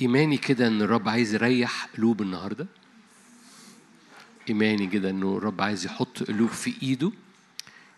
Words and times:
إيماني 0.00 0.36
كده 0.36 0.66
إن 0.66 0.82
الرب 0.82 1.08
عايز 1.08 1.34
يريح 1.34 1.88
قلوب 1.96 2.22
النهاردة؟ 2.22 2.66
إيماني 4.48 4.86
كده 4.86 5.10
إنه 5.10 5.36
الرب 5.36 5.60
عايز 5.60 5.86
يحط 5.86 6.22
قلوب 6.22 6.50
في 6.50 6.74
إيده 6.82 7.12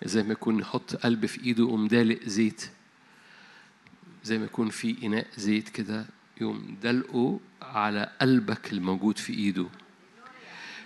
زي 0.05 0.23
ما 0.23 0.33
يكون 0.33 0.61
يحط 0.61 0.97
قلب 0.97 1.27
في 1.27 1.41
إيده 1.45 1.63
يقوم 1.65 1.89
دالق 1.89 2.23
زيت 2.25 2.71
زي 4.25 4.39
ما 4.39 4.45
يكون 4.45 4.69
في 4.71 4.97
إناء 5.07 5.27
زيت 5.37 5.69
كده 5.69 6.07
يقوم 6.41 6.77
دلقه 6.83 7.41
على 7.63 8.13
قلبك 8.21 8.73
الموجود 8.73 9.19
في 9.19 9.33
إيده. 9.33 9.67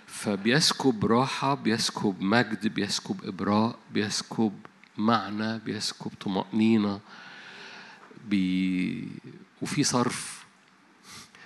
فبيسكب 0.07 1.05
راحة 1.05 1.53
بيسكب 1.53 2.21
مجد 2.21 2.67
بيسكب 2.67 3.25
إبراء 3.25 3.79
بيسكب 3.93 4.53
معنى 4.97 5.59
بيسكب 5.59 6.11
طمأنينة 6.21 6.99
بي... 8.29 9.07
وفي 9.61 9.83
صرف. 9.83 10.42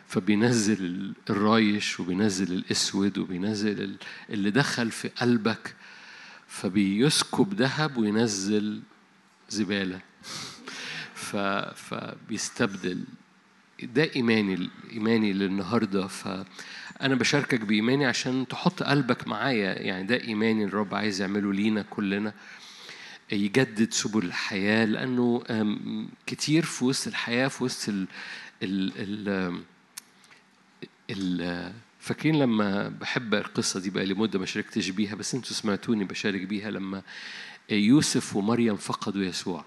فبينزل 0.08 1.14
الرايش 1.30 2.00
وبينزل 2.00 2.54
الأسود 2.54 3.18
وبينزل 3.18 3.82
ال- 3.82 3.98
اللي 4.30 4.52
دخل 4.52 4.92
في 4.92 5.08
قلبك 5.08 5.76
فبيسكب 6.48 7.54
ذهب 7.54 7.98
وينزل 7.98 8.82
زبالة. 9.50 10.00
ف... 11.14 11.36
فبيستبدل. 11.76 13.04
ده 13.84 14.10
إيماني 14.16 14.70
إيماني 14.92 15.34
للنهاردة. 15.34 16.08
فانا 16.08 17.16
بشاركك 17.16 17.62
بإيماني 17.62 18.06
عشان 18.06 18.48
تحط 18.48 18.84
قلبك 18.84 19.28
معايا. 19.28 19.74
يعني 19.82 20.08
ده 20.08 20.22
إيماني 20.22 20.66
الرب 20.66 20.96
عايز 20.96 21.22
يعمله 21.22 21.54
لينا 21.54 21.82
كلنا. 21.82 22.34
يجدد 23.32 23.94
سبل 23.94 24.26
الحياة 24.26 24.86
لأنه 24.86 25.44
أم، 25.50 26.10
كتير 26.26 26.66
في 26.66 26.86
وسط 26.86 27.08
الحياة 27.08 27.48
في 27.48 27.64
وسط 27.64 27.90
ال 27.90 28.08
ال 28.64 28.92
ال 28.96 29.60
فاكرين 32.00 32.40
لما 32.40 32.90
بحب 32.90 33.34
القصة 33.34 33.80
دي 33.80 33.90
بقى 33.90 34.06
لمدة 34.06 34.40
ما 34.40 34.46
شاركتش 34.46 34.90
بيها 34.90 35.16
بس 35.16 35.36
أنتوا 35.36 35.52
سمعتوني 35.54 36.04
بشارك 36.04 36.42
بيها 36.42 36.72
لما 36.72 37.02
يوسف 37.70 38.36
ومريم 38.36 38.76
فقدوا 38.76 39.24
يسوع 39.24 39.66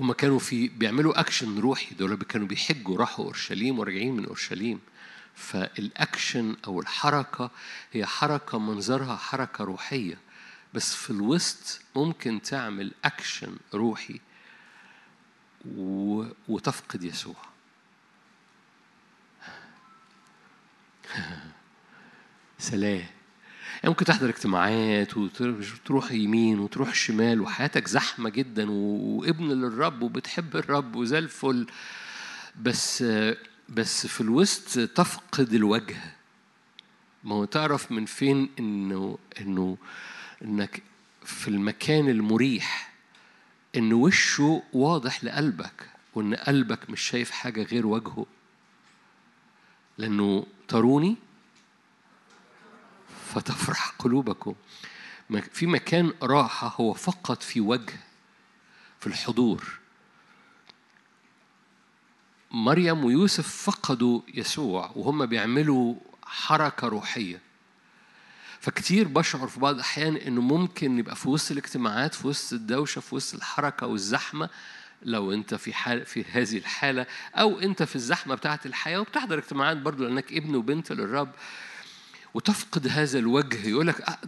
هما 0.00 0.14
كانوا 0.14 0.38
في 0.38 0.68
بيعملوا 0.68 1.20
اكشن 1.20 1.58
روحي 1.58 1.94
دول 1.94 2.16
كانوا 2.16 2.46
بيحجوا 2.46 2.96
راحوا 2.96 3.24
أورشليم 3.24 3.78
وراجعين 3.78 4.16
من 4.16 4.26
أورشليم 4.26 4.80
فالاكشن 5.34 6.56
أو 6.66 6.80
الحركة 6.80 7.50
هي 7.92 8.06
حركة 8.06 8.58
منظرها 8.58 9.16
حركة 9.16 9.64
روحية 9.64 10.18
بس 10.74 10.94
في 10.94 11.10
الوسط 11.10 11.80
ممكن 11.96 12.42
تعمل 12.42 12.92
اكشن 13.04 13.56
روحي. 13.74 14.20
وتفقد 16.48 17.04
يسوع 17.04 17.36
سلام. 22.58 23.06
يعني 23.74 23.88
ممكن 23.88 24.04
تحضر 24.04 24.28
اجتماعات 24.28 25.16
وتروح 25.16 26.12
يمين 26.12 26.58
وتروح 26.58 26.94
شمال 26.94 27.40
وحياتك 27.40 27.88
زحمة 27.88 28.30
جدا 28.30 28.70
وابن 28.70 29.52
للرب 29.52 30.02
وبتحب 30.02 30.56
الرب 30.56 30.96
وزي 30.96 31.18
الفل. 31.18 31.66
بس 32.62 33.04
بس 33.68 34.06
في 34.06 34.20
الوسط 34.20 34.78
تفقد 34.90 35.52
الوجه. 35.52 35.96
ما 37.24 37.34
هو 37.34 37.44
تعرف 37.44 37.92
من 37.92 38.04
فين 38.04 38.50
إنه 38.58 39.18
إنه 39.40 39.76
إنك 40.44 40.82
في 41.24 41.48
المكان 41.48 42.08
المريح 42.08 42.92
إن 43.76 43.92
وشه 43.92 44.62
واضح 44.72 45.24
لقلبك 45.24 45.90
وإن 46.14 46.34
قلبك 46.34 46.90
مش 46.90 47.00
شايف 47.00 47.30
حاجة 47.30 47.62
غير 47.62 47.86
وجهه. 47.86 48.26
لأنه 49.98 50.46
تروني 50.68 51.16
فتفرح 53.34 53.94
قلوبكم. 53.98 54.54
في 55.52 55.66
مكان 55.66 56.12
راحة 56.22 56.74
هو 56.76 56.92
فقط 56.92 57.42
في 57.42 57.60
وجه 57.60 58.00
في 59.00 59.06
الحضور. 59.06 59.78
مريم 62.50 63.04
ويوسف 63.04 63.48
فقدوا 63.70 64.20
يسوع 64.34 64.92
وهم 64.96 65.26
بيعملوا 65.26 65.94
حركة 66.22 66.88
روحية. 66.88 67.40
فكتير 68.60 69.08
بشعر 69.08 69.48
في 69.48 69.60
بعض 69.60 69.74
الأحيان 69.74 70.16
إنه 70.16 70.40
ممكن 70.40 70.98
يبقى 70.98 71.16
في 71.16 71.28
وسط 71.28 71.50
الاجتماعات 71.50 72.14
في 72.14 72.26
وسط 72.26 72.52
الدوشة 72.52 73.00
في 73.00 73.14
وسط 73.14 73.34
الحركة 73.34 73.86
والزحمة 73.86 74.50
لو 75.02 75.32
أنت 75.32 75.54
في 75.54 75.72
حال 75.72 76.06
في 76.06 76.24
هذه 76.24 76.56
الحالة 76.58 77.06
أو 77.34 77.60
أنت 77.60 77.82
في 77.82 77.96
الزحمة 77.96 78.34
بتاعة 78.34 78.60
الحياة 78.66 79.00
وبتحضر 79.00 79.38
اجتماعات 79.38 79.76
برضو 79.76 80.04
لأنك 80.04 80.32
ابن 80.32 80.54
وبنت 80.54 80.92
للرب 80.92 81.30
وتفقد 82.34 82.88
هذا 82.88 83.18
الوجه 83.18 83.68
يقول 83.68 83.86
لك 83.86 84.18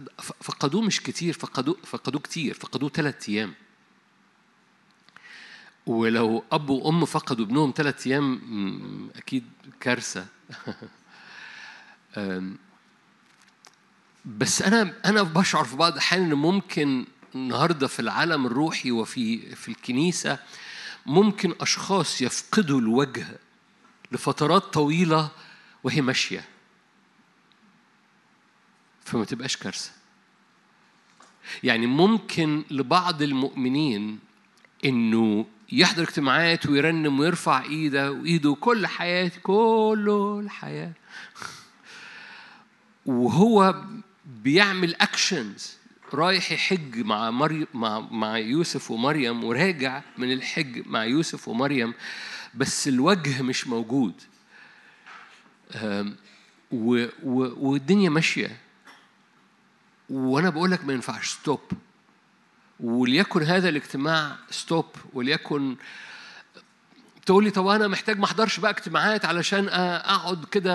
فقدوه 0.41 0.81
مش 0.81 1.01
كتير 1.01 1.33
فقدوه 1.33 1.77
فقدوه 1.83 2.21
كتير 2.21 2.53
فقدوه 2.53 2.89
ثلاث 2.89 3.29
أيام. 3.29 3.53
ولو 5.85 6.43
أب 6.51 6.69
وأم 6.69 7.05
فقدوا 7.05 7.45
ابنهم 7.45 7.73
ثلاث 7.75 8.07
أيام 8.07 9.09
أكيد 9.15 9.43
كارثة. 9.79 10.25
بس 14.25 14.61
أنا 14.61 14.93
أنا 15.05 15.23
بشعر 15.23 15.63
في 15.63 15.75
بعض 15.75 15.91
الأحيان 15.91 16.21
ان 16.23 16.33
ممكن 16.33 17.05
النهارده 17.35 17.87
في 17.87 17.99
العالم 17.99 18.45
الروحي 18.45 18.91
وفي 18.91 19.55
في 19.55 19.69
الكنيسة 19.69 20.39
ممكن 21.05 21.53
أشخاص 21.61 22.21
يفقدوا 22.21 22.79
الوجه 22.79 23.27
لفترات 24.11 24.63
طويلة 24.63 25.31
وهي 25.83 26.01
ماشية. 26.01 26.45
فما 29.05 29.25
تبقاش 29.25 29.57
كارثة. 29.57 29.91
يعني 31.63 31.87
ممكن 31.87 32.63
لبعض 32.71 33.21
المؤمنين 33.21 34.19
إنه 34.85 35.45
يحضر 35.71 36.03
اجتماعات 36.03 36.65
ويرنم 36.65 37.19
ويرفع 37.19 37.63
إيده 37.63 38.11
وإيده 38.11 38.57
كل 38.59 38.87
حياتي 38.87 39.39
كله 39.39 40.39
الحياة. 40.39 40.93
وهو 43.05 43.83
بيعمل 44.25 44.95
اكشنز 44.95 45.80
رايح 46.13 46.51
يحج 46.51 46.97
مع 47.05 47.31
مريم 47.31 47.67
مع 47.73 47.99
مع 47.99 48.37
يوسف 48.37 48.91
ومريم 48.91 49.43
وراجع 49.43 50.01
من 50.17 50.31
الحج 50.31 50.87
مع 50.87 51.05
يوسف 51.05 51.47
ومريم 51.47 51.93
بس 52.55 52.87
الوجه 52.87 53.41
مش 53.41 53.67
موجود. 53.67 54.13
و 56.71 57.05
و 57.23 57.53
والدنيا 57.69 58.09
ماشية. 58.09 58.57
وأنا 60.09 60.49
بقول 60.49 60.71
لك 60.71 60.85
ما 60.85 60.93
ينفعش 60.93 61.29
stop 61.29 61.61
وليكن 62.79 63.43
هذا 63.43 63.69
الاجتماع 63.69 64.35
stop 64.49 64.85
وليكن 65.13 65.75
تقول 67.25 67.43
لي 67.43 67.51
طب 67.51 67.67
أنا 67.67 67.87
محتاج 67.87 68.19
ما 68.19 68.25
أحضرش 68.25 68.59
بقى 68.59 68.71
اجتماعات 68.71 69.25
علشان 69.25 69.69
أقعد 69.69 70.45
كده 70.45 70.73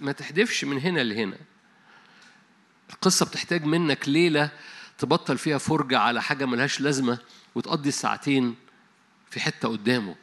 ما 0.00 0.12
تحدفش 0.12 0.64
من 0.64 0.78
هنا 0.78 1.00
لهنا. 1.00 1.36
القصة 2.92 3.26
بتحتاج 3.26 3.64
منك 3.64 4.08
ليلة 4.08 4.50
تبطل 4.98 5.38
فيها 5.38 5.58
فرجة 5.58 5.98
على 5.98 6.22
حاجة 6.22 6.44
ملهاش 6.46 6.80
لازمة 6.80 7.18
وتقضي 7.54 7.88
الساعتين 7.88 8.54
في 9.30 9.40
حتة 9.40 9.68
قدامه. 9.68 10.14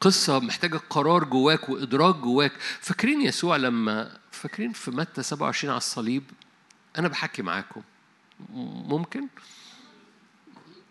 قصة 0.00 0.38
محتاجة 0.38 0.80
قرار 0.90 1.24
جواك 1.24 1.68
وإدراك 1.68 2.14
جواك. 2.14 2.52
فاكرين 2.80 3.20
يسوع 3.20 3.56
لما 3.56 4.18
فاكرين 4.30 4.72
في 4.72 4.90
متى 4.90 5.22
27 5.22 5.70
على 5.70 5.78
الصليب؟ 5.78 6.22
أنا 6.98 7.08
بحكي 7.08 7.42
معاكم. 7.42 7.82
ممكن؟ 8.88 9.28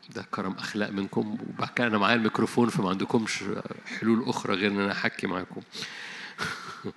ده 0.10 0.26
كرم 0.32 0.52
أخلاق 0.52 0.90
منكم. 0.90 1.38
وبعد 1.50 1.82
أنا 1.82 1.98
معايا 1.98 2.16
الميكروفون 2.16 2.70
فما 2.70 2.90
عندكمش 2.90 3.44
حلول 4.00 4.30
أخرى 4.30 4.56
غير 4.56 4.72
إن 4.72 4.80
أنا 4.80 4.92
أحكي 4.92 5.28
معاكم. 5.28 5.62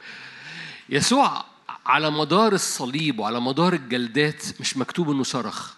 يسوع 0.88 1.51
على 1.86 2.10
مدار 2.10 2.52
الصليب 2.52 3.18
وعلى 3.18 3.40
مدار 3.40 3.72
الجلدات 3.72 4.60
مش 4.60 4.76
مكتوب 4.76 5.10
إنه 5.10 5.22
صرخ. 5.22 5.74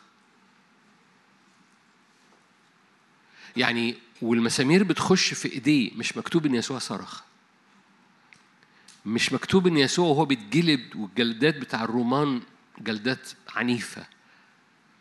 يعني 3.57 3.97
والمسامير 4.23 4.85
بتخش 4.85 5.35
في 5.35 5.53
إيديه 5.53 5.91
مش 5.97 6.17
مكتوب 6.17 6.47
إن 6.47 6.55
يسوع 6.55 6.79
صرخ. 6.79 7.23
مش 9.07 9.33
مكتوب 9.33 9.67
إن 9.67 9.77
يسوع 9.77 10.07
وهو 10.09 10.25
بيتجلد 10.25 10.97
والجلدات 10.97 11.57
بتاع 11.57 11.85
الرومان 11.85 12.43
جلدات 12.79 13.31
عنيفة. 13.49 14.07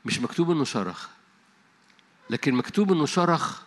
مش 0.06 0.20
مكتوب 0.20 0.52
إنه 0.52 0.64
صرخ. 0.64 1.08
لكن 2.30 2.54
مكتوب 2.54 2.92
إنه 2.92 3.06
صرخ 3.06 3.62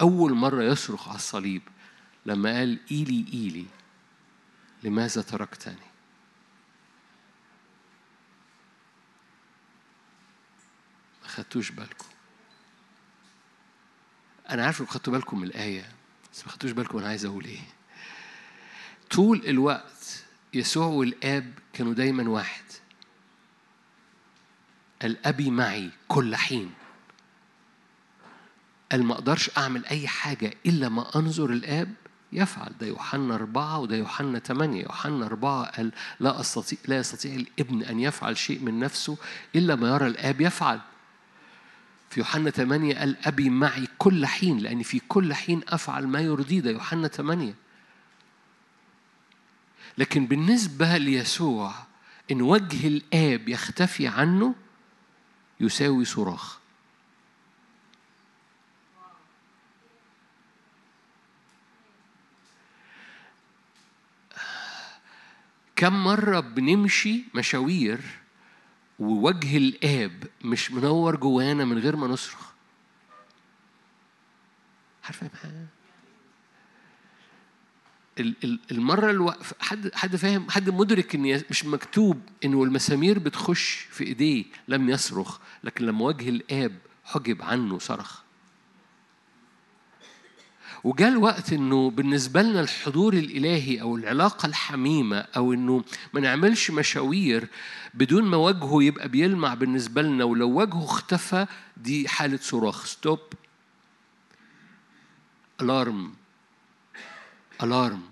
أول 0.00 0.34
مرة 0.34 0.62
يصرخ 0.62 1.08
على 1.08 1.16
الصليب 1.16 1.62
لما 2.26 2.58
قال 2.58 2.78
إيلي 2.90 3.24
إيلي 3.32 3.66
لماذا 4.82 5.22
تركتني؟ 5.22 5.91
خدتوش 11.32 11.70
بالكم. 11.70 12.06
أنا 14.50 14.64
عارف 14.64 14.80
إنكم 14.80 14.92
خدتوا 14.92 15.12
بالكم 15.12 15.38
من 15.38 15.46
الآية 15.46 15.88
بس 16.32 16.46
ما 16.46 16.52
خدتوش 16.52 16.70
بالكم 16.70 16.98
أنا 16.98 17.08
عايز 17.08 17.24
أقول 17.24 17.44
إيه. 17.44 17.60
طول 19.10 19.42
الوقت 19.46 20.24
يسوع 20.54 20.86
والآب 20.86 21.52
كانوا 21.72 21.94
دايما 21.94 22.28
واحد. 22.30 22.64
الابي 25.04 25.50
معي 25.50 25.90
كل 26.08 26.36
حين. 26.36 26.72
قال 28.92 29.04
ما 29.04 29.14
أقدرش 29.14 29.50
أعمل 29.58 29.86
أي 29.86 30.08
حاجة 30.08 30.54
إلا 30.66 30.88
ما 30.88 31.16
أنظر 31.16 31.50
الآب 31.50 31.94
يفعل. 32.32 32.72
ده 32.80 32.86
يوحنا 32.86 33.34
أربعة 33.34 33.78
وده 33.78 33.96
يوحنا 33.96 34.38
ثمانية 34.38 34.82
يوحنا 34.82 35.26
أربعة 35.26 35.64
قال 35.64 35.92
لا 36.20 36.40
أستطيع 36.40 36.78
لا 36.88 36.96
يستطيع 36.96 37.34
الابن 37.34 37.82
أن 37.82 38.00
يفعل 38.00 38.36
شيء 38.36 38.60
من 38.60 38.80
نفسه 38.80 39.16
إلا 39.56 39.74
ما 39.74 39.88
يرى 39.88 40.06
الآب 40.06 40.40
يفعل. 40.40 40.80
في 42.12 42.20
يوحنا 42.20 42.50
8 42.50 42.98
قال 42.98 43.16
أبي 43.26 43.50
معي 43.50 43.88
كل 43.98 44.26
حين 44.26 44.58
لأن 44.58 44.82
في 44.82 44.98
كل 45.08 45.34
حين 45.34 45.60
أفعل 45.68 46.06
ما 46.06 46.20
يرضيه 46.20 46.60
ده 46.60 46.70
يوحنا 46.70 47.08
8 47.08 47.54
لكن 49.98 50.26
بالنسبة 50.26 50.96
ليسوع 50.96 51.74
إن 52.30 52.42
وجه 52.42 52.86
الآب 52.86 53.48
يختفي 53.48 54.06
عنه 54.06 54.54
يساوي 55.60 56.04
صراخ. 56.04 56.58
كم 65.76 66.04
مرة 66.04 66.40
بنمشي 66.40 67.24
مشاوير 67.34 68.00
ووجه 69.02 69.56
الآب 69.56 70.24
مش 70.44 70.70
منور 70.70 71.16
جوانا 71.16 71.64
من 71.64 71.78
غير 71.78 71.96
ما 71.96 72.06
نصرخ. 72.06 72.52
عارفة؟ 75.04 75.30
المرة 78.70 79.10
الوقف 79.10 79.54
حد 79.60 79.94
حد 79.94 80.16
فاهم؟ 80.16 80.50
حد 80.50 80.70
مدرك 80.70 81.14
إن 81.14 81.42
مش 81.50 81.64
مكتوب 81.64 82.20
انه 82.44 82.64
المسامير 82.64 83.18
بتخش 83.18 83.86
في 83.90 84.04
إيديه 84.04 84.44
لم 84.68 84.90
يصرخ 84.90 85.38
لكن 85.64 85.86
لما 85.86 86.04
وجه 86.04 86.28
الآب 86.28 86.78
حجب 87.04 87.42
عنه 87.42 87.78
صرخ. 87.78 88.22
وجاء 90.84 91.08
الوقت 91.08 91.52
إنه 91.52 91.90
بالنسبة 91.90 92.42
لنا 92.42 92.60
الحضور 92.60 93.14
الإلهي 93.14 93.80
أو 93.80 93.96
العلاقة 93.96 94.46
الحميمة 94.46 95.16
أو 95.36 95.52
إنه 95.52 95.84
ما 96.14 96.20
نعملش 96.20 96.70
مشاوير 96.70 97.48
بدون 97.94 98.24
ما 98.24 98.36
وجهه 98.36 98.82
يبقى 98.82 99.08
بيلمع 99.08 99.54
بالنسبة 99.54 100.02
لنا 100.02 100.24
ولو 100.24 100.60
وجهه 100.60 100.84
اختفى 100.84 101.46
دي 101.76 102.08
حالة 102.08 102.36
صراخ. 102.42 102.86
stop 102.86 103.20
alarm 105.60 106.14
alarm 107.62 108.02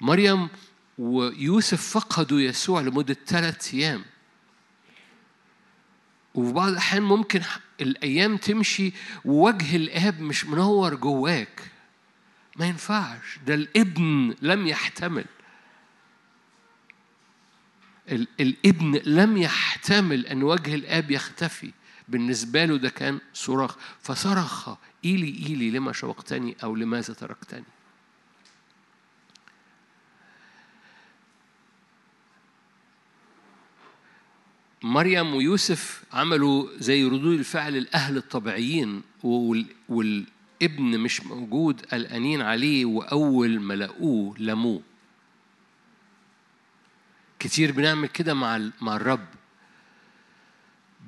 مريم 0.00 0.48
ويوسف 0.98 1.90
فقدوا 1.90 2.40
يسوع 2.40 2.80
لمدة 2.80 3.16
ثلاث 3.26 3.74
أيام. 3.74 4.04
وفي 6.34 6.52
بعض 6.52 6.68
الأحيان 6.68 7.02
ممكن 7.02 7.40
الأيام 7.82 8.36
تمشي 8.36 8.92
ووجه 9.24 9.76
الآب 9.76 10.20
مش 10.20 10.44
منور 10.44 10.94
جواك. 10.94 11.70
ما 12.56 12.66
ينفعش. 12.66 13.38
ده 13.46 13.54
الابن 13.54 14.34
لم 14.42 14.66
يحتمل. 14.66 15.24
الابن 18.40 19.00
لم 19.06 19.36
يحتمل 19.36 20.26
أن 20.26 20.42
وجه 20.42 20.74
الآب 20.74 21.10
يختفي. 21.10 21.72
بالنسبة 22.08 22.64
له 22.64 22.76
ده 22.76 22.88
كان 22.88 23.20
صراخ. 23.34 23.76
فصرخ. 24.02 24.68
إيلي 25.04 25.46
إيلي 25.46 25.70
لما 25.70 25.92
شوقتني 25.92 26.56
أو 26.62 26.76
لماذا 26.76 27.14
تركتني؟ 27.14 27.64
مريم 34.82 35.34
ويوسف 35.34 36.02
عملوا 36.12 36.68
زي 36.78 37.04
ردود 37.04 37.38
الفعل 37.38 37.76
الأهل 37.76 38.16
الطبيعيين 38.16 39.02
والابن 39.88 40.98
مش 40.98 41.20
موجود 41.20 41.80
قلقانين 41.86 42.40
عليه 42.40 42.84
وأول 42.84 43.60
ما 43.60 43.74
لقوه 43.74 44.38
لموه. 44.38 44.82
كتير 47.38 47.72
بنعمل 47.72 48.08
كده 48.08 48.34
مع 48.34 48.70
مع 48.80 48.96
الرب. 48.96 49.26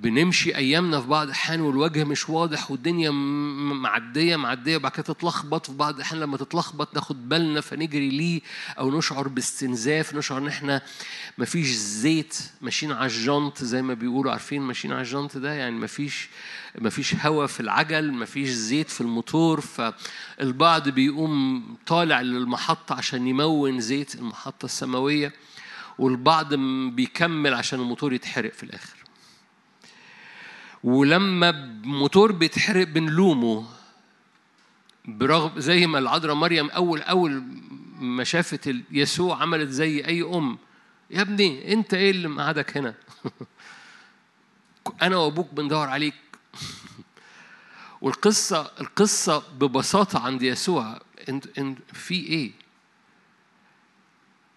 بنمشي 0.00 0.56
أيامنا 0.56 1.00
في 1.00 1.06
بعض 1.06 1.26
الأحيان 1.26 1.61
والوجه 1.61 2.05
مش 2.05 2.29
واضح 2.29 2.70
والدنيا 2.70 3.11
معدية 3.11 4.37
معدية 4.37 4.76
وبعد 4.76 4.93
كده 4.93 5.02
تتلخبط. 5.02 5.67
في 5.67 5.73
بعض 5.73 5.94
الأحيان 5.94 6.20
لما 6.20 6.37
تتلخبط 6.37 6.94
ناخد 6.94 7.29
بالنا 7.29 7.61
فنجري 7.61 8.08
ليه 8.11 8.41
أو 8.79 8.99
نشعر 8.99 9.29
باستنزاف 9.29 10.14
نشعر 10.14 10.38
إن 10.38 10.46
إحنا 10.46 10.82
مفيش 11.38 11.67
زيت 11.69 12.38
ماشيين 12.61 12.93
على 12.93 13.06
الجنط 13.06 13.64
زي 13.64 13.82
ما 13.82 13.94
بيقولوا. 13.94 14.32
عارفين 14.32 14.62
ماشيين 14.62 14.94
على 14.94 15.02
الجنط 15.02 15.37
ده؟ 15.38 15.52
يعني 15.52 15.76
مفيش 15.76 16.29
مفيش 16.79 17.14
هواء 17.26 17.47
في 17.47 17.61
العجل 17.61 18.12
مفيش 18.12 18.49
زيت 18.49 18.90
في 18.90 19.00
الموتور. 19.00 19.61
فالبعض 19.61 20.88
بيقوم 20.88 21.64
طالع 21.87 22.20
للمحطة 22.20 22.94
عشان 22.94 23.26
يمون 23.26 23.81
زيت 23.81 24.14
المحطة 24.14 24.64
السماوية 24.67 25.32
والبعض 25.99 26.55
بيكمل 26.94 27.55
عشان 27.55 27.81
الموتور 27.81 28.12
يتحرق 28.12 28.52
في 28.52 28.62
الآخر. 28.62 29.04
ولما 30.85 31.51
موتور 31.85 32.33
بيتحرق 32.33 32.87
بنلومه 32.87 33.67
برغم 35.05 35.61
زي 35.61 35.87
ما 35.87 35.99
العذراء 35.99 36.35
مريم 36.35 36.71
أول 36.71 37.03
أول 37.03 37.45
ما 38.01 38.25
شافت 38.25 38.77
يسوع 38.91 39.43
عملت 39.43 39.69
زي 39.69 40.05
أي 40.05 40.23
أم 40.23 40.59
يا 41.11 41.21
ابني 41.21 41.73
أنت 41.73 41.95
إيه 41.95 42.11
اللي 42.11 42.29
مقعدك 42.29 42.77
هنا؟ 42.77 42.95
أنا 45.03 45.17
وأبوك 45.17 45.55
بندور 45.55 45.89
عليك. 45.89 46.15
والقصة 48.03 48.71
القصة 48.81 49.39
ببساطة 49.59 50.19
عند 50.19 50.43
يسوع 50.43 51.01
انت 51.29 51.59
انت 51.59 51.79
في 51.93 52.15
إيه؟ 52.15 52.53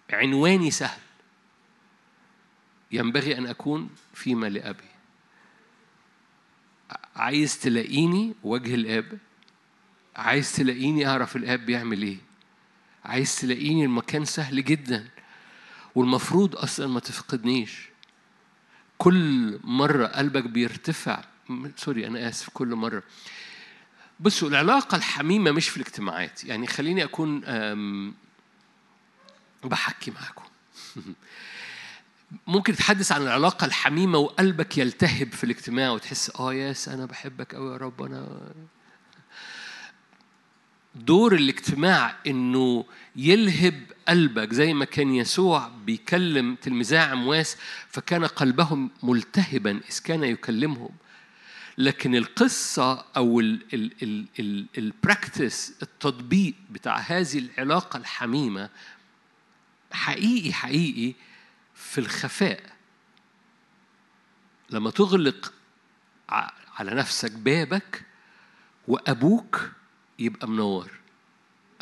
عنواني 0.10 0.72
سهل. 0.72 1.02
ينبغي 2.92 3.38
أن 3.38 3.48
أكون 3.48 3.90
فيما 4.14 4.48
لابي 4.50 4.87
عايز 7.16 7.60
تلاقيني 7.60 8.34
وجه 8.44 8.76
الآب؟ 8.76 9.18
عايز 10.16 10.56
تلاقيني 10.56 11.08
أعرف 11.08 11.36
الآب 11.36 11.66
بيعمل 11.66 12.02
إيه؟ 12.02 12.18
عايز 13.06 13.42
تلاقيني 13.42 13.86
المكان 13.86 14.26
سهل 14.26 14.64
جدا 14.64 15.08
والمفروض 15.96 16.56
أصلا 16.56 16.88
ما 16.88 17.00
تفقدنيش. 17.00 17.90
كل 18.98 19.60
مرة 19.64 20.08
قلبك 20.08 20.44
بيرتفع 20.44 21.24
سوري 21.76 22.08
أنا 22.08 22.30
آسف 22.30 22.50
كل 22.50 22.68
مرة. 22.68 23.04
بصوا 24.20 24.50
العلاقة 24.50 24.96
الحميمة 24.98 25.52
مش 25.52 25.70
في 25.70 25.78
الاجتماعات. 25.78 26.44
يعني 26.44 26.68
خليني 26.68 27.04
أكون 27.04 27.42
بحكي 29.64 30.12
معاكم. 30.12 30.44
ممكن 32.48 32.76
تتحدث 32.76 33.12
عن 33.12 33.22
العلاقة 33.22 33.66
الحميمة 33.66 34.18
وقلبك 34.18 34.78
يلتهب 34.78 35.32
في 35.32 35.44
الاجتماع 35.44 35.90
وتحس 35.90 36.32
آه 36.40 36.54
ياس 36.54 36.90
أنا 36.90 37.06
بحبك 37.06 37.56
أوي 37.56 37.72
يا 37.72 37.78
رب 37.78 38.02
أنا 38.04 38.52
دور 40.96 41.36
الاجتماع 41.36 42.16
إنه 42.28 42.86
يلهب 43.16 43.84
قلبك 44.08 44.54
زي 44.54 44.74
ما 44.74 44.86
كان 44.86 45.14
يسوع 45.14 45.68
بيكلم 45.86 46.56
تلميذي 46.56 46.98
عمواس 46.98 47.58
فكان 47.90 48.26
قلبهم 48.26 48.90
ملتهبا 49.04 49.72
إذ 49.72 50.00
كان 50.04 50.24
يكلمهم. 50.24 50.90
لكن 51.78 52.16
القصة 52.16 53.06
أو 53.18 53.40
البراكتس 54.78 55.74
التطبيق 55.82 56.54
بتاع 56.72 56.98
هذه 56.98 57.38
العلاقة 57.38 57.98
الحميمة 57.98 58.70
حقيقي 59.92 60.54
حقيقي 60.54 61.14
في 61.78 61.98
الخفاء. 61.98 62.64
لما 64.70 64.92
تغلق 64.92 65.54
على 66.78 66.92
نفسك 66.92 67.32
بابك 67.32 68.06
وأبوك 68.88 69.72
يبقى 70.20 70.48
منور. 70.48 70.92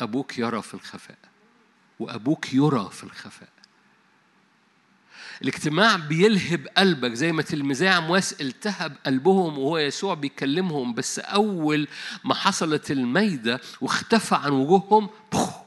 أبوك 0.00 0.38
يرى 0.38 0.62
في 0.62 0.74
الخفاء 0.74 1.18
وأبوك 2.00 2.54
يرى 2.54 2.90
في 2.92 3.04
الخفاء. 3.04 3.48
الاجتماع 5.42 5.96
بيلهب 5.96 6.68
قلبك 6.76 7.12
زي 7.12 7.32
ما 7.32 7.42
تلميذي 7.42 7.88
عمواس 7.88 8.40
التهب 8.40 8.96
قلبهم 9.06 9.58
وهو 9.58 9.78
يسوع 9.78 10.14
بيكلمهم 10.14 10.94
بس 10.94 11.18
أول 11.18 11.88
ما 12.24 12.34
حصلت 12.34 12.90
الميدة 12.90 13.60
واختفى 13.80 14.34
عن 14.34 14.50
وجوههم 14.52 15.10
بخ 15.32 15.65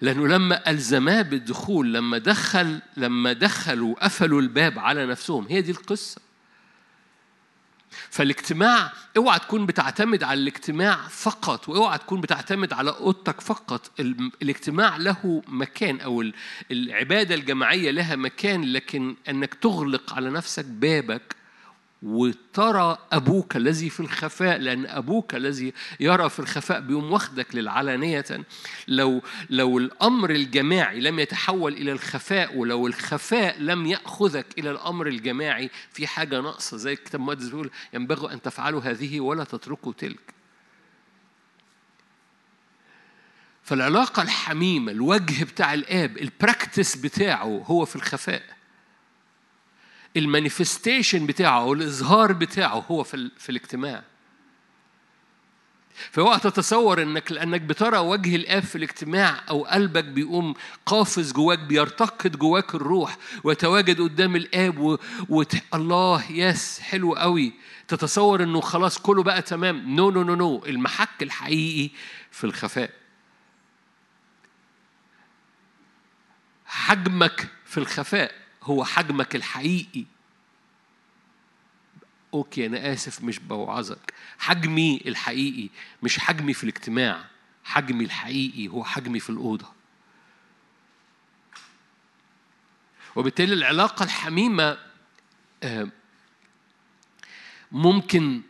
لأنه 0.00 0.28
لما 0.28 0.70
ألزماه 0.70 1.22
بالدخول 1.22 1.94
لما 1.94 2.18
دخل 2.18 2.80
لما 2.96 3.32
دخلوا 3.32 4.04
قفلوا 4.04 4.40
الباب 4.40 4.78
على 4.78 5.06
نفسهم. 5.06 5.46
هي 5.48 5.62
دي 5.62 5.70
القصة. 5.70 6.20
فالاجتماع 8.10 8.92
اوعى 9.16 9.38
تكون 9.38 9.66
بتعتمد 9.66 10.22
على 10.22 10.40
الاجتماع 10.40 10.96
فقط 11.08 11.68
واوعى 11.68 11.98
تكون 11.98 12.20
بتعتمد 12.20 12.72
على 12.72 12.90
أوضتك 12.90 13.40
فقط. 13.40 14.00
الاجتماع 14.42 14.96
له 14.96 15.42
مكان 15.48 16.00
أو 16.00 16.24
العبادة 16.70 17.34
الجماعية 17.34 17.90
لها 17.90 18.16
مكان 18.16 18.64
لكن 18.64 19.16
أنك 19.28 19.54
تغلق 19.54 20.14
على 20.14 20.30
نفسك 20.30 20.64
بابك 20.64 21.39
وترى 22.02 22.98
أبوك 23.12 23.56
الذي 23.56 23.90
في 23.90 24.00
الخفاء 24.00 24.58
لأن 24.58 24.86
أبوك 24.86 25.34
الذي 25.34 25.72
يرى 26.00 26.28
في 26.30 26.38
الخفاء 26.38 26.80
بيوم 26.80 27.12
واخدك 27.12 27.54
للعلانية. 27.54 28.24
لو 28.88 29.22
لو 29.50 29.78
الأمر 29.78 30.30
الجماعي 30.30 31.00
لم 31.00 31.18
يتحول 31.18 31.72
إلى 31.72 31.92
الخفاء 31.92 32.56
ولو 32.56 32.86
الخفاء 32.86 33.58
لم 33.58 33.86
يأخذك 33.86 34.46
إلى 34.58 34.70
الأمر 34.70 35.06
الجماعي 35.06 35.70
في 35.92 36.06
حاجة 36.06 36.40
ناقصة 36.40 36.76
زي 36.76 36.92
الكتاب 36.92 37.20
المقدس 37.20 37.46
بيقول 37.46 37.70
ينبغي 37.92 38.32
أن 38.34 38.42
تفعلوا 38.42 38.80
هذه 38.80 39.20
ولا 39.20 39.44
تتركوا 39.44 39.92
تلك. 39.92 40.34
فالعلاقة 43.62 44.22
الحميمة 44.22 44.92
الوجه 44.92 45.44
بتاع 45.44 45.74
الآب 45.74 46.18
ال 46.18 46.27
practice 46.27 46.96
بتاعه 46.96 47.62
هو 47.66 47.84
في 47.84 47.96
الخفاء. 47.96 48.59
ال 50.16 50.24
manifestation 50.24 51.26
بتاعه 51.26 51.60
أو 51.60 51.72
الإظهار 51.72 52.32
بتاعه 52.32 52.84
هو 52.90 53.02
في, 53.02 53.30
في 53.38 53.50
الاجتماع. 53.50 54.02
فاوعى 56.10 56.38
تتصور 56.40 57.02
انك 57.02 57.32
لأنك 57.32 57.60
بترى 57.60 57.98
وجه 57.98 58.36
الآب 58.36 58.62
في 58.62 58.76
الاجتماع 58.76 59.42
أو 59.50 59.64
قلبك 59.64 60.04
بيقوم 60.04 60.54
قافز 60.86 61.32
جواك 61.32 61.58
بيرتكض 61.58 62.36
جواك 62.36 62.74
الروح 62.74 63.16
ويتواجد 63.44 64.00
قدام 64.00 64.36
الآب 64.36 64.78
و... 64.78 64.98
وت... 65.28 65.54
الله 65.74 66.32
yes 66.32 66.80
حلو 66.80 67.14
قوي. 67.14 67.52
تتصور 67.88 68.42
إنه 68.42 68.60
خلاص 68.60 68.98
كله 68.98 69.22
بقى 69.22 69.42
تمام. 69.42 69.96
no 69.96 70.10
no 70.10 70.22
no 70.22 70.34
no 70.34 70.64
المحك 70.66 71.22
الحقيقي 71.22 71.90
في 72.30 72.44
الخفاء. 72.44 72.90
حجمك 76.66 77.48
في 77.64 77.78
الخفاء. 77.78 78.39
هو 78.62 78.84
حجمك 78.84 79.36
الحقيقي. 79.36 80.04
أوكي 82.34 82.66
أنا 82.66 82.92
آسف 82.92 83.22
مش 83.22 83.38
بوعظك. 83.38 84.14
حجمي 84.38 85.02
الحقيقي 85.06 85.68
مش 86.02 86.18
حجمي 86.18 86.54
في 86.54 86.64
الاجتماع. 86.64 87.24
حجمي 87.64 88.04
الحقيقي 88.04 88.68
هو 88.68 88.84
حجمي 88.84 89.20
في 89.20 89.30
الأوضة. 89.30 89.72
وبالتالي 93.16 93.54
العلاقة 93.54 94.04
الحميمة 94.04 94.78
آه، 95.62 95.88
ممكن 97.72 98.42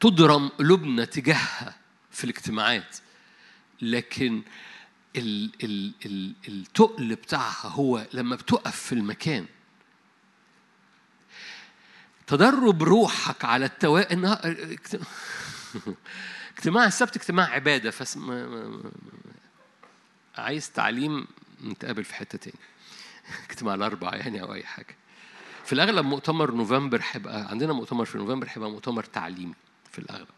تضرم 0.00 0.48
قلوبنا 0.48 1.04
تجاهها 1.04 1.76
في 2.10 2.24
الاجتماعات. 2.24 2.96
لكن 3.82 4.42
ال 5.16 5.50
ال 5.64 5.92
ال 6.06 6.34
التقل 6.48 7.14
بتاعها 7.14 7.68
هو 7.68 8.06
لما 8.12 8.36
بتقف 8.36 8.76
في 8.76 8.92
المكان. 8.92 9.46
تدرب 12.26 12.82
روحك 12.82 13.44
على 13.44 13.64
التوا 13.64 14.00
اجتماع 16.56 16.86
السبت 16.86 17.16
اجتماع 17.16 17.46
عبادة 17.50 17.90
فاسم 17.90 18.82
عايز 20.38 20.70
تعليم 20.70 21.26
نتقابل 21.64 22.04
في 22.04 22.14
حتة 22.14 22.38
تاني. 22.38 22.56
اجتماع 23.50 23.74
الاربعاء 23.74 24.16
يعني 24.16 24.42
أو 24.42 24.54
أي 24.54 24.64
حاجة. 24.64 24.96
في 25.64 25.72
الأغلب 25.72 26.06
مؤتمر 26.06 26.50
نوفمبر 26.50 27.02
هيبقى 27.12 27.48
عندنا 27.50 27.72
مؤتمر 27.72 28.04
في 28.04 28.18
نوفمبر 28.18 28.46
هيبقى 28.50 28.70
مؤتمر 28.70 29.04
تعليمي 29.04 29.54
في 29.92 29.98
الأغلب. 29.98 30.28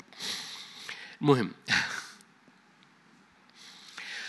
المهم. 1.23 1.53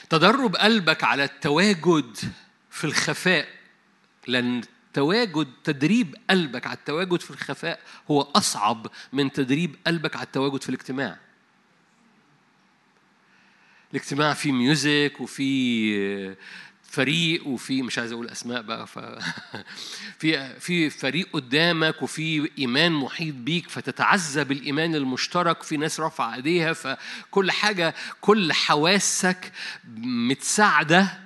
تدرب 0.09 0.55
قلبك 0.55 1.03
على 1.03 1.23
التواجد 1.23 2.17
في 2.69 2.83
الخفاء 2.83 3.47
لأن 4.27 4.61
تواجد 4.93 5.47
تدريب 5.63 6.15
قلبك 6.29 6.67
على 6.67 6.77
التواجد 6.77 7.21
في 7.21 7.31
الخفاء 7.31 7.79
هو 8.11 8.21
أصعب 8.21 8.87
من 9.13 9.31
تدريب 9.31 9.75
قلبك 9.87 10.15
على 10.15 10.25
التواجد 10.25 10.63
في 10.63 10.69
الاجتماع. 10.69 11.17
الاجتماع 13.91 14.33
فيه 14.33 14.51
ميوزك 14.51 15.13
وفيه 15.19 16.37
فريق 16.95 17.47
وفي 17.47 17.81
مش 17.81 17.99
عايز 17.99 18.11
أقول 18.11 18.29
أسماء 18.29 18.61
بقى 18.61 18.87
ف 18.87 18.99
في 20.19 20.59
في 20.59 20.89
فريق 20.89 21.27
قدامك 21.33 22.01
وفي 22.01 22.49
إيمان 22.59 22.91
محيط 22.91 23.35
بيك 23.35 23.69
فتتعزى 23.69 24.43
بالايمان 24.43 24.95
المشترك 24.95 25.63
في 25.63 25.77
ناس 25.77 25.99
رافعة 25.99 26.35
إيديها 26.35 26.73
فكل 26.73 27.51
حاجة 27.51 27.95
كل 28.21 28.53
حواسك 28.53 29.51
متساعدة 29.97 31.19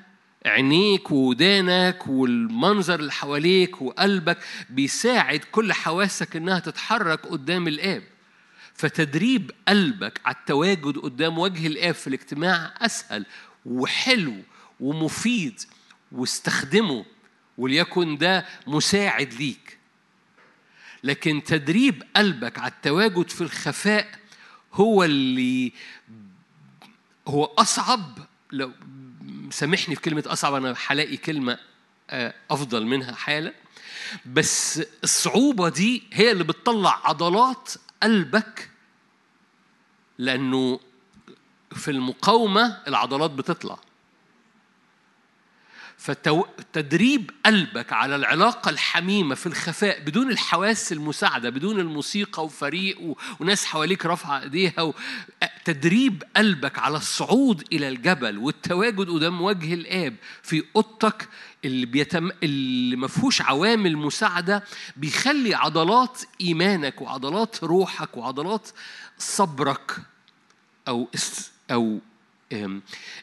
عينيك 0.46 1.12
ودانك 1.12 2.08
والمنظر 2.08 3.00
اللي 3.00 3.12
حواليك 3.12 3.82
وقلبك 3.82 4.38
بيساعد 4.70 5.40
كل 5.52 5.74
حواسك 5.74 6.36
إنها 6.36 6.60
تتحرك 6.60 7.26
قدام 7.26 7.68
الآب. 7.68 8.04
فتدريب 8.74 9.52
قلبك 9.68 10.22
على 10.26 10.36
التواجد 10.36 10.98
قدام 10.98 11.38
وجه 11.38 11.68
الآب 11.68 11.96
في 11.96 12.08
الاجتماع 12.08 12.74
أسهل 12.82 13.26
وحلو 13.66 14.36
ومفيد 14.80 15.62
واستخدمه 16.12 17.06
وليكن 17.58 18.18
ده 18.18 18.46
مساعد 18.68 19.34
ليك. 19.34 19.78
لكن 21.04 21.44
تدريب 21.44 22.04
قلبك 22.16 22.60
على 22.60 22.72
التواجد 22.72 23.30
في 23.30 23.42
الخفاء 23.42 24.20
هو 24.74 25.04
اللي 25.04 25.74
هو 27.28 27.44
أصعب 27.46 28.20
لو 28.52 28.72
سامحني 29.52 29.96
في 29.96 30.02
كلمة 30.02 30.24
أصعب 30.28 30.54
أنا 30.54 30.76
هلاقي 30.88 31.18
كلمة 31.18 31.60
آه، 32.10 32.34
أفضل 32.52 32.86
منها 32.86 33.16
حالا. 33.16 33.54
بس 34.26 34.82
الصعوبة 35.04 35.70
دي 35.70 36.04
هي 36.14 36.32
اللي 36.32 36.44
بتطلع 36.44 37.02
عضلات 37.04 37.74
قلبك 38.04 38.70
لأنه 40.18 40.80
في 41.72 41.92
المقاومة 41.92 42.78
العضلات 42.88 43.32
بتطلع. 43.32 43.80
فتدريب 46.00 47.32
قلبك 47.46 47.94
على 47.94 48.16
العلاقة 48.16 48.70
الحميمة 48.70 49.36
في 49.36 49.48
الخفاء 49.48 50.00
بدون 50.00 50.32
الحواس 50.32 50.92
المساعدة 50.92 51.50
بدون 51.50 51.80
الموسيقى 51.80 52.46
وفريق 52.46 53.16
وناس 53.40 53.66
حواليك 53.66 54.06
رافعة 54.06 54.42
إيديها. 54.42 54.94
تدريب 55.66 56.24
قلبك 56.38 56.80
على 56.80 56.98
الصعود 56.98 57.64
إلى 57.74 57.88
الجبل 57.90 58.38
والتواجد 58.38 59.10
قدام 59.10 59.42
وجه 59.42 59.74
الآب 59.74 60.16
في 60.44 60.64
أوضتك 60.76 61.30
اللي 61.66 61.86
بيتم 61.86 62.32
اللي 62.44 62.96
ما 62.96 63.08
فيهوش 63.08 63.42
عوامل 63.42 63.98
مساعدة 63.98 64.64
بيخلي 64.98 65.56
عضلات 65.56 66.22
إيمانك 66.42 67.02
وعضلات 67.02 67.64
روحك 67.64 68.18
وعضلات 68.18 68.70
صبرك 69.18 69.98
أو 70.88 71.08
أو 71.72 72.00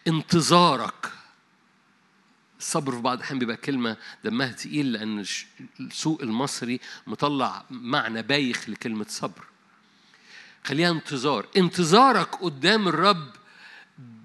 انتظارك 0.08 1.12
الصبر 2.58 2.92
في 2.92 3.00
بعض 3.00 3.16
الأحيان 3.16 3.38
بيبقى 3.38 3.56
كلمة 3.56 3.96
دمها 4.24 4.52
تقيل 4.52 4.92
لأن 4.92 5.24
السوق 5.80 6.22
المصري 6.22 6.80
مطلع 7.06 7.64
معنى 7.70 8.22
بايخ 8.22 8.68
لكلمة 8.68 9.06
صبر. 9.08 9.44
خليها 10.64 10.90
انتظار. 10.90 11.46
انتظارك 11.56 12.34
قدام 12.34 12.88
الرب 12.88 13.30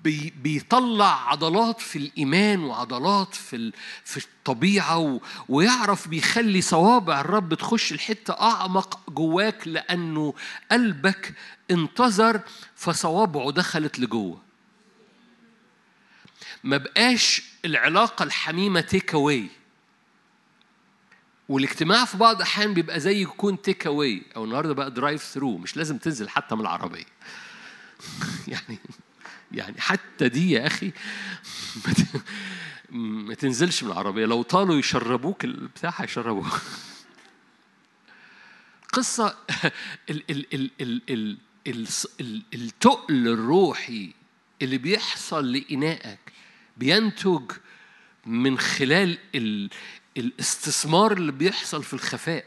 بي 0.04 0.34
بيطلع 0.44 1.30
عضلات 1.32 1.82
في 1.82 1.96
الإيمان 2.00 2.64
وعضلات 2.64 3.36
في 3.36 3.72
في 4.04 4.18
الطبيعة 4.18 5.20
ويعرف 5.50 6.08
بيخلي 6.08 6.62
صوابع 6.62 7.22
الرب 7.22 7.54
تخش 7.54 7.92
الحتة 7.92 8.34
أعمق 8.34 9.10
جواك 9.10 9.68
لأنه 9.68 10.34
قلبك 10.72 11.34
انتظر 11.72 12.42
فصوابعه 12.76 13.52
دخلت 13.52 14.00
لجوه. 14.00 14.42
ما 16.64 16.78
بقاش 16.78 17.51
العلاقة 17.66 18.24
الحميمة 18.24 18.82
تيك 18.82 19.14
أواي 19.14 19.48
والاجتماع 21.50 22.06
في 22.06 22.18
بعض 22.18 22.36
الأحيان 22.36 22.74
بيبقى 22.74 23.00
زي 23.00 23.22
يكون 23.22 23.62
take 23.62 23.88
away 23.88 24.24
أو 24.36 24.44
النهاردة 24.44 24.74
بقى 24.74 24.92
drive 24.92 25.24
through 25.24 25.58
مش 25.58 25.78
لازم 25.78 25.98
تنزل 25.98 26.30
حتى 26.30 26.56
من 26.56 26.62
العربية. 26.62 27.06
يعني 28.48 28.78
يعني 29.52 29.82
حتى 29.82 30.30
دي 30.30 30.52
يا 30.52 30.68
أخي 30.68 30.92
ما 33.28 33.34
تنزلش 33.34 33.84
من 33.84 33.92
العربية. 33.92 34.26
لو 34.26 34.42
طالوا 34.42 34.76
يشربوك 34.76 35.44
البتاع 35.44 35.94
هيشربوك. 35.98 36.46
قصة 38.94 39.38
ال 40.10 40.24
ال 40.32 40.46
ال 40.54 41.02
ال 41.10 41.88
ال 42.22 42.42
التقل 42.54 43.28
الروحي 43.28 44.14
اللي 44.62 44.78
بيحصل 44.78 45.52
لإنائك 45.52 46.20
بينتج 46.78 47.52
من 48.26 48.60
خلال 48.60 49.18
الاستثمار 50.18 51.12
اللي 51.12 51.32
بيحصل 51.32 51.84
في 51.84 51.94
الخفاء. 51.94 52.46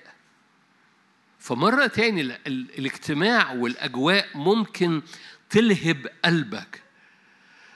فمرة 1.38 1.86
تاني 1.86 2.20
ال- 2.20 2.32
ال- 2.46 2.78
الاجتماع 2.78 3.52
والأجواء 3.52 4.28
ممكن 4.34 5.02
تلهب 5.50 6.06
قلبك 6.24 6.82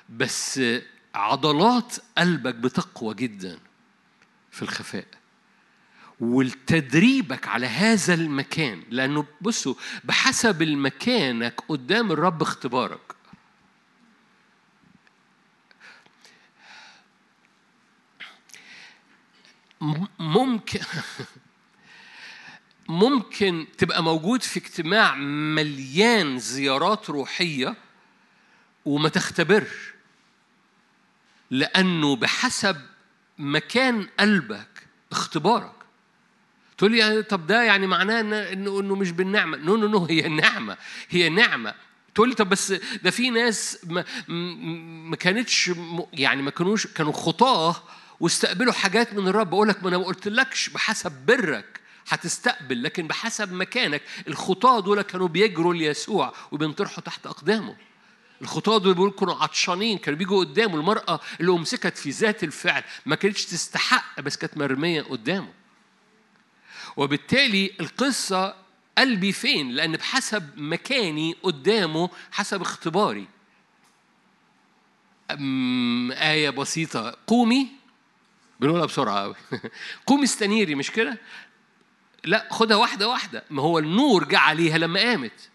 بس 0.09 0.61
عضلات 1.15 1.97
قلبك 2.19 2.55
بتقوى 2.55 3.15
جدا 3.15 3.59
في 4.51 4.63
الخفاء. 4.63 5.07
والتدريبك 6.21 7.49
على 7.49 7.67
هذا 7.67 8.15
المكان 8.15 8.83
لأنه 8.91 9.27
بصوا 9.41 9.75
بحسب 10.05 10.63
المكانك 10.63 11.61
قدام 11.69 12.13
الرب 12.13 12.43
اختبارك. 12.43 13.18
ممكن 20.19 20.81
ممكن 22.89 23.67
تبقى 23.79 24.03
موجود 24.03 24.43
في 24.43 24.59
اجتماع 24.59 25.15
مليان 25.55 26.39
زيارات 26.39 27.11
روحية 27.11 27.75
وما 28.85 29.09
تختبرش 29.09 29.93
لأنه 31.51 32.17
بحسب 32.17 32.77
مكان 33.39 34.09
قلبك 34.21 34.87
اختبارك. 35.13 35.73
تقول 36.79 36.93
لي 36.93 36.99
يعني 36.99 37.23
طب 37.23 37.47
ده 37.47 37.63
يعني 37.63 37.87
معناه 37.87 38.21
انه 38.21 38.81
إنه 38.81 38.95
مش 38.95 39.11
بالنعمة. 39.11 39.57
no 39.57 39.77
no 39.77 39.89
no 39.89 40.05
هي 40.05 40.29
نعمة 40.29 40.77
هي 41.09 41.29
نعمة. 41.29 41.75
تقول 42.15 42.29
لي 42.29 42.35
طب 42.35 42.49
بس 42.49 42.73
ده 43.03 43.11
في 43.11 43.31
ناس 43.31 43.79
ما, 43.85 44.05
ما 45.09 45.17
كانتش 45.17 45.71
يعني 46.13 46.43
ما 46.43 46.51
كانوش 46.51 46.87
كانوا 46.87 47.13
خطاه 47.13 47.77
واستقبلوا 48.21 48.73
حاجات 48.73 49.15
من 49.15 49.29
الرب. 49.29 49.55
أقول 49.55 49.69
لك 49.69 49.83
ما 49.83 49.89
أنا 49.89 49.99
ما 49.99 50.05
قلتلكش 50.05 50.69
بحسب 50.69 51.13
برك 51.27 51.81
هتستقبل 52.09 52.83
لكن 52.83 53.07
بحسب 53.07 53.53
مكانك. 53.53 54.03
الخطاة 54.29 54.81
دول 54.81 55.03
كانوا 55.03 55.29
بيجروا 55.29 55.75
ليسوع 55.75 56.33
وبينطرحوا 56.53 57.03
تحت 57.03 57.27
أقدامه. 57.27 57.77
الخطاة 58.43 58.79
دول 58.79 58.95
بيقولوا 58.95 59.15
كانوا 59.15 59.35
عطشانين 59.35 59.99
كانوا 59.99 60.19
بيجوا 60.19 60.45
قدامه. 60.45 60.75
المرأة 60.75 61.21
اللي 61.41 61.53
أمسكت 61.53 61.99
في 61.99 62.11
ذات 62.11 62.45
الفعل 62.45 62.85
ما 63.07 63.17
كانتش 63.17 63.45
تستحق 63.45 64.21
بس 64.21 64.37
كانت 64.37 64.57
مرمية 64.57 65.03
قدامه. 65.03 65.53
وبالتالي 66.97 67.73
القصة 67.81 68.55
قلبي 68.99 69.33
فين؟ 69.33 69.71
لأن 69.71 69.93
بحسب 69.93 70.51
مكاني 70.57 71.37
قدامه 71.43 72.11
حسب 72.33 72.63
اختباري. 72.63 73.27
آية 76.11 76.51
بسيطة. 76.51 77.17
قومي 77.27 77.78
بنقولها 78.61 78.87
بسرعة 78.87 79.19
أوي. 79.19 79.35
قومي 80.07 80.25
استنيري 80.25 80.75
مش 80.75 80.91
كده؟ 80.91 81.19
لا 82.25 82.49
خدها 82.51 82.77
واحدة 82.77 83.09
واحدة. 83.09 83.45
ما 83.51 83.63
هو 83.63 83.79
النور 83.79 84.25
جه 84.25 84.39
عليها 84.39 84.79
لما 84.79 85.01
قامت. 85.01 85.49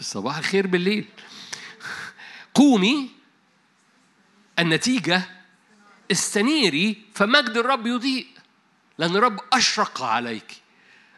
صباح 0.00 0.38
الخير 0.38 0.66
بالليل. 0.66 1.04
قومي. 2.54 3.10
النتيجة 4.58 5.22
استنيري 6.10 7.02
فمجد 7.14 7.56
الرب 7.56 7.86
يضيء. 7.86 8.26
لأن 8.98 9.16
الرب 9.16 9.40
أشرق 9.52 10.02
عليك. 10.02 10.62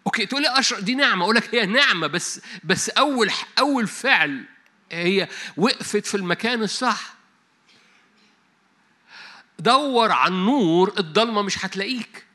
أوكي 0.06 0.26
تقول 0.26 0.42
لي 0.42 0.58
أشرق 0.58 0.78
دي 0.78 0.94
نعمة. 0.94 1.24
أقول 1.24 1.36
لك 1.36 1.54
هي 1.54 1.66
نعمة 1.66 2.06
بس 2.06 2.40
بس 2.64 2.88
أول 2.88 3.30
أول 3.58 3.86
فعل 3.86 4.44
هي 4.92 5.28
وقفت 5.56 6.06
في 6.06 6.16
المكان 6.16 6.62
الصح. 6.62 7.14
دور 9.58 10.12
على 10.12 10.34
النور 10.34 10.94
الضلمة 10.98 11.42
مش 11.42 11.64
هتلاقيك. 11.64 12.26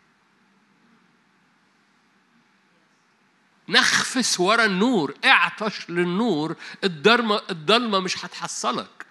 نخفس 3.69 4.39
ورا 4.39 4.65
النور 4.65 5.13
اعطش 5.25 5.89
للنور 5.89 6.55
الضلمه 6.83 7.41
الضلمة 7.49 7.99
مش 7.99 8.25
هتحصلك. 8.25 9.05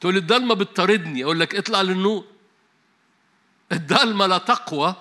تقول 0.00 0.16
الضلمة 0.16 0.54
بتطاردني 0.54 1.24
أقول 1.24 1.40
لك 1.40 1.54
اطلع 1.54 1.82
للنور. 1.82 2.24
الضلمة 3.72 4.26
لا 4.26 4.38
تقوى 4.38 4.94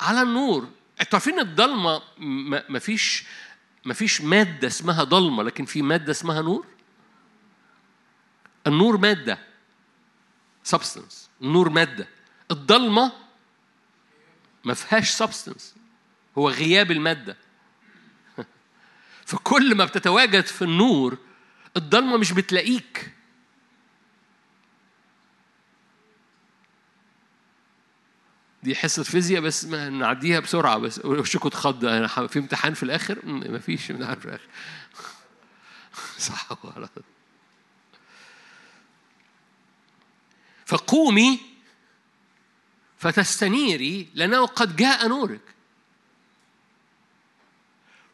على 0.00 0.22
النور. 0.22 0.68
أنتوا 1.00 1.18
عارفين 1.18 1.38
الضلمة 1.40 2.02
ما 2.68 2.78
فيش 2.78 3.24
ما 3.84 3.94
فيش 3.94 4.20
مادة 4.20 4.68
اسمها 4.68 5.04
ضلمة 5.04 5.42
لكن 5.42 5.64
في 5.64 5.82
مادة 5.82 6.10
اسمها 6.10 6.42
نور؟ 6.42 6.66
النور 8.66 8.96
مادة. 8.96 9.38
substance 10.64 11.30
النور 11.42 11.68
مادة. 11.70 12.08
الضلمة 12.50 13.12
ما 14.64 14.74
فيهاش 14.74 15.10
substance 15.10 15.74
هو 16.38 16.48
غياب 16.48 16.90
المادة. 16.90 17.36
فكل 19.26 19.74
ما 19.74 19.84
بتتواجد 19.84 20.46
في 20.46 20.62
النور 20.62 21.18
الضلمة 21.76 22.16
مش 22.16 22.32
بتلاقيك. 22.32 23.12
دي 28.62 28.74
حصة 28.74 29.02
فيزياء 29.02 29.42
بس 29.42 29.64
ما 29.64 29.88
نعديها 29.88 30.40
بسرعة 30.40 30.78
بس. 30.78 31.04
وشكوا 31.04 31.50
اتخض 31.50 31.84
أنا 31.84 32.06
في 32.06 32.38
امتحان 32.38 32.74
في 32.74 32.82
الآخر؟ 32.82 33.26
ما 33.26 33.58
فيش 33.58 33.90
امتحان 33.90 34.18
في 34.18 34.26
الآخر. 34.26 34.48
صح 36.18 36.64
وغلط 36.64 36.90
فقومي 40.72 41.40
فتستنيري 42.98 44.08
لأنه 44.14 44.46
قد 44.46 44.76
جاء 44.76 45.08
نورك. 45.08 45.40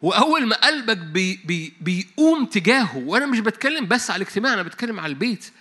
وأول 0.02 0.46
ما 0.46 0.56
قلبك 0.66 0.96
بي 0.96 1.36
بي 1.44 1.74
بيقوم 1.80 2.46
تجاهه 2.46 2.96
وأنا 2.98 3.26
مش 3.26 3.40
بتكلم 3.40 3.86
بس 3.86 4.10
على 4.10 4.22
الاجتماع 4.22 4.54
أنا 4.54 4.62
بتكلم 4.62 5.00
على 5.00 5.10
البيت 5.10 5.52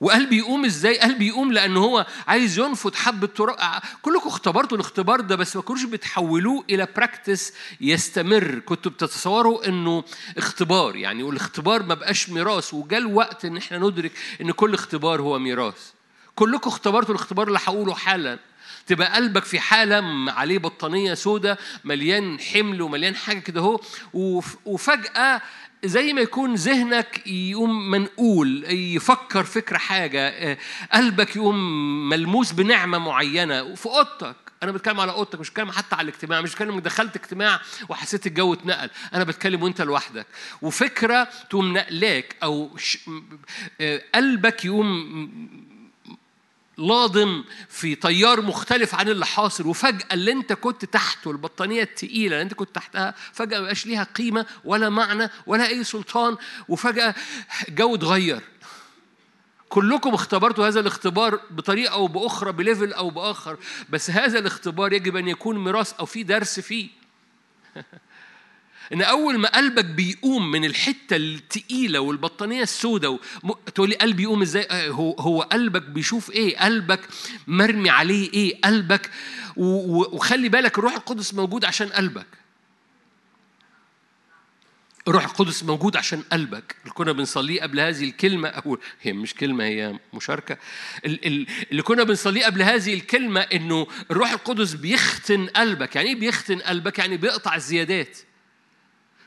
وقلبي 0.00 0.36
يقوم 0.38 0.64
إزاي؟ 0.64 0.98
قلبي 0.98 1.26
يقوم 1.28 1.52
لأن 1.52 1.76
هو 1.76 2.06
عايز 2.28 2.58
ينفض 2.58 2.94
حبة 2.94 3.26
تراب 3.26 3.58
كلكم 4.02 4.28
اختبرتوا 4.28 4.76
الاختبار 4.76 5.20
ده 5.20 5.36
بس 5.36 5.56
ما 5.56 5.62
كنتوش 5.62 5.84
بتحولوه 5.84 6.64
إلى 6.70 6.88
براكتس 6.96 7.52
يستمر. 7.80 8.58
كنتوا 8.66 8.92
بتتصوروا 8.92 9.68
إنه 9.68 10.04
اختبار. 10.38 10.96
يعني 10.96 11.22
والاختبار 11.22 11.82
ما 11.82 11.94
بقاش 11.94 12.30
ميراث. 12.30 12.74
وجاء 12.74 13.00
الوقت 13.00 13.44
إن 13.44 13.56
إحنا 13.56 13.78
ندرك 13.78 14.12
إن 14.40 14.50
كل 14.50 14.74
اختبار 14.74 15.20
هو 15.22 15.38
ميراث. 15.38 15.90
كلكم 16.34 16.70
اختبرتوا 16.70 17.14
الاختبار 17.14 17.48
اللي 17.48 17.58
هقوله 17.64 17.94
حالا 17.94 18.38
تبقى 18.86 19.14
قلبك 19.14 19.44
في 19.44 19.60
حالة 19.60 20.02
عليه 20.32 20.58
بطانية 20.58 21.14
سودة 21.14 21.58
مليان 21.84 22.40
حمل 22.40 22.82
ومليان 22.82 23.16
حاجة 23.16 23.38
كده 23.38 23.60
اهو. 23.60 23.80
وفجأة 24.64 25.40
زي 25.84 26.12
ما 26.12 26.20
يكون 26.20 26.54
ذهنك 26.54 27.26
يقوم 27.26 27.90
منقول 27.90 28.64
يفكر 28.72 29.44
فكرة 29.44 29.78
حاجة 29.78 30.58
قلبك 30.92 31.36
يقوم 31.36 32.08
ملموس 32.08 32.52
بنعمة 32.52 32.98
معينة 32.98 33.74
في 33.74 33.86
أوضتك. 33.86 34.36
أنا 34.62 34.72
بتكلم 34.72 35.00
على 35.00 35.12
أوضتك 35.12 35.40
مش 35.40 35.50
بتكلم 35.50 35.70
حتى 35.70 35.94
على 35.94 36.08
الاجتماع 36.08 36.40
مش 36.40 36.52
بتكلم 36.52 36.78
دخلت 36.78 37.16
اجتماع 37.16 37.60
وحسيت 37.88 38.26
الجو 38.26 38.54
اتنقل. 38.54 38.90
أنا 39.14 39.24
بتكلم 39.24 39.62
وأنت 39.62 39.82
لوحدك. 39.82 40.26
وفكرة 40.62 41.28
تقوم 41.50 41.72
نقلاك 41.72 42.36
أو 42.42 42.76
قلبك 44.14 44.64
يقوم 44.64 45.69
لاضم 46.80 47.44
في 47.68 47.94
تيار 47.94 48.40
مختلف 48.40 48.94
عن 48.94 49.08
اللي 49.08 49.26
حاصل 49.26 49.66
وفجأة 49.66 50.06
اللي 50.12 50.32
انت 50.32 50.52
كنت 50.52 50.84
تحته 50.84 51.30
البطانية 51.30 51.82
التقيلة 51.82 52.34
اللي 52.34 52.42
انت 52.42 52.54
كنت 52.54 52.74
تحتها 52.74 53.14
فجأة 53.32 53.58
ما 53.58 53.64
بقاش 53.64 53.86
ليها 53.86 54.04
قيمة 54.04 54.46
ولا 54.64 54.88
معنى 54.88 55.30
ولا 55.46 55.68
أي 55.68 55.84
سلطان 55.84 56.36
وفجأة 56.68 57.14
الجو 57.68 57.94
اتغير. 57.94 58.40
كلكم 59.68 60.14
اختبرتوا 60.14 60.68
هذا 60.68 60.80
الاختبار 60.80 61.40
بطريقة 61.50 61.92
أو 61.92 62.06
بأخرى 62.06 62.52
بليفل 62.52 62.92
أو 62.92 63.10
بآخر 63.10 63.56
بس 63.90 64.10
هذا 64.10 64.38
الاختبار 64.38 64.92
يجب 64.92 65.16
أن 65.16 65.28
يكون 65.28 65.64
ميراث 65.64 65.92
أو 65.92 66.06
في 66.06 66.22
درس 66.22 66.60
فيه. 66.60 66.88
إن 68.92 69.02
أول 69.02 69.38
ما 69.38 69.48
قلبك 69.48 69.84
بيقوم 69.84 70.50
من 70.50 70.64
الحتة 70.64 71.16
التقيلة 71.16 72.00
والبطانية 72.00 72.62
السوداء 72.62 73.12
و... 73.12 73.18
تقولي 73.74 73.94
قلبي 73.94 74.22
يقوم 74.22 74.42
إزاي؟ 74.42 74.90
هو 74.90 75.12
هو 75.12 75.42
قلبك 75.42 75.82
بيشوف 75.82 76.30
إيه؟ 76.30 76.58
قلبك 76.58 77.00
مرمي 77.46 77.90
عليه 77.90 78.32
إيه؟ 78.32 78.60
قلبك. 78.64 79.10
وخلي 79.56 80.48
بالك 80.48 80.78
الروح 80.78 80.94
القدس 80.94 81.34
موجود 81.34 81.64
عشان 81.64 81.88
قلبك. 81.88 82.26
الروح 85.08 85.24
القدس 85.24 85.62
موجود 85.64 85.96
عشان 85.96 86.22
قلبك. 86.32 86.76
اللي 86.82 86.94
كنا 86.94 87.12
بنصليه 87.12 87.62
قبل 87.62 87.80
هذه 87.80 88.04
الكلمة 88.04 88.48
أو 88.48 88.78
هي 89.02 89.12
مش 89.12 89.34
كلمة 89.34 89.64
هي 89.64 89.98
مشاركة. 90.14 90.56
اللي 91.04 91.82
كنا 91.82 92.02
بنصليه 92.04 92.44
قبل 92.46 92.62
هذه 92.62 92.94
الكلمة 92.94 93.40
إنه 93.40 93.86
الروح 94.10 94.32
القدس 94.32 94.74
بيختن 94.74 95.46
قلبك. 95.46 95.96
يعني 95.96 96.08
إيه 96.08 96.14
بيختن 96.14 96.58
قلبك؟ 96.58 96.98
يعني 96.98 97.16
بيقطع 97.16 97.54
الزيادات. 97.54 98.18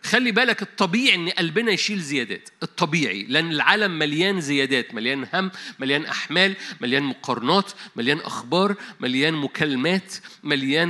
خلي 0.06 0.32
بالك 0.32 0.62
الطبيعي 0.62 1.16
إن 1.16 1.30
قلبنا 1.30 1.72
يشيل 1.72 2.00
زيادات 2.00 2.50
الطبيعي 2.64 3.24
لأن 3.24 3.52
العالم 3.52 4.00
مليان 4.00 4.42
زيادات 4.42 4.94
مليان 4.94 5.28
هم 5.34 5.52
مليان 5.80 6.06
أحمال 6.06 6.56
مليان 6.82 7.04
مقارنات 7.04 7.72
مليان 7.96 8.20
أخبار 8.20 8.76
مليان 9.00 9.34
مكالمات 9.34 10.14
مليان 10.44 10.90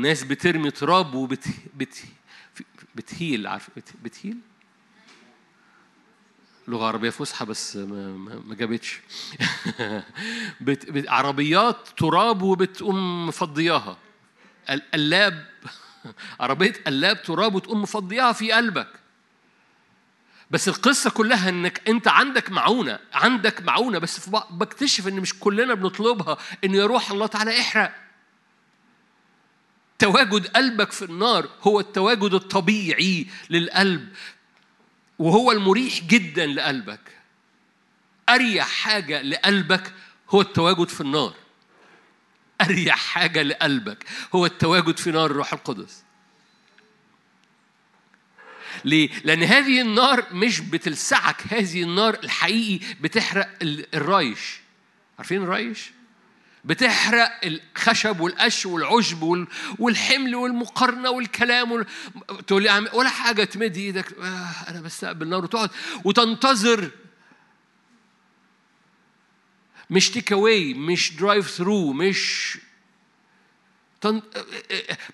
ناس 0.00 0.24
بترمي 0.24 0.70
تراب 0.70 1.14
وبت 1.14 1.44
بت 1.76 2.04
بتهيل 2.94 3.46
عارف 3.46 3.70
بتهيل؟ 4.02 4.36
لغة 6.68 6.86
عربية 6.86 7.10
فصحى 7.10 7.46
بس 7.46 7.76
ما, 7.76 8.16
ما 8.46 8.54
جابتش. 8.54 9.00
بت... 10.60 10.90
بت... 10.90 11.08
عربيات 11.08 11.88
تراب 11.96 12.42
وبتقوم 12.42 13.26
مفضياها. 13.26 13.98
قلاب 14.94 15.46
عربية 16.40 16.72
قلاب 16.86 17.22
تراب 17.22 17.54
وتقوم 17.54 17.82
مفضياها 17.82 18.32
في 18.32 18.52
قلبك. 18.52 18.88
بس 20.50 20.68
القصة 20.68 21.10
كلها 21.10 21.48
إنك 21.48 21.88
أنت 21.88 22.08
عندك 22.08 22.50
معونة 22.50 22.98
عندك 23.12 23.62
معونة 23.62 23.98
بس 23.98 24.28
بكتشف 24.50 25.08
إن 25.08 25.20
مش 25.20 25.38
كلنا 25.38 25.74
بنطلبها 25.74 26.38
إن 26.64 26.74
يا 26.74 26.86
روح 26.86 27.10
الله 27.10 27.26
تعالى 27.26 27.60
احرق. 27.60 27.94
تواجد 29.98 30.46
قلبك 30.46 30.92
في 30.92 31.04
النار 31.04 31.48
هو 31.62 31.80
التواجد 31.80 32.34
الطبيعي 32.34 33.26
للقلب 33.50 34.08
وهو 35.18 35.52
المريح 35.52 36.04
جدا 36.04 36.46
لقلبك. 36.46 37.18
أريح 38.28 38.68
حاجة 38.68 39.22
لقلبك 39.22 39.92
هو 40.30 40.40
التواجد 40.40 40.88
في 40.88 41.00
النار. 41.00 41.34
أريح 42.62 42.96
حاجة 42.96 43.42
لقلبك 43.42 44.04
هو 44.34 44.46
التواجد 44.46 44.98
في 44.98 45.10
نار 45.10 45.30
الروح 45.30 45.52
القدس 45.52 46.02
ليه؟ 48.84 49.10
لأن 49.24 49.42
هذه 49.42 49.80
النار 49.80 50.26
مش 50.32 50.60
بتلسعك 50.60 51.42
هذه 51.50 51.82
النار 51.82 52.18
الحقيقي 52.24 52.86
بتحرق 53.00 53.48
الرايش 53.94 54.60
عارفين 55.18 55.42
الرايش؟ 55.42 55.90
بتحرق 56.64 57.40
الخشب 57.44 58.20
والقش 58.20 58.66
والعشب 58.66 59.46
والحمل 59.78 60.34
والمقارنة 60.34 61.10
والكلام 61.10 61.72
وال... 61.72 61.86
تقول 62.46 62.62
لي 62.62 62.88
ولا 62.92 63.08
حاجة 63.08 63.44
تمد 63.44 63.76
إيدك 63.76 64.18
آه 64.18 64.70
أنا 64.70 64.80
بستقبل 64.80 65.28
نار 65.28 65.44
وتقعد 65.44 65.70
وتنتظر 66.04 66.90
مش 69.92 70.10
take 70.10 70.32
away 70.32 70.74
مش 70.74 71.12
drive 71.14 71.50
through 71.50 71.92
مش. 71.92 72.58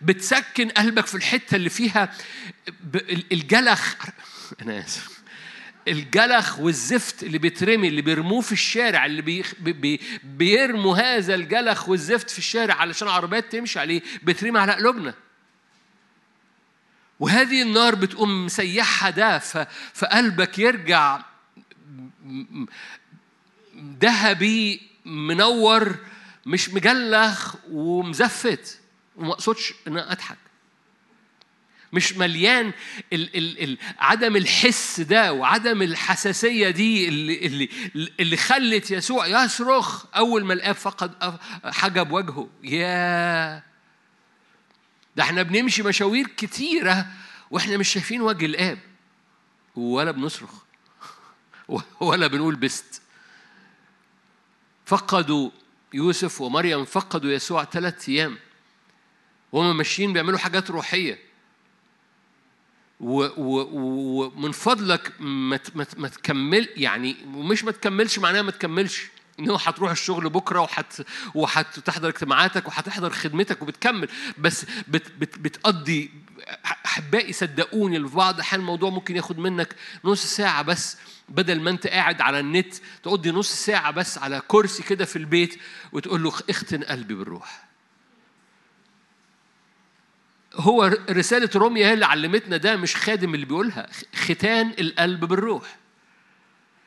بتسكن 0.00 0.68
قلبك 0.68 1.06
في 1.06 1.14
الحتة 1.14 1.54
اللي 1.56 1.70
فيها 1.70 2.14
الجلخ 3.32 3.94
أنا 4.62 4.78
آسف 4.78 5.18
الجلخ 5.88 6.58
والزفت 6.58 7.22
اللي 7.22 7.38
بيترمي 7.38 7.88
اللي 7.88 8.02
بيرموه 8.02 8.40
في 8.40 8.52
الشارع 8.52 9.06
اللي 9.06 9.22
بي 9.22 9.44
بي 9.60 10.00
بيرموا 10.24 10.96
هذا 10.96 11.34
الجلخ 11.34 11.88
والزفت 11.88 12.30
في 12.30 12.38
الشارع 12.38 12.74
علشان 12.74 13.08
عربيات 13.08 13.52
تمشي 13.52 13.78
عليه 13.78 14.02
بيترمي 14.22 14.58
على 14.58 14.72
قلوبنا 14.72 15.14
وهذه 17.20 17.62
النار 17.62 17.94
بتقوم 17.94 18.46
مسيحها 18.46 19.10
ده 19.10 19.38
فقلبك 19.94 20.58
يرجع 20.58 21.20
ذهبي 24.00 24.80
منور 25.04 25.96
مش 26.46 26.68
مجلخ 26.68 27.54
ومزفت. 27.70 28.80
وما 29.16 29.32
اقصدش 29.32 29.74
إن 29.88 29.98
أضحك. 29.98 30.38
مش 31.92 32.12
مليان 32.12 32.72
ال 33.12 33.36
ال 33.36 33.62
ال 33.62 33.78
عدم 33.98 34.36
الحس 34.36 35.00
ده 35.00 35.32
وعدم 35.32 35.82
الحساسية 35.82 36.70
دي 36.70 37.08
اللي 37.08 37.46
اللي 37.46 37.68
اللي 38.20 38.36
خلت 38.36 38.90
يسوع 38.90 39.26
يصرخ 39.26 40.04
أول 40.16 40.44
ما 40.44 40.54
الآب 40.54 40.74
فقد 40.74 41.38
حجب 41.64 42.12
وجهه. 42.12 42.48
يا 42.62 43.62
ده 45.16 45.22
إحنا 45.22 45.42
بنمشي 45.42 45.82
مشاوير 45.82 46.26
كتيرة 46.26 47.06
وإحنا 47.50 47.76
مش 47.76 47.88
شايفين 47.88 48.20
وجه 48.20 48.46
الآب. 48.46 48.78
ولا 49.76 50.10
بنصرخ. 50.10 50.50
ولا 52.00 52.26
بنقول 52.26 52.56
بست 52.56 53.02
فقدوا 54.88 55.50
يوسف 55.94 56.40
ومريم 56.40 56.84
فقدوا 56.84 57.30
يسوع 57.30 57.64
ثلاث 57.64 58.08
أيام. 58.08 58.38
وهم 59.52 59.76
ماشيين 59.76 60.12
بيعملوا 60.12 60.38
حاجات 60.38 60.70
روحية. 60.70 61.18
ومن 63.00 64.52
فضلك 64.52 65.12
ما 65.96 66.08
تكمل 66.08 66.68
يعني 66.76 67.16
ومش 67.34 67.64
ما 67.64 67.72
تكملش 67.72 68.18
معناها 68.18 68.42
ما 68.42 68.50
تكملش 68.50 69.08
ان 69.40 69.50
هتروح 69.50 69.90
الشغل 69.90 70.30
بكرة 70.30 70.60
وحت 70.60 71.02
وهتحضر 71.34 72.08
اجتماعاتك 72.08 72.68
وهتحضر 72.68 73.10
خدمتك 73.10 73.62
وبتكمل 73.62 74.08
بس 74.38 74.66
بت 74.88 75.12
بت 75.18 75.38
بتقضي 75.38 76.10
أحبائي 76.84 77.32
صدقوني 77.32 78.08
في 78.08 78.16
بعض 78.16 78.34
الاحيان 78.34 78.60
الموضوع 78.60 78.90
ممكن 78.90 79.16
ياخد 79.16 79.38
منك 79.38 79.74
نص 80.04 80.26
ساعة 80.26 80.62
بس 80.62 80.96
بدل 81.28 81.60
ما 81.60 81.70
أنت 81.70 81.86
قاعد 81.86 82.20
على 82.20 82.40
النت 82.40 82.74
تقضي 83.02 83.30
نص 83.30 83.52
ساعة 83.52 83.90
بس 83.90 84.18
على 84.18 84.42
كرسي 84.48 84.82
كده 84.82 85.04
في 85.04 85.16
البيت 85.16 85.58
وتقول 85.92 86.22
له 86.22 86.32
اختن 86.50 86.82
قلبي 86.82 87.14
بالروح. 87.14 87.68
هو 90.54 90.96
رسالة 91.10 91.50
روميا 91.56 91.86
هي 91.88 91.92
اللي 91.92 92.06
علمتنا 92.06 92.56
ده 92.56 92.76
مش 92.76 92.96
خادم 92.96 93.34
اللي 93.34 93.46
بيقولها 93.46 93.86
ختان 94.14 94.72
القلب 94.80 95.24
بالروح. 95.24 95.76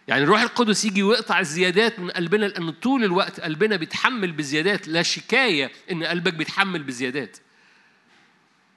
يعني 0.07 0.23
الروح 0.23 0.41
القدس 0.41 0.85
يجي 0.85 1.03
ويقطع 1.03 1.39
الزيادات 1.39 1.99
من 1.99 2.11
قلبنا 2.11 2.45
لأن 2.45 2.71
طول 2.71 3.03
الوقت 3.03 3.39
قلبنا 3.39 3.75
بيتحمل 3.75 4.31
بزيادات 4.31 4.87
لا 4.87 5.01
شكاية 5.03 5.71
إن 5.91 6.03
قلبك 6.03 6.33
بيتحمل 6.33 6.83
بزيادات. 6.83 7.37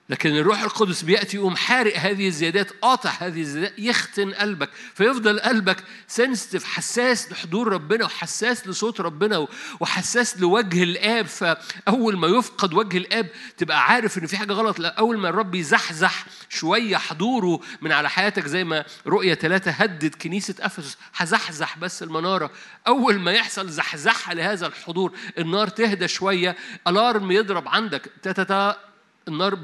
لكن 0.08 0.36
الروح 0.36 0.62
القدس 0.62 1.02
بيأتي 1.02 1.36
يقوم 1.36 1.56
حارق 1.56 1.96
هذه 1.96 2.26
الزيادات 2.26 2.70
قاطع 2.82 3.10
هذه 3.10 3.40
الزيادات 3.40 3.78
يختن 3.78 4.34
قلبك 4.34 4.70
فيفضل 4.94 5.40
قلبك 5.40 5.84
سنستف 6.08 6.64
حساس 6.64 7.32
لحضور 7.32 7.68
ربنا 7.68 8.04
وحساس 8.04 8.68
لصوت 8.68 9.00
ربنا 9.00 9.46
وحساس 9.80 10.40
لوجه 10.40 10.82
الآب. 10.82 11.26
فأول 11.26 12.16
ما 12.16 12.28
يفقد 12.28 12.74
وجه 12.74 12.96
الآب 12.96 13.30
تبقى 13.56 13.84
عارف 13.84 14.18
إن 14.18 14.26
في 14.26 14.36
حاجة 14.36 14.52
غلط 14.52 14.78
لا 14.78 14.88
أول 14.88 15.18
ما 15.18 15.28
الرب 15.28 15.54
يزحزح 15.54 16.26
شوية 16.48 16.96
حضوره 16.96 17.60
من 17.80 17.92
على 17.92 18.10
حياتك 18.10 18.46
زي 18.46 18.64
ما 18.64 18.84
رؤية 19.06 19.34
ثلاثة 19.34 19.70
هدد 19.70 20.14
كنيسة 20.14 20.54
أفسس 20.60 20.96
هزحزح 21.14 21.78
بس 21.78 22.02
المنارة. 22.02 22.50
أول 22.86 23.18
ما 23.18 23.32
يحصل 23.32 23.68
زحزحة 23.68 24.34
لهذا 24.34 24.66
الحضور 24.66 25.12
النار 25.38 25.68
تهدى 25.68 26.08
شوية 26.08 26.56
الارم 26.86 27.30
يضرب 27.30 27.68
عندك 27.68 28.10
تتتا 28.22 28.93
النار 29.28 29.54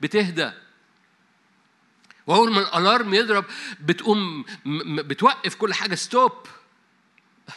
بتهدى. 0.00 0.50
وأول 2.26 2.52
ما 2.52 2.60
الألارم 2.60 3.14
يضرب 3.14 3.44
بتقوم 3.80 4.44
بتوقف 4.86 5.54
كل 5.54 5.74
حاجة. 5.74 5.94
stop. 5.94 6.32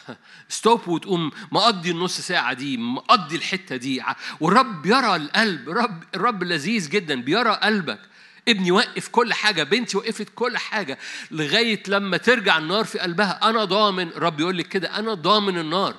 stop 0.49 0.87
وتقوم 0.87 1.31
مقضي 1.51 1.91
النص 1.91 2.21
ساعة 2.21 2.53
دي 2.53 2.77
مقضي 2.77 3.35
الحتة 3.35 3.75
دي. 3.75 4.03
والرب 4.39 4.85
يرى 4.85 5.15
القلب. 5.15 5.69
الرب 5.69 6.03
الرب 6.15 6.43
لذيذ 6.43 6.89
جدا. 6.89 7.21
بيرى 7.21 7.49
قلبك. 7.49 7.99
ابني 8.47 8.71
وقف 8.71 9.07
كل 9.07 9.33
حاجة. 9.33 9.63
بنتي 9.63 9.97
وقفت 9.97 10.27
كل 10.35 10.57
حاجة. 10.57 10.99
لغاية 11.31 11.83
لما 11.87 12.17
ترجع 12.17 12.57
النار 12.57 12.83
في 12.83 12.99
قلبها. 12.99 13.49
أنا 13.49 13.65
ضامن. 13.65 14.07
الرب 14.07 14.39
يقول 14.39 14.57
لك 14.57 14.67
كده. 14.67 14.99
أنا 14.99 15.13
ضامن 15.13 15.57
النار. 15.57 15.95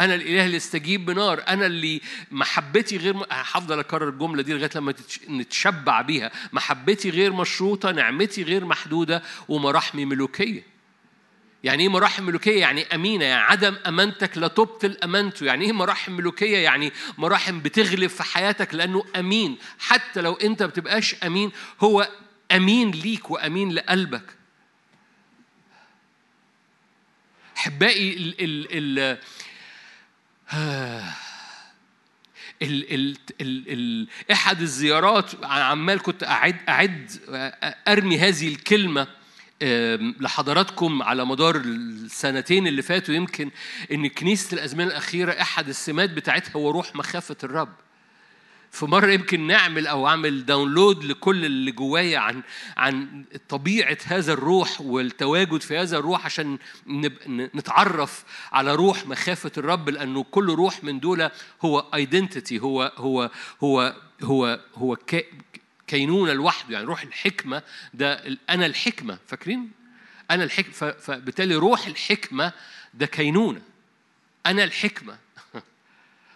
أنا 0.00 0.14
الإله 0.14 0.46
اللي 0.46 0.56
استجيب 0.56 1.06
بنار 1.06 1.44
أنا 1.48 1.66
اللي 1.66 2.00
محبتي 2.30 2.96
غير 2.96 3.16
م... 3.16 3.22
هفضل 3.30 3.78
أكرر 3.78 4.08
الجملة 4.08 4.42
دي 4.42 4.52
لغاية 4.52 4.70
لما 4.74 4.94
نتشبع 5.28 6.00
بيها. 6.00 6.30
محبتي 6.52 7.10
غير 7.10 7.32
مشروطة 7.32 7.90
نعمتي 7.90 8.42
غير 8.42 8.64
محدودة 8.64 9.22
ومراحمي 9.48 10.04
ملوكية. 10.04 10.62
يعني 11.64 11.82
إيه 11.82 11.88
مراحم 11.88 12.22
ملوكية؟ 12.22 12.60
يعني 12.60 12.82
أمينة 12.94 13.24
يعني 13.24 13.42
عدم 13.42 13.76
أمانتك 13.86 14.38
لا 14.38 14.48
تبطل 14.48 14.96
أمانته. 15.04 15.46
يعني 15.46 15.64
إيه 15.64 15.72
مراحم 15.72 16.12
ملوكية؟ 16.12 16.58
يعني 16.58 16.92
مراحم 17.18 17.60
بتغلب 17.60 18.10
في 18.10 18.22
حياتك 18.22 18.74
لأنه 18.74 19.04
أمين. 19.16 19.58
حتى 19.78 20.20
لو 20.20 20.32
أنت 20.34 20.62
ما 20.62 20.68
بتبقاش 20.68 21.14
أمين 21.14 21.50
هو 21.80 22.08
أمين 22.52 22.90
ليك 22.90 23.30
وأمين 23.30 23.72
لقلبك. 23.72 24.38
أحبائي 27.56 28.34
ال 32.62 32.94
ال 32.94 33.16
ال 33.40 33.64
ال 33.68 34.08
احد 34.32 34.60
الزيارات 34.60 35.44
عمال 35.44 36.02
كنت 36.02 36.22
اعد 36.22 36.56
أعد 36.68 37.12
أرمي 37.88 38.18
هذه 38.18 38.48
الكلمة 38.48 39.06
لحضراتكم 40.20 41.02
على 41.02 41.26
مدار 41.26 41.56
السنتين 41.56 42.66
اللي 42.66 42.82
فاتوا 42.82 43.14
يمكن 43.14 43.50
إن 43.92 44.08
كنيسة 44.08 44.54
الازمنه 44.54 44.86
الأخيرة 44.86 45.32
احد 45.32 45.68
السمات 45.68 46.10
بتاعتها 46.10 46.52
هو 46.52 46.70
روح 46.70 46.96
مخافة 46.96 47.36
الرب. 47.44 47.72
في 48.70 48.86
مرة 48.86 49.12
يمكن 49.12 49.46
نعمل 49.46 49.86
أو 49.86 50.08
أعمل 50.08 50.46
download 50.46 51.04
لكل 51.04 51.44
اللي 51.44 51.70
جوايا 51.70 52.18
عن 52.18 52.42
عن 52.76 53.24
طبيعة 53.48 53.98
هذا 54.04 54.32
الروح 54.32 54.80
والتواجد 54.80 55.60
في 55.60 55.78
هذا 55.78 55.98
الروح 55.98 56.24
عشان 56.26 56.58
نتعرف 57.28 58.24
على 58.52 58.74
روح 58.74 59.06
مخافة 59.06 59.52
الرب 59.58 59.88
لأنه 59.88 60.24
كل 60.30 60.54
روح 60.54 60.84
من 60.84 61.00
دول 61.00 61.30
هو 61.62 61.78
identity 61.94 62.58
هو 62.58 62.92
هو 62.96 63.30
هو 63.62 63.96
هو 64.22 64.60
هو 64.74 64.96
كينونة 65.86 66.32
لوحده 66.32 66.74
يعني 66.74 66.86
روح 66.86 67.02
الحكمة 67.02 67.62
ده 67.94 68.38
أنا 68.50 68.66
الحكمة 68.66 69.18
فاكرين؟ 69.26 69.70
أنا 70.30 70.44
الحكمة 70.44 70.92
فبالتالي 70.92 71.54
روح 71.54 71.86
الحكمة 71.86 72.52
ده 72.94 73.06
كينونة 73.06 73.62
أنا 74.46 74.64
الحكمة 74.64 75.18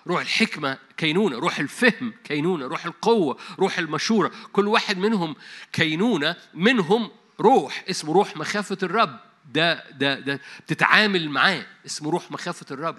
روح 0.07 0.21
الحكمة 0.21 0.79
كينونة 0.97 1.39
روح 1.39 1.59
الفهم 1.59 2.15
كينونة 2.25 2.67
روح 2.67 2.85
القوة 2.87 3.39
روح 3.59 3.79
المشورة. 3.79 4.33
كل 4.53 4.69
واحد 4.69 4.99
منهم 4.99 5.37
كينونة 5.73 6.37
منهم 6.55 7.11
روح 7.41 7.85
اسمه 7.91 8.13
روح 8.13 8.37
مخافة 8.37 8.79
الرب. 8.83 9.19
ده 9.53 9.91
ده 9.91 10.21
ده 10.21 10.41
بتتعامل 10.61 11.31
معاه 11.31 11.67
اسمه 11.87 12.11
روح 12.11 12.31
مخافة 12.31 12.67
الرب. 12.71 12.99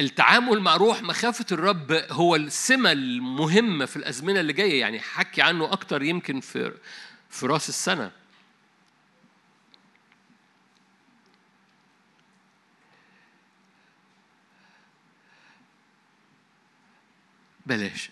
التعامل 0.00 0.60
مع 0.60 0.76
روح 0.76 1.02
مخافة 1.02 1.46
الرب 1.52 1.92
هو 2.10 2.36
السمة 2.36 2.92
المهمة 2.92 3.84
في 3.84 3.96
الأزمنة 3.96 4.40
اللي 4.40 4.52
جاية 4.52 4.80
يعني 4.80 5.00
حكي 5.00 5.42
عنه 5.42 5.72
أكتر 5.72 6.02
يمكن 6.02 6.40
في 6.40 6.72
في 7.30 7.46
رأس 7.46 7.68
السنة. 7.68 8.23
بلاش. 17.66 18.10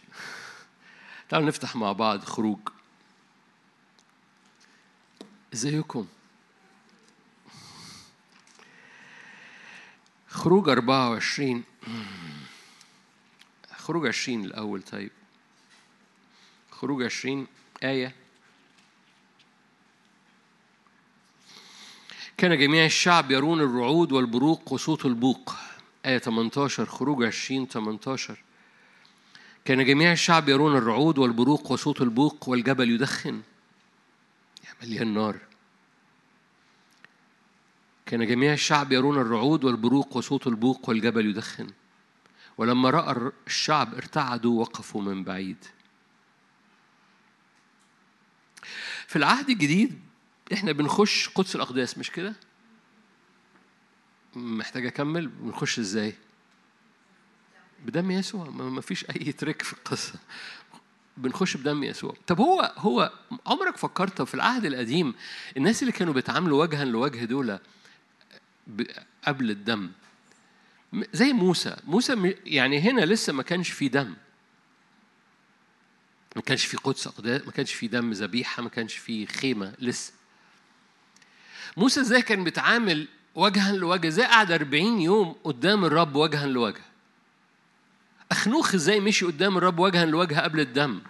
تعالوا 1.28 1.48
نفتح 1.48 1.76
مع 1.76 1.92
بعض 1.92 2.24
خروج. 2.24 2.58
إزيكم؟ 5.54 6.06
خروج 10.28 10.68
24 10.68 11.64
خروج 13.76 14.06
20 14.06 14.44
الأول 14.44 14.82
طيب. 14.82 15.10
خروج 16.70 17.02
20 17.02 17.46
آية. 17.82 18.14
كان 22.36 22.58
جميع 22.58 22.84
الشعب 22.84 23.30
يرون 23.30 23.60
الرعود 23.60 24.12
والبروق 24.12 24.72
وصوت 24.72 25.06
البوق. 25.06 25.56
آية 26.06 26.18
18 26.18 26.86
خروج 26.86 27.24
20 27.24 27.66
18 27.66 28.38
كان 29.64 29.84
جميع 29.84 30.12
الشعب 30.12 30.48
يرون 30.48 30.76
الرعود 30.76 31.18
والبروق 31.18 31.72
وصوت 31.72 32.00
البوق 32.00 32.48
والجبل 32.48 32.90
يدخن. 32.90 33.42
مليان 34.82 35.14
نار. 35.14 35.38
كان 38.06 38.26
جميع 38.26 38.52
الشعب 38.52 38.92
يرون 38.92 39.18
الرعود 39.18 39.64
والبروق 39.64 40.16
وصوت 40.16 40.46
البوق 40.46 40.88
والجبل 40.88 41.26
يدخن. 41.26 41.70
ولما 42.58 42.90
رأى 42.90 43.32
الشعب 43.46 43.94
ارتعدوا 43.94 44.60
وقفوا 44.60 45.02
من 45.02 45.24
بعيد. 45.24 45.64
في 49.06 49.16
العهد 49.16 49.50
الجديد 49.50 50.00
إحنا 50.52 50.72
بنخش 50.72 51.28
قدس 51.28 51.56
الأقداس 51.56 51.98
مش 51.98 52.10
كده؟ 52.10 52.34
محتاج 54.36 54.86
أكمل؟ 54.86 55.26
بنخش 55.28 55.78
إزاي؟ 55.78 56.14
بدم 57.86 58.10
يسوع. 58.10 58.50
ما 58.50 58.80
فيش 58.80 59.04
أي 59.04 59.32
تريك 59.32 59.62
في 59.62 59.72
القصة. 59.72 60.14
بنخش 61.16 61.56
بدم 61.56 61.84
يسوع. 61.84 62.14
طب 62.26 62.40
هو 62.40 62.72
هو 62.76 63.12
عمرك 63.46 63.76
فكرت 63.76 64.22
في 64.22 64.34
العهد 64.34 64.64
القديم 64.64 65.14
الناس 65.56 65.82
اللي 65.82 65.92
كانوا 65.92 66.14
بيتعاملوا 66.14 66.62
وجها 66.62 66.84
لوجه 66.84 67.24
دول 67.24 67.58
قبل 69.26 69.50
الدم؟ 69.50 69.90
زي 71.12 71.32
موسى. 71.32 71.76
موسى 71.84 72.34
يعني 72.46 72.80
هنا 72.80 73.00
لسه 73.00 73.32
ما 73.32 73.42
كانش 73.42 73.70
في 73.70 73.88
دم. 73.88 74.14
ما 76.36 76.42
كانش 76.42 76.64
في 76.64 76.76
قدس 76.76 77.06
أقداس 77.06 77.42
ما 77.46 77.52
كانش 77.52 77.72
في 77.74 77.88
دم 77.88 78.12
ذبيحة 78.12 78.62
ما 78.62 78.68
كانش 78.68 78.94
في 78.94 79.26
خيمة 79.26 79.72
لسه. 79.78 80.12
موسى 81.76 82.00
إزاي 82.00 82.22
كان 82.22 82.44
بيتعامل 82.44 83.08
وجها 83.34 83.72
لوجه؟ 83.72 84.08
إزاي 84.08 84.26
قعد 84.26 84.52
40 84.52 85.00
يوم 85.00 85.36
قدام 85.44 85.84
الرب 85.84 86.16
وجها 86.16 86.46
لوجه؟ 86.46 86.80
أخنوخ 88.32 88.74
إزاي 88.74 89.00
مشي 89.00 89.24
قدام 89.24 89.56
الرب 89.56 89.78
وجها 89.78 90.04
لوجه 90.04 90.40
قبل 90.40 90.60
الدم؟ 90.60 91.00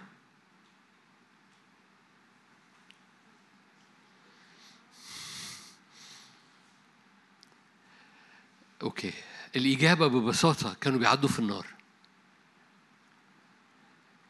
أوكي. 8.81 9.13
الإجابة 9.55 10.07
ببساطة 10.07 10.75
كانوا 10.81 10.99
بيعدوا 10.99 11.29
في 11.29 11.39
النار. 11.39 11.67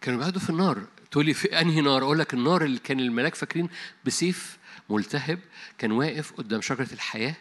كانوا 0.02 0.20
بيعدوا 0.20 0.42
في 0.42 0.50
النار. 0.50 0.88
تقول 1.12 1.26
لي 1.26 1.34
في 1.34 1.62
أنهي 1.62 1.82
نار؟ 1.82 2.04
أقول 2.04 2.20
لك 2.20 2.34
النار 2.34 2.64
اللي 2.64 2.80
كان 2.80 3.00
الملاك 3.00 3.36
فاكرين 3.36 3.70
بسيف 4.06 4.58
ملتهب 4.90 5.40
كان 5.78 5.92
واقف 5.92 6.34
قدام 6.34 6.62
شجرة 6.62 6.94
الحياة. 6.94 7.36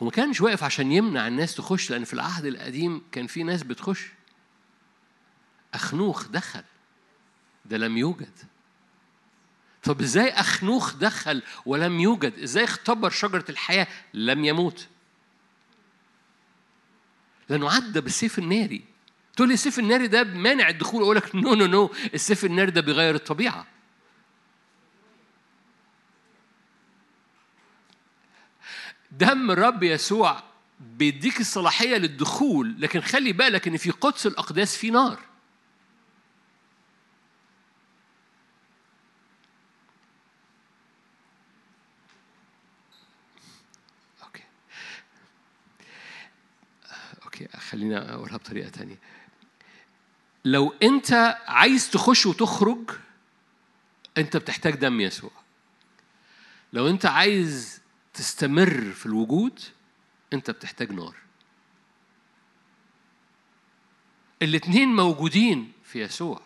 وما 0.00 0.10
كانش 0.10 0.40
واقف 0.40 0.64
عشان 0.64 0.92
يمنع 0.92 1.26
الناس 1.26 1.54
تخش 1.54 1.90
لأن 1.90 2.04
في 2.04 2.12
العهد 2.14 2.46
القديم 2.46 3.02
كان 3.12 3.26
في 3.26 3.42
ناس 3.42 3.62
بتخش. 3.62 4.16
أخنوخ 5.76 6.28
دخل 6.28 6.62
ده 7.64 7.76
لم 7.76 7.96
يوجد. 7.96 8.38
طب 9.82 10.00
إزاي 10.00 10.28
أخنوخ 10.28 10.94
دخل 10.94 11.42
ولم 11.66 12.00
يوجد؟ 12.00 12.38
إزاي 12.38 12.64
اختبر 12.64 13.10
شجرة 13.10 13.44
الحياة 13.48 13.86
لم 14.14 14.44
يموت؟ 14.44 14.88
لأنه 17.48 17.70
عدى 17.70 18.00
بالسيف 18.00 18.38
الناري. 18.38 18.84
تقول 19.36 19.48
لي 19.48 19.54
السيف 19.54 19.78
الناري 19.78 20.06
ده 20.06 20.24
مانع 20.24 20.68
الدخول؟ 20.68 21.02
أقول 21.02 21.16
لك 21.16 21.34
no 21.34 21.54
no 21.54 21.66
no 21.66 21.90
السيف 22.14 22.44
الناري 22.44 22.70
ده 22.70 22.80
بيغير 22.80 23.14
الطبيعة. 23.14 23.66
دم 29.10 29.50
الرب 29.50 29.82
يسوع 29.82 30.42
بيديك 30.80 31.40
الصلاحية 31.40 31.96
للدخول 31.96 32.80
لكن 32.80 33.00
خلي 33.00 33.32
بالك 33.32 33.68
إن 33.68 33.76
في 33.76 33.90
قدس 33.90 34.26
الأقداس 34.26 34.76
في 34.76 34.90
نار 34.90 35.18
okay 44.22 44.42
okay 47.42 47.58
خلينا 47.58 48.14
أقولها 48.14 48.36
بطريقة 48.36 48.68
تانية. 48.68 48.98
لو 50.44 50.74
أنت 50.82 51.12
عايز 51.46 51.90
تخش 51.90 52.26
وتخرج 52.26 52.90
أنت 54.18 54.36
بتحتاج 54.36 54.74
دم 54.74 55.00
يسوع. 55.00 55.30
لو 56.72 56.88
أنت 56.88 57.06
عايز 57.06 57.80
تستمر 58.14 58.92
في 58.92 59.06
الوجود 59.06 59.60
أنت 60.32 60.50
بتحتاج 60.50 60.92
نار. 60.92 61.16
الاثنين 64.42 64.88
موجودين 64.88 65.72
في 65.84 66.02
يسوع. 66.02 66.40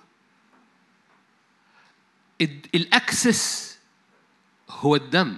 ال 2.75 2.90
access 2.90 3.79
هو 4.69 4.97
الدم 4.97 5.37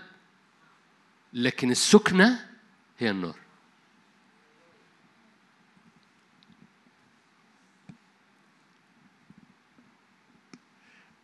لكن 1.33 1.71
السكنة 1.71 2.51
هي 2.99 3.11
النار. 3.11 3.42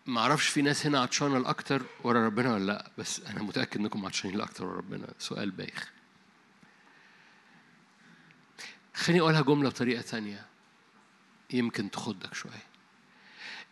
ما 0.08 0.20
أعرفش 0.20 0.48
في 0.48 0.62
ناس 0.62 0.86
هنا 0.86 1.00
عطشانة 1.00 1.36
الأكتر 1.36 1.82
ورا 2.04 2.26
ربنا 2.26 2.54
ولا 2.54 2.64
لأ 2.64 2.90
بس 2.98 3.20
أنا 3.20 3.42
متأكد 3.42 3.80
إنكم 3.80 4.06
عطشانين 4.06 4.36
الأكتر 4.36 4.64
ورا 4.64 4.76
ربنا. 4.76 5.08
سؤال 5.18 5.50
بايخ. 5.50 5.92
خليني 8.94 9.20
أقولها 9.20 9.40
جملة 9.40 9.68
بطريقة 9.68 10.02
تانية 10.02 10.46
يمكن 11.50 11.90
تخضك 11.90 12.34
شوية. 12.34 12.66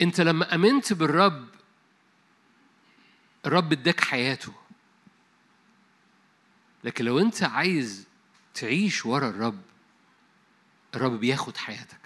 أنت 0.00 0.20
لما 0.20 0.54
آمنت 0.54 0.92
بالرب 0.92 1.48
الرب 3.46 3.72
اداك 3.72 4.00
حياته. 4.00 4.52
لكن 6.84 7.04
لو 7.04 7.18
أنت 7.18 7.42
عايز 7.42 8.06
تعيش 8.54 9.06
ورا 9.06 9.28
الرب 9.28 9.62
الرب 10.94 11.20
بياخد 11.20 11.56
حياتك. 11.56 12.05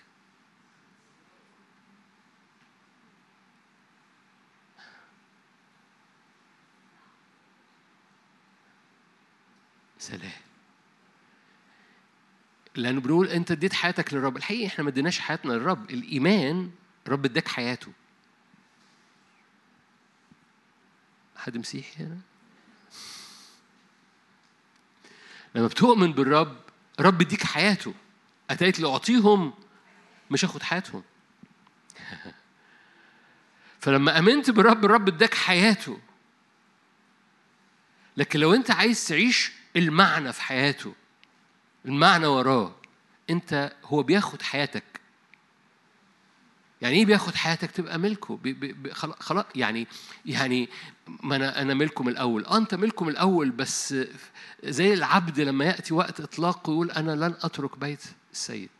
سلام. 10.01 10.33
لأنه 12.75 13.01
بنقول 13.01 13.29
أنت 13.29 13.51
اديت 13.51 13.73
حياتك 13.73 14.15
للرب. 14.15 14.37
الحقيقة 14.37 14.67
إحنا 14.67 14.85
ما 14.85 14.91
اديناش 14.91 15.19
حياتنا 15.21 15.53
للرب. 15.53 15.91
الإيمان 15.91 16.71
الرب 17.07 17.25
اداك 17.25 17.49
حياته. 17.49 17.93
حد 21.37 21.57
مسيحي 21.57 22.05
هنا؟ 22.05 22.19
لما 25.55 25.67
بتؤمن 25.67 26.13
بالرب 26.13 26.57
رب 27.01 27.23
يديك 27.23 27.45
حياته. 27.45 27.95
أتيت 28.51 28.81
لأعطيهم 28.81 29.53
مش 30.31 30.45
هاخد 30.45 30.63
حياتهم. 30.63 31.03
فلما 33.81 34.19
آمنت 34.19 34.51
بالرب 34.51 34.85
الرب 34.85 35.09
اداك 35.09 35.35
حياته. 35.35 36.01
لكن 38.17 38.41
لو 38.41 38.55
أنت 38.55 38.71
عايز 38.71 39.07
تعيش 39.07 39.60
المعنى 39.77 40.33
في 40.33 40.43
حياته 40.43 40.95
المعنى 41.85 42.27
وراه. 42.27 42.75
انت 43.31 43.73
هو 43.85 44.03
بياخد 44.03 44.43
حياتك. 44.43 44.85
يعني 46.83 46.97
إيه 46.97 47.07
بياخد 47.07 47.35
حياتك؟ 47.35 47.71
تبقى 47.71 47.99
ملكه. 47.99 48.37
بي 48.37 48.53
بي 48.53 48.95
خلاص 48.95 49.45
يعني 49.55 49.87
يعني 50.27 50.69
ما 51.07 51.37
أنا 51.37 51.63
أنا 51.63 51.75
ملكه 51.75 52.05
من 52.05 52.13
الأول. 52.13 52.45
آه 52.45 52.57
انت 52.57 52.75
ملكه 52.75 53.05
من 53.05 53.11
الأول 53.13 53.51
بس 53.51 53.95
زي 54.65 54.95
العبد 54.95 55.41
لما 55.41 55.65
يأتي 55.65 55.95
وقت 55.95 56.21
إطلاقه 56.21 56.71
يقول 56.71 56.91
أنا 56.91 57.13
لن 57.13 57.35
أترك 57.43 57.79
بيت 57.79 58.03
السيد. 58.33 58.71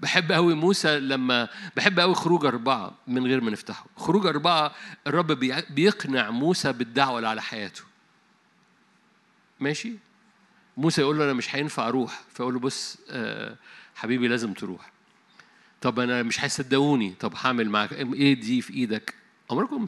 بحب 0.00 0.32
قوي 0.32 0.54
موسى 0.54 1.00
لما 1.00 1.48
بحب 1.76 2.00
قوي 2.00 2.14
خروج 2.14 2.46
أربعة 2.46 2.94
من 3.06 3.26
غير 3.26 3.40
ما 3.40 3.50
نفتحه. 3.50 3.86
خروج 3.96 4.26
أربعة 4.26 4.74
الرب 5.06 5.32
بيقنع 5.70 6.30
موسى 6.30 6.72
بالدعوة 6.72 7.16
اللي 7.16 7.28
على 7.28 7.42
حياته. 7.42 7.82
ماشي؟ 9.60 9.92
موسى 10.76 11.00
يقول 11.00 11.18
له 11.18 11.24
أنا 11.24 11.32
مش 11.32 11.54
هينفع 11.54 11.88
أروح. 11.88 12.20
فيقول 12.34 12.54
له 12.54 12.60
بص 12.60 12.98
آه، 13.10 13.56
حبيبي 13.94 14.28
لازم 14.28 14.52
تروح. 14.52 14.92
طب 15.80 16.00
أنا 16.00 16.22
مش 16.22 16.44
هيصدقوني. 16.44 17.14
طب 17.20 17.34
هعمل 17.36 17.70
معاك؟ 17.70 17.92
إيه 17.92 18.40
دي 18.40 18.62
في 18.62 18.72
إيدك؟ 18.72 19.14
عمركم 19.50 19.86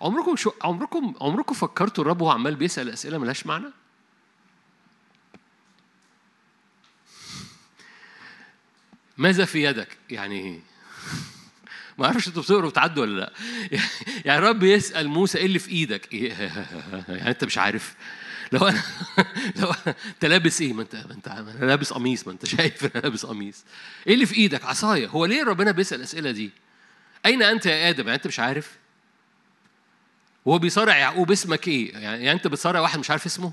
عمركم 0.00 0.36
شو 0.36 0.52
عمركم 0.62 1.14
عمركم 1.20 1.54
فكرتوا 1.54 2.04
الرب 2.04 2.20
وهو 2.20 2.30
عمال 2.30 2.54
بيسأل 2.54 2.90
أسئلة 2.90 3.18
ملهاش 3.18 3.46
معنى؟ 3.46 3.66
ماذا 9.18 9.44
في 9.44 9.64
يدك؟ 9.64 9.88
يعني 10.10 10.60
ما 11.98 12.06
أعرفش 12.06 12.28
أنتوا 12.28 12.42
بتقروا 12.42 12.66
وتعدوا 12.66 13.02
ولا 13.02 13.20
لا. 13.20 13.32
يعني 14.24 14.38
الرب 14.38 14.62
يسأل 14.62 15.08
موسى 15.08 15.38
إيه 15.38 15.46
اللي 15.46 15.58
في 15.58 15.70
إيدك؟ 15.70 16.14
يعني 16.14 17.30
أنت 17.30 17.44
مش 17.44 17.58
عارف. 17.58 17.94
لو 18.52 18.68
أنا 18.68 18.82
لو 19.56 19.74
أنت 19.86 20.24
لابس 20.24 20.60
إيه؟ 20.60 20.72
ما 20.72 20.82
انت 20.82 20.96
ما 20.96 21.12
انت 21.12 21.28
أنا 21.28 21.64
لابس 21.64 21.92
قميص 21.92 22.26
ما 22.26 22.32
أنت 22.32 22.46
شايف 22.46 22.84
أنا 22.84 23.02
لابس 23.02 23.26
قميص. 23.26 23.64
إيه 24.06 24.14
اللي 24.14 24.26
في 24.26 24.34
إيدك؟ 24.34 24.64
عصاية. 24.64 25.06
هو 25.06 25.26
ليه 25.26 25.44
ربنا 25.44 25.70
بيسأل 25.70 25.98
الأسئلة 25.98 26.30
دي؟ 26.30 26.50
أين 27.26 27.42
أنت 27.42 27.66
يا 27.66 27.90
آدم؟ 27.90 28.04
يعني 28.04 28.14
أنت 28.14 28.26
مش 28.26 28.40
عارف. 28.40 28.76
وهو 30.44 30.58
بيصارع 30.58 30.96
يعقوب 30.96 31.30
اسمك 31.30 31.68
إيه؟ 31.68 31.92
يعني 31.92 32.32
أنت 32.32 32.46
بتصارع 32.46 32.80
واحد 32.80 32.98
مش 32.98 33.10
عارف 33.10 33.26
اسمه؟ 33.26 33.52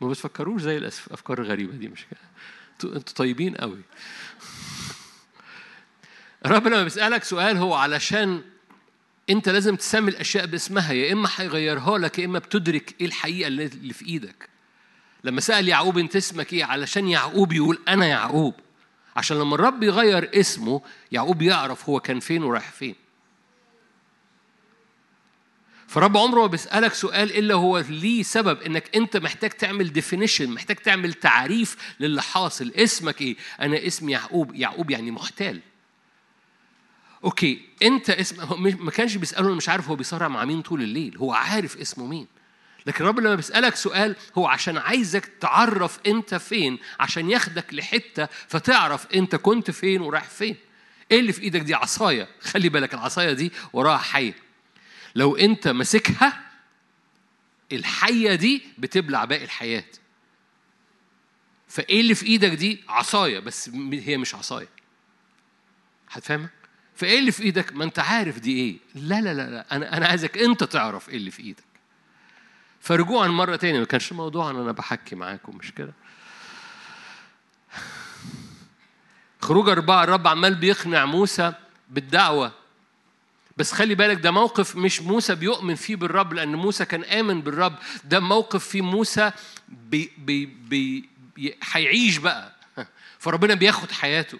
ما 0.00 0.08
بتفكروش 0.08 0.62
زي 0.62 0.78
الأفكار 0.78 1.40
الغريبة 1.40 1.72
دي 1.72 1.88
مش 1.88 2.04
كده؟ 2.10 2.20
أنتوا 2.84 3.14
طيبين 3.14 3.54
قوي. 3.54 3.80
الرب 6.46 6.66
لما 6.66 6.84
بيسألك 6.84 7.24
سؤال 7.24 7.56
هو 7.56 7.74
علشان 7.74 8.42
انت 9.30 9.48
لازم 9.48 9.76
تسمي 9.76 10.10
الأشياء 10.10 10.46
باسمها 10.46 10.92
يا 10.92 11.12
إما 11.12 11.28
هيغيرها 11.36 11.98
لك 11.98 12.18
يا 12.18 12.24
إما 12.24 12.38
بتدرك 12.38 12.94
إيه 13.00 13.06
الحقيقة 13.06 13.48
اللي 13.48 13.92
في 13.92 14.06
إيدك. 14.06 14.48
لما 15.24 15.40
سأل 15.40 15.68
يعقوب 15.68 15.98
انت 15.98 16.16
اسمك 16.16 16.52
إيه؟ 16.52 16.64
علشان 16.64 17.08
يعقوب 17.08 17.52
يقول 17.52 17.78
أنا 17.88 18.06
يعقوب. 18.06 18.54
عشان 19.16 19.38
لما 19.38 19.54
الرب 19.54 19.82
يغير 19.82 20.30
اسمه 20.40 20.82
يعقوب 21.12 21.42
يعرف 21.42 21.88
هو 21.88 22.00
كان 22.00 22.20
فين 22.20 22.42
ورايح 22.42 22.70
فين. 22.70 22.94
فالرب 25.92 26.16
عمره 26.16 26.40
ما 26.40 26.46
بيسألك 26.46 26.94
سؤال 26.94 27.38
إلا 27.38 27.54
هو 27.54 27.78
ليه 27.78 28.22
سبب 28.22 28.62
إنك 28.62 28.96
أنت 28.96 29.16
محتاج 29.16 29.50
تعمل 29.50 29.92
definition 29.92 30.50
محتاج 30.50 30.76
تعمل 30.76 31.12
تعريف 31.12 31.76
للي 32.00 32.22
حاصل. 32.22 32.72
اسمك 32.76 33.20
إيه؟ 33.20 33.36
أنا 33.60 33.86
اسمي 33.86 34.12
يعقوب. 34.12 34.54
يعقوب 34.54 34.90
يعني 34.90 35.10
محتال. 35.10 35.60
okay 37.24 37.60
أنت 37.82 38.10
اسم 38.10 38.62
ما 38.84 38.90
كانش 38.90 39.16
بيسأله 39.16 39.54
مش 39.54 39.68
عارف 39.68 39.88
هو 39.88 39.96
بيصارع 39.96 40.28
مع 40.28 40.44
مين 40.44 40.62
طول 40.62 40.82
الليل. 40.82 41.16
هو 41.16 41.32
عارف 41.32 41.76
اسمه 41.76 42.06
مين. 42.06 42.26
لكن 42.86 43.04
الرب 43.04 43.20
لما 43.20 43.34
بيسألك 43.34 43.76
سؤال 43.76 44.16
هو 44.38 44.46
عشان 44.46 44.78
عايزك 44.78 45.26
تعرف 45.40 45.98
أنت 46.06 46.34
فين 46.34 46.78
عشان 47.00 47.30
ياخدك 47.30 47.74
لحتة 47.74 48.28
فتعرف 48.48 49.06
أنت 49.14 49.36
كنت 49.36 49.70
فين 49.70 50.00
ورايح 50.00 50.24
فين. 50.24 50.56
إيه 51.10 51.20
اللي 51.20 51.32
في 51.32 51.42
إيدك 51.42 51.60
دي؟ 51.60 51.74
عصاية. 51.74 52.28
خلي 52.40 52.68
بالك 52.68 52.94
العصاية 52.94 53.32
دي 53.32 53.52
وراها 53.72 53.98
حية 53.98 54.51
لو 55.14 55.36
انت 55.36 55.68
ماسكها 55.68 56.42
الحية 57.72 58.34
دي 58.34 58.62
بتبلع 58.78 59.24
باقي 59.24 59.44
الحياة. 59.44 59.84
فإيه 61.68 62.00
اللي 62.00 62.14
في 62.14 62.26
إيدك 62.26 62.50
دي؟ 62.50 62.84
عصاية 62.88 63.38
بس 63.38 63.68
هي 63.92 64.16
مش 64.16 64.34
عصاية. 64.34 64.68
هتفهمها 66.10 66.50
فإيه 66.94 67.18
اللي 67.18 67.32
في 67.32 67.42
إيدك؟ 67.42 67.72
ما 67.72 67.84
أنت 67.84 67.98
عارف 67.98 68.38
دي 68.38 68.56
إيه. 68.56 68.78
لا 68.94 69.20
لا 69.20 69.34
لا, 69.34 69.50
لا. 69.50 69.76
أنا 69.76 69.96
أنا 69.96 70.06
عايزك 70.06 70.38
أنت 70.38 70.64
تعرف 70.64 71.08
إيه 71.08 71.16
اللي 71.16 71.30
في 71.30 71.42
إيدك. 71.42 71.64
فرجوعا 72.80 73.28
مرة 73.28 73.56
تاني 73.56 73.78
ما 73.78 73.84
كانش 73.84 74.12
موضوع 74.12 74.50
أنا 74.50 74.72
بحكي 74.72 75.16
معاكم 75.16 75.56
مش 75.56 75.72
كده؟ 75.72 75.92
خروج 79.42 79.68
أربعة 79.68 80.04
الرب 80.04 80.28
عمال 80.28 80.54
بيقنع 80.54 81.04
موسى 81.04 81.52
بالدعوة. 81.90 82.52
بس 83.56 83.72
خلي 83.72 83.94
بالك 83.94 84.20
ده 84.20 84.30
موقف 84.30 84.76
مش 84.76 85.02
موسى 85.02 85.34
بيؤمن 85.34 85.74
فيه 85.74 85.96
بالرب 85.96 86.32
لأن 86.32 86.54
موسى 86.54 86.84
كان 86.84 87.04
آمن 87.04 87.40
بالرب. 87.40 87.74
ده 88.04 88.20
موقف 88.20 88.68
فيه 88.68 88.82
موسى 88.82 89.30
بي 89.68 90.10
بي 90.18 90.46
بي 90.46 91.08
هيعيش 91.72 92.16
بقى. 92.16 92.52
فربنا 93.18 93.54
بياخد 93.54 93.90
حياته. 93.90 94.38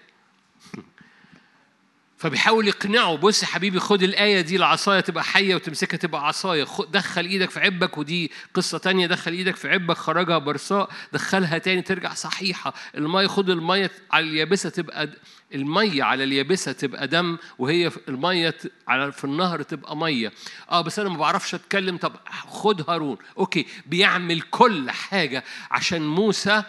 فبيحاول 2.23 2.69
يقنعه 2.69 3.17
بص 3.17 3.43
يا 3.43 3.49
حبيبي 3.49 3.81
خد 3.81 4.03
الآية 4.03 4.41
دي 4.41 4.57
العصاية 4.57 5.01
تبقى 5.01 5.25
حية 5.25 5.55
وتمسكها 5.55 5.97
تبقى 5.97 6.27
عصاية 6.29 6.67
دخل 6.91 7.25
إيدك 7.25 7.51
في 7.51 7.61
عبك. 7.61 7.99
ودي 7.99 8.31
قصة 8.55 8.79
تانية 8.79 9.07
دخل 9.07 9.33
إيدك 9.33 9.57
في 9.57 9.69
عبك 9.69 9.97
خرجها 9.97 10.39
برصاء 10.39 10.91
دخلها 11.13 11.59
تاني 11.59 11.83
ترجع 11.83 12.15
صحيحة. 12.15 12.75
المية 12.95 13.27
خد 13.27 13.51
المية 13.51 13.91
على 14.11 14.25
اليابسة 14.25 14.71
تبقى 14.71 15.09
المية 15.55 16.03
على 16.03 16.25
اليابسة 16.25 16.73
تبقى 16.73 17.09
دم 17.09 17.39
وهي 17.59 17.91
المية 18.09 18.55
على 18.89 19.13
في 19.13 19.25
النهر 19.25 19.63
تبقى 19.63 19.97
مية 19.97 20.33
آه 20.71 20.81
بس 20.81 20.99
أنا 20.99 21.09
ما 21.09 21.17
بعرفش 21.17 21.55
أتكلم. 21.55 21.97
طب 21.97 22.13
خد 22.49 22.91
هارون. 22.91 23.17
Okay 23.39 23.67
بيعمل 23.87 24.41
كل 24.41 24.91
حاجة 24.91 25.45
عشان 25.71 26.07
موسى 26.07 26.63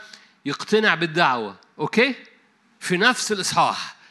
يقتنع 0.45 0.95
بالدعوة. 0.95 1.55
Okay؟ 1.79 2.15
في 2.79 2.97
نفس 2.97 3.31
الإصحاح. 3.31 4.02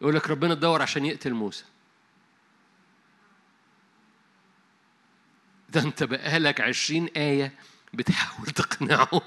يقول 0.00 0.14
لك 0.14 0.30
ربنا 0.30 0.54
بيدور 0.54 0.82
عشان 0.82 1.06
يقتل 1.06 1.32
موسى. 1.32 1.64
ده 5.68 5.80
انت 5.80 6.02
بقالك 6.02 6.60
عشرين 6.60 7.06
آية 7.16 7.52
بتحاول 7.94 8.46
تقنعه. 8.46 9.22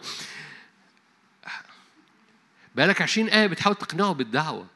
بقالك 2.75 3.01
عشرين 3.01 3.29
آية 3.29 3.47
بتحاول 3.47 3.75
تقنعه 3.75 4.13
بالدعوة. 4.13 4.67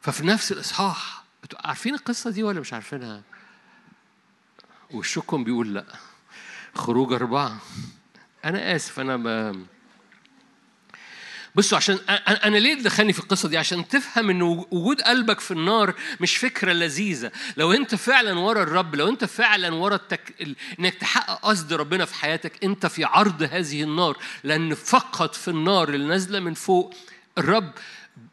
ففي 0.00 0.26
نفس 0.26 0.52
الإصحاح 0.52 1.24
عارفين 1.64 1.94
القصة 1.94 2.30
دي 2.30 2.42
ولا 2.42 2.60
مش 2.60 2.72
عارفينها؟ 2.72 3.22
وشكم 4.90 5.44
بيقول 5.44 5.74
لا. 5.74 5.86
خروج 6.74 7.12
أربعة. 7.12 7.58
أنا 8.44 8.76
آسف 8.76 9.00
أنا 9.00 9.16
ب... 9.16 9.66
بصوا 11.56 11.78
عشان 11.78 11.98
أنا 12.44 12.56
ليه 12.56 12.74
دخلني 12.74 13.12
في 13.12 13.18
القصة 13.18 13.48
دي؟ 13.48 13.58
عشان 13.58 13.88
تفهم 13.88 14.30
إن 14.30 14.42
وجود 14.42 15.00
قلبك 15.00 15.40
في 15.40 15.50
النار 15.50 15.94
مش 16.20 16.36
فكرة 16.36 16.72
لذيذة. 16.72 17.32
لو 17.56 17.72
أنت 17.72 17.94
فعلا 17.94 18.38
ورا 18.38 18.62
الرب 18.62 18.94
لو 18.94 19.08
أنت 19.08 19.24
فعلا 19.24 19.74
ورا 19.74 19.94
التك... 19.94 20.54
إنك 20.80 20.94
تحقق 20.94 21.40
قصد 21.40 21.72
ربنا 21.72 22.04
في 22.04 22.14
حياتك 22.14 22.64
أنت 22.64 22.86
في 22.86 23.04
عرض 23.04 23.42
هذه 23.42 23.82
النار. 23.82 24.16
لأن 24.44 24.74
فقط 24.74 25.34
في 25.34 25.48
النار 25.48 25.88
اللي 25.88 26.06
نازلة 26.06 26.40
من 26.40 26.54
فوق 26.54 26.94
الرب 27.38 27.72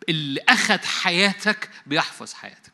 اللي 0.10 0.42
أخذ 0.50 0.80
حياتك 0.86 1.70
بيحفظ 1.86 2.34
حياتك. 2.34 2.74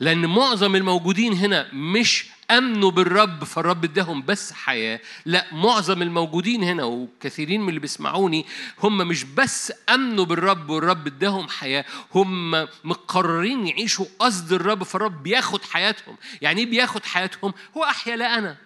لأن 0.00 0.26
معظم 0.26 0.76
الموجودين 0.76 1.32
هنا 1.32 1.68
مش 1.72 2.26
أمنوا 2.50 2.90
بالرب 2.90 3.44
فالرب 3.44 3.84
اداهم 3.84 4.22
بس 4.22 4.52
حياة. 4.52 5.00
لا 5.26 5.46
معظم 5.52 6.02
الموجودين 6.02 6.62
هنا 6.62 6.84
وكثيرين 6.84 7.60
من 7.60 7.68
اللي 7.68 7.80
بيسمعوني 7.80 8.46
هم 8.82 8.98
مش 8.98 9.24
بس 9.24 9.72
أمنوا 9.88 10.24
بالرب 10.24 10.70
والرب 10.70 11.06
اداهم 11.06 11.48
حياة 11.48 11.84
هم 12.14 12.50
مقررين 12.84 13.66
يعيشوا 13.66 14.06
قصد 14.18 14.52
الرب 14.52 14.82
فالرب 14.82 15.22
بياخد 15.22 15.64
حياتهم. 15.64 16.16
يعني 16.42 16.60
إيه 16.60 16.66
بياخد 16.66 17.04
حياتهم؟ 17.04 17.54
هو 17.76 17.84
أحيا 17.84 18.16
لا 18.16 18.38
أنا. 18.38 18.56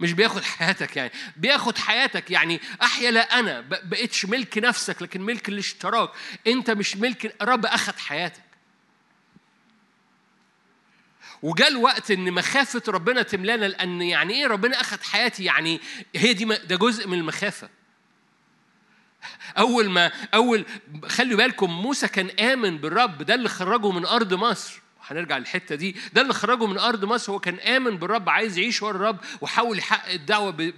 مش 0.00 0.12
بياخد 0.12 0.42
حياتك 0.42 0.96
يعني. 0.96 1.12
بياخد 1.36 1.78
حياتك 1.78 2.30
يعني 2.30 2.60
أحيا 2.82 3.10
لا 3.10 3.38
أنا. 3.38 3.60
بقيتش 3.60 4.24
ملك 4.24 4.58
نفسك 4.58 5.02
لكن 5.02 5.20
ملك 5.20 5.48
الاشتراك 5.48 6.10
أنت 6.46 6.70
مش 6.70 6.96
ملك 6.96 7.42
الرب 7.42 7.66
أخد 7.66 7.98
حياتك. 7.98 8.45
وجاء 11.42 11.68
الوقت 11.68 12.10
إن 12.10 12.32
مخافة 12.32 12.82
ربنا 12.88 13.22
تملانا 13.22 13.66
لأن 13.66 14.02
يعني 14.02 14.34
إيه 14.34 14.46
ربنا 14.46 14.80
أخذ 14.80 15.02
حياتي؟ 15.02 15.44
يعني 15.44 15.80
هي 16.16 16.32
دي 16.32 16.44
ده 16.44 16.76
جزء 16.76 17.08
من 17.08 17.18
المخافة. 17.18 17.68
أول 19.58 19.90
ما 19.90 20.12
اول 20.34 20.64
خلي 21.06 21.36
بالكم 21.36 21.70
موسى 21.70 22.08
كان 22.08 22.30
آمن 22.30 22.78
بالرب 22.78 23.22
ده 23.22 23.34
اللي 23.34 23.48
خرجه 23.48 23.90
من 23.90 24.06
أرض 24.06 24.34
مصر. 24.34 24.80
هنرجع 25.06 25.38
للحتة 25.38 25.74
دي. 25.74 25.96
ده 26.12 26.20
اللي 26.20 26.34
خرجه 26.34 26.66
من 26.66 26.78
أرض 26.78 27.04
مصر 27.04 27.32
هو 27.32 27.38
كان 27.38 27.58
آمن 27.58 27.96
بالرب 27.96 28.28
عايز 28.28 28.58
يعيش 28.58 28.82
ورا 28.82 28.96
الرب 28.96 29.18
وحاول 29.40 29.78
يحقق 29.78 30.12
الدعوة 30.12 30.72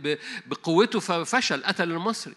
بقوته 0.46 1.00
ففشل 1.00 1.64
قتل 1.64 1.90
المصري. 1.90 2.34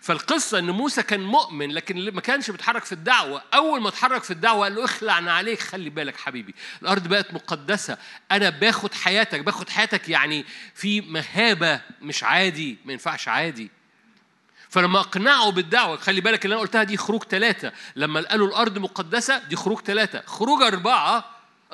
فالقصة 0.00 0.58
إن 0.58 0.70
موسى 0.70 1.02
كان 1.02 1.20
مؤمن 1.20 1.70
لكن 1.70 2.10
ما 2.14 2.20
كانش 2.20 2.50
بيتحرك 2.50 2.84
في 2.84 2.92
الدعوة، 2.92 3.42
أول 3.54 3.80
ما 3.80 3.88
اتحرك 3.88 4.22
في 4.22 4.30
الدعوة 4.30 4.62
قال 4.62 4.74
له 4.74 4.84
اخلع 4.84 5.12
عليك 5.12 5.60
خلي 5.60 5.90
بالك 5.90 6.16
حبيبي، 6.16 6.54
الأرض 6.82 7.08
بقت 7.08 7.34
مقدسة، 7.34 7.98
أنا 8.32 8.50
باخد 8.50 8.94
حياتك، 8.94 9.40
باخد 9.40 9.68
حياتك 9.68 10.08
يعني 10.08 10.44
في 10.74 11.00
مهابة 11.00 11.80
مش 12.02 12.24
عادي، 12.24 12.78
ما 12.84 12.92
ينفعش 12.92 13.28
عادي. 13.28 13.70
فلما 14.68 15.00
اقنعوا 15.00 15.50
بالدعوة 15.50 15.96
خلي 15.96 16.20
بالك 16.20 16.44
اللي 16.44 16.54
أنا 16.54 16.62
قلتها 16.62 16.82
دي 16.82 16.96
خروج 16.96 17.22
ثلاثة 17.22 17.72
لما 17.96 18.20
قالوا 18.20 18.48
الأرض 18.48 18.78
مقدسة 18.78 19.38
دي 19.38 19.56
خروج 19.56 19.80
ثلاثة 19.80 20.22
خروج 20.26 20.62
أربعة 20.62 21.24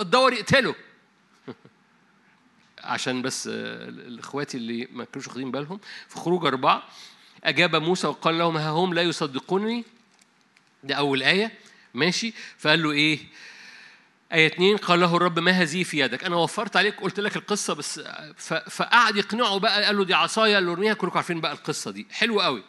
الدور 0.00 0.32
يقتله. 0.32 0.74
عشان 2.84 3.22
بس 3.22 3.50
اخواتي 4.18 4.56
اللي 4.56 4.88
ما 4.92 5.04
كانوش 5.04 5.28
واخدين 5.28 5.50
بالهم. 5.50 5.80
في 6.08 6.16
خروج 6.16 6.46
أربعة 6.46 6.82
أجاب 7.44 7.76
موسى 7.76 8.06
وقال 8.06 8.38
لهم 8.38 8.56
ها 8.56 8.70
هم 8.70 8.94
لا 8.94 9.02
يصدقونني؟ 9.02 9.84
ده 10.84 10.94
أول 10.94 11.22
آية. 11.22 11.52
ماشي. 11.94 12.34
فقال 12.58 12.82
له 12.82 12.90
إيه؟ 12.92 13.18
آية 14.32 14.46
اتنين 14.46 14.76
قال 14.76 15.00
له 15.00 15.16
الرب 15.16 15.38
ما 15.38 15.50
هذه 15.50 15.82
في 15.82 15.98
يدك؟ 15.98 16.24
أنا 16.24 16.36
وفرت 16.36 16.76
عليك 16.76 17.00
قلت 17.00 17.20
لك 17.20 17.36
القصة 17.36 17.74
بس 17.74 18.00
فقعد 18.70 19.16
يقنعه 19.16 19.58
بقى 19.58 19.84
قال 19.84 19.96
له 19.96 20.04
دي 20.04 20.14
عصاية 20.14 20.58
اللي 20.58 20.72
ارميها 20.72 20.94
كلكم 20.94 21.16
عارفين 21.16 21.40
بقى 21.40 21.52
القصة 21.52 21.90
دي. 21.90 22.06
حلو 22.12 22.40
قوي. 22.40 22.62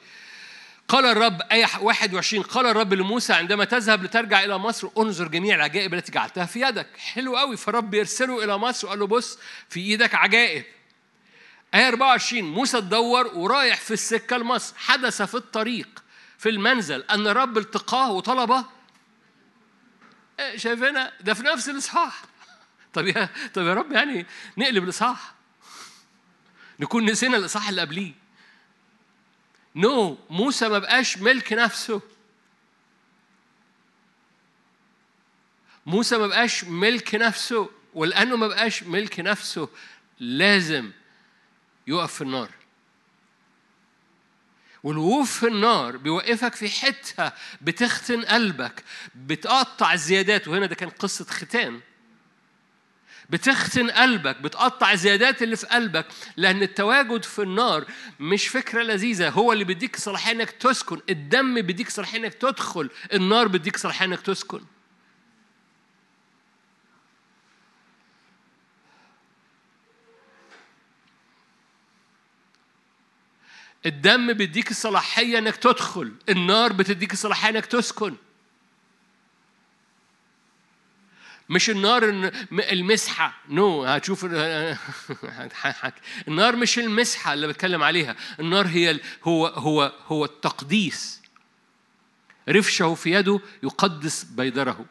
قال 0.87 1.05
الرب 1.05 1.41
آية 1.51 1.67
21 1.81 2.43
قال 2.43 2.65
الرب 2.65 2.93
لموسى 2.93 3.33
عندما 3.33 3.65
تذهب 3.65 4.03
لترجع 4.03 4.43
إلى 4.43 4.57
مصر 4.57 4.89
انظر 4.97 5.27
جميع 5.27 5.55
العجائب 5.55 5.93
التي 5.93 6.11
جعلتها 6.11 6.45
في 6.45 6.61
يدك. 6.61 6.87
حلو 6.97 7.37
قوي. 7.37 7.57
فالرب 7.57 7.93
يرسله 7.93 8.43
إلى 8.43 8.57
مصر 8.57 8.87
وقال 8.87 8.99
له 8.99 9.07
بص 9.07 9.39
في 9.69 9.79
إيدك 9.79 10.15
عجائب. 10.15 10.63
آية 11.75 11.87
24 11.87 12.43
موسى 12.43 12.81
تدور 12.81 13.27
ورايح 13.27 13.81
في 13.81 13.91
السكة 13.91 14.37
لمصر 14.37 14.73
حدث 14.77 15.21
في 15.21 15.35
الطريق 15.35 16.03
في 16.37 16.49
المنزل 16.49 17.01
أن 17.01 17.27
الرب 17.27 17.57
التقاه 17.57 18.11
وطلبه. 18.11 18.65
إيه، 20.39 20.57
شايفينها؟ 20.57 21.11
ده 21.21 21.33
في 21.33 21.43
نفس 21.43 21.69
الإصحاح. 21.69 22.21
طب 22.93 23.07
يا 23.07 23.29
طب 23.53 23.65
يا 23.65 23.73
رب 23.73 23.91
يعني 23.91 24.25
نقلب 24.57 24.83
الإصحاح. 24.83 25.33
نكون 26.79 27.05
نسينا 27.05 27.37
الإصحاح 27.37 27.69
اللي 27.69 27.81
قبليه. 27.81 28.13
نو 29.75 30.15
no. 30.15 30.31
موسى 30.31 30.69
ما 30.69 30.79
بقاش 30.79 31.17
ملك 31.17 31.53
نفسه. 31.53 32.01
موسى 35.85 36.17
ما 36.17 36.27
بقاش 36.27 36.63
ملك 36.63 37.15
نفسه 37.15 37.69
ولأنه 37.93 38.35
ما 38.35 38.47
بقاش 38.47 38.83
ملك 38.83 39.19
نفسه 39.19 39.69
لازم 40.19 40.91
يقف 41.87 42.13
في 42.13 42.21
النار. 42.21 42.49
والوقوف 44.83 45.39
في 45.39 45.47
النار 45.47 45.97
بيوقفك 45.97 46.55
في 46.55 46.69
حتة 46.69 47.31
بتختن 47.61 48.25
قلبك 48.25 48.83
بتقطع 49.15 49.93
الزيادات 49.93 50.47
وهنا 50.47 50.65
ده 50.65 50.75
كان 50.75 50.89
قصة 50.89 51.25
ختان. 51.25 51.79
بتختن 53.29 53.91
قلبك 53.91 54.41
بتقطع 54.41 54.91
الزيادات 54.91 55.41
اللي 55.43 55.55
في 55.55 55.67
قلبك 55.67 56.05
لأن 56.37 56.63
التواجد 56.63 57.23
في 57.23 57.41
النار 57.41 57.85
مش 58.19 58.47
فكرة 58.47 58.83
لذيذة. 58.83 59.29
هو 59.29 59.53
اللي 59.53 59.63
بيديك 59.63 59.95
صلاحية 59.95 60.31
إنك 60.31 60.51
تسكن. 60.51 61.01
الدم 61.09 61.61
بيديك 61.61 61.89
صلاحية 61.89 62.17
إنك 62.17 62.33
تدخل. 62.33 62.89
النار 63.13 63.47
بيديك 63.47 63.77
صلاحية 63.77 64.05
إنك 64.05 64.21
تسكن. 64.21 64.61
الدم 73.85 74.33
بيديك 74.33 74.71
الصلاحية 74.71 75.37
إنك 75.37 75.55
تدخل. 75.55 76.13
النار 76.29 76.73
بتديك 76.73 77.13
الصلاحية 77.13 77.49
إنك 77.49 77.65
تسكن. 77.65 78.15
مش 81.49 81.69
النار 81.69 82.31
المسحة. 82.51 83.33
نو 83.49 83.85
no. 83.85 83.87
هتشوف 83.87 84.25
النار 86.27 86.55
مش 86.55 86.79
المسحة 86.79 87.33
اللي 87.33 87.47
بتكلم 87.47 87.83
عليها. 87.83 88.15
النار 88.39 88.67
هي 88.67 88.99
هو 89.23 89.47
هو 89.47 89.93
هو 90.07 90.25
التقديس. 90.25 91.21
رفشه 92.49 92.93
في 92.93 93.11
يده 93.11 93.39
يقدس 93.63 94.23
بيدره. 94.23 94.85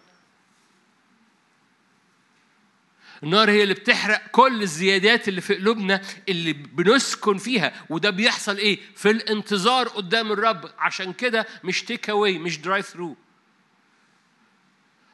النار 3.24 3.50
هي 3.50 3.62
اللي 3.62 3.74
بتحرق 3.74 4.26
كل 4.26 4.62
الزيادات 4.62 5.28
اللي 5.28 5.40
في 5.40 5.54
قلوبنا 5.54 6.00
اللي 6.28 6.52
بنسكن 6.52 7.38
فيها. 7.38 7.72
وده 7.90 8.10
بيحصل 8.10 8.56
إيه؟ 8.56 8.80
في 8.96 9.10
الانتظار 9.10 9.88
قدام 9.88 10.32
الرب. 10.32 10.70
عشان 10.78 11.12
كده 11.12 11.46
مش 11.64 11.82
take 11.82 12.10
away 12.10 12.38
مش 12.38 12.58
drive 12.58 12.86
through 12.86 13.16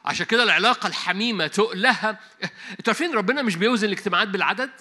عشان 0.05 0.25
كده 0.25 0.43
العلاقة 0.43 0.87
الحميمة 0.87 1.47
تقلها. 1.47 2.19
أنتوا 2.71 2.93
عارفين 2.93 3.13
ربنا 3.13 3.41
مش 3.41 3.55
بيوزن 3.55 3.87
الاجتماعات 3.87 4.27
بالعدد؟ 4.27 4.71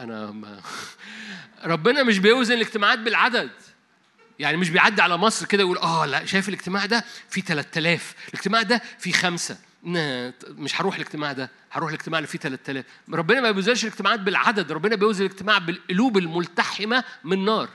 أنا 0.00 0.30
ما 0.30 0.62
ربنا 1.64 2.02
مش 2.02 2.18
بيوزن 2.18 2.54
الاجتماعات 2.54 2.98
بالعدد. 2.98 3.50
يعني 4.38 4.56
مش 4.56 4.70
بيعدي 4.70 5.02
على 5.02 5.16
مصر 5.16 5.46
كده 5.46 5.62
يقول 5.62 5.78
آه 5.78 6.06
لا 6.06 6.24
شايف 6.24 6.48
الاجتماع 6.48 6.86
ده 6.86 7.04
فيه 7.30 7.42
3000 7.42 8.14
الاجتماع 8.28 8.62
ده 8.62 8.82
فيه 8.98 9.12
خمسة. 9.12 9.58
مش 10.48 10.80
هروح 10.80 10.94
الاجتماع 10.94 11.32
ده 11.32 11.50
هروح 11.72 11.90
الاجتماع 11.90 12.18
اللي 12.18 12.28
فيه 12.28 12.38
3000 12.38 12.84
ربنا 13.12 13.40
ما 13.40 13.50
بيوزنش 13.50 13.84
الاجتماعات 13.84 14.20
بالعدد 14.20 14.72
ربنا 14.72 14.96
بيوزن 14.96 15.24
الاجتماع 15.26 15.58
بالقلوب 15.58 16.18
الملتحمة 16.18 17.04
من 17.24 17.44
نار. 17.44 17.68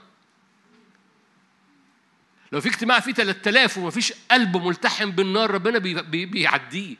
لو 2.51 2.61
في 2.61 2.69
اجتماع 2.69 2.99
فيه 2.99 3.13
3000 3.13 3.77
وما 3.77 3.89
فيش 3.89 4.13
قلب 4.31 4.57
ملتحم 4.57 5.11
بالنار 5.11 5.51
ربنا 5.51 5.79
بي 5.79 6.01
بي 6.01 6.25
بيعديه. 6.25 6.95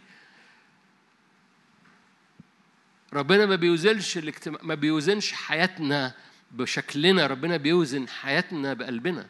ربنا 3.14 3.46
ما 3.46 3.56
بيوزنش 3.56 4.18
الاجتماع 4.18 4.60
ما 4.64 4.76
بيوزنش 4.76 5.34
حياتنا 5.34 6.14
بشكلنا 6.52 7.28
ربنا 7.28 7.58
بيوزن 7.58 8.08
حياتنا 8.08 8.74
بقلبنا. 8.74 9.28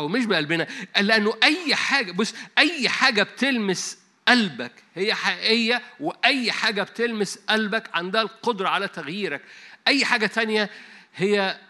أو 0.00 0.08
مش 0.08 0.24
بقلبنا 0.24 0.66
لأنه 1.00 1.34
أي 1.42 1.74
حاجة 1.74 2.12
بص 2.12 2.34
أي 2.58 2.88
حاجة 2.88 3.22
بتلمس 3.22 3.98
قلبك 4.28 4.84
هي 4.94 5.14
حقيقية 5.14 5.82
وأي 6.00 6.52
حاجة 6.52 6.82
بتلمس 6.82 7.38
قلبك 7.48 7.96
عندها 7.96 8.22
القدرة 8.22 8.68
على 8.68 8.88
تغييرك. 8.88 9.42
أي 9.88 10.04
حاجة 10.04 10.26
تانية 10.26 10.70
هي 11.14 11.60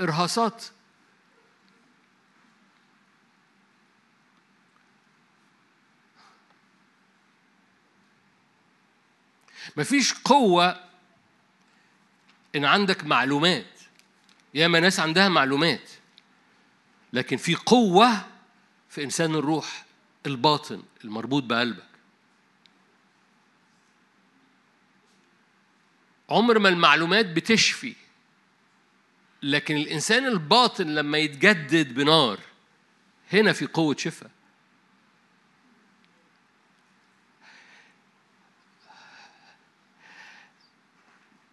إرهاصات. 0.00 0.64
مفيش 9.76 10.14
قوة 10.14 10.80
إن 12.56 12.64
عندك 12.64 13.04
معلومات. 13.04 13.80
ياما 14.54 14.80
ناس 14.80 15.00
عندها 15.00 15.28
معلومات. 15.28 15.90
لكن 17.14 17.36
في 17.36 17.54
قوة 17.54 18.26
في 18.88 19.04
إنسان 19.04 19.34
الروح 19.34 19.84
الباطن 20.26 20.82
المربوط 21.04 21.42
بقلبك. 21.42 21.88
عمر 26.30 26.58
ما 26.58 26.68
المعلومات 26.68 27.26
بتشفي 27.26 27.94
لكن 29.42 29.76
الإنسان 29.76 30.26
الباطن 30.26 30.86
لما 30.94 31.18
يتجدد 31.18 31.94
بنار 31.94 32.40
هنا 33.32 33.52
في 33.52 33.66
قوة 33.66 33.96
شفاء. 33.96 34.30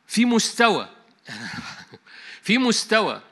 في 0.07 0.25
مستوى 0.25 0.89
في 2.45 2.57
مستوى 2.57 3.30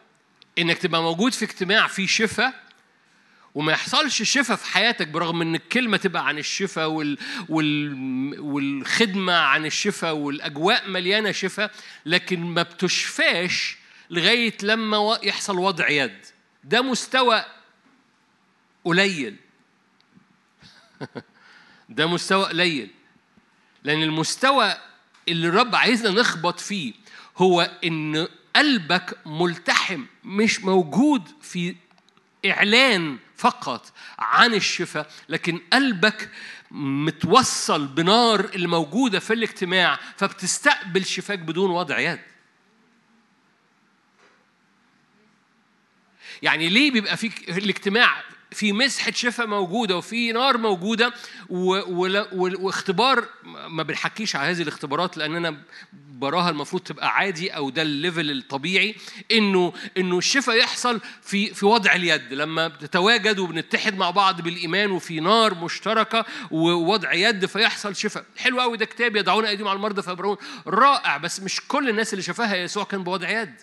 إنك 0.60 0.78
تبقى 0.78 1.02
موجود 1.02 1.34
في 1.34 1.46
اجتماع 1.46 1.88
فيه 1.88 2.08
شفاء 2.08 2.70
وما 3.56 3.72
يحصلش 3.72 4.22
شفاء 4.24 4.58
في 4.58 4.66
حياتك 4.66 5.08
برغم 5.08 5.42
إن 5.42 5.56
الكلمة 5.56 5.98
تبقى 5.98 6.28
عن 6.28 6.38
الشفاء 6.38 6.90
وال... 6.90 7.18
وال... 7.50 8.40
والخدمة 8.40 9.34
عن 9.34 9.66
الشفاء 9.66 10.16
والأجواء 10.16 10.90
مليانة 10.90 11.32
شفاء 11.32 11.72
لكن 12.06 12.40
ما 12.40 12.64
بتشفاش 12.64 13.78
لغاية 14.10 14.58
لما 14.64 15.20
يحصل 15.24 15.60
وضع 15.60 15.90
يد. 15.90 16.26
ده 16.64 16.82
مستوى 16.82 17.46
قليل. 18.86 19.36
ده 21.90 22.08
مستوى 22.08 22.46
قليل. 22.46 22.90
لأن 23.84 24.04
المستوى 24.04 24.78
اللي 25.28 25.48
الرب 25.48 25.76
عايزنا 25.76 26.10
نخبط 26.10 26.60
فيه 26.60 26.94
هو 27.38 27.72
إن 27.84 28.28
قلبك 28.56 29.18
ملتحم 29.26 30.04
مش 30.24 30.60
موجود 30.64 31.28
في 31.42 31.76
إعلان 32.46 33.18
فقط 33.38 33.94
عن 34.20 34.54
الشفاء 34.54 35.12
لكن 35.30 35.60
قلبك 35.74 36.30
متوصل 36.72 37.88
بنار 37.88 38.40
اللي 38.40 38.68
موجوده 38.68 39.20
في 39.20 39.34
الاجتماع 39.34 40.00
فبتستقبل 40.18 41.06
شفاك 41.06 41.40
بدون 41.40 41.70
وضع 41.72 42.00
يد. 42.00 42.20
يعني 46.42 46.70
ليه 46.70 46.92
بيبقى 46.92 47.18
في 47.18 47.58
الاجتماع 47.58 48.24
في 48.52 48.74
مسحة 48.74 49.12
شفاء 49.12 49.48
موجودة 49.48 49.98
وفي 49.98 50.32
نار 50.32 50.58
موجودة 50.58 51.14
واختبار 51.50 53.26
ما 53.68 53.84
بنحكيش 53.84 54.36
على 54.36 54.52
هذه 54.52 54.62
الاختبارات 54.62 55.18
لأننا 55.18 55.58
براها 55.94 56.50
المفروض 56.50 56.82
تبقى 56.82 57.16
عادي 57.16 57.50
أو 57.50 57.70
ده 57.70 57.82
ال 57.82 57.90
level 57.90 58.32
الطبيعي 58.32 58.96
انه 59.32 59.74
إنه 59.98 60.18
الشفاء 60.18 60.56
يحصل 60.56 61.02
في 61.22 61.54
في 61.54 61.66
وضع 61.66 61.96
اليد. 61.96 62.34
لما 62.34 62.68
بتتواجد 62.68 63.40
وبنتحد 63.40 63.98
مع 63.98 64.10
بعض 64.10 64.42
بالإيمان 64.42 64.92
وفي 64.92 65.20
نار 65.20 65.54
مشتركة 65.56 66.26
ووضع 66.52 67.14
يد 67.14 67.46
فيحصل 67.46 67.96
شفاء. 67.96 68.26
حلو 68.38 68.62
قوي 68.62 68.78
ده 68.78 68.86
كتاب 68.86 69.16
يضعون 69.16 69.46
أيديهم 69.46 69.68
على 69.68 69.76
المرضى 69.78 70.02
فيبرأون 70.02 70.38
رائع 70.68 71.18
بس 71.18 71.40
مش 71.40 71.62
كل 71.68 71.90
الناس 71.90 72.14
اللي 72.14 72.24
شافها 72.24 72.56
يسوع 72.56 72.84
كان 72.84 73.04
بوضع 73.04 73.42
يد. 73.42 73.54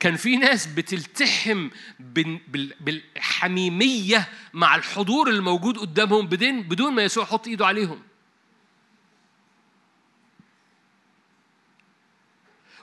كان 0.00 0.16
في 0.16 0.36
ناس 0.36 0.66
بتلتحم 0.66 1.68
بالحميمية 2.80 4.28
مع 4.52 4.76
الحضور 4.76 5.28
الموجود 5.30 5.78
قدامهم 5.78 6.26
بدون 6.26 6.62
بدون 6.62 6.92
ما 6.92 7.02
يسوع 7.02 7.22
يحط 7.24 7.46
إيده 7.46 7.66
عليهم. 7.66 8.02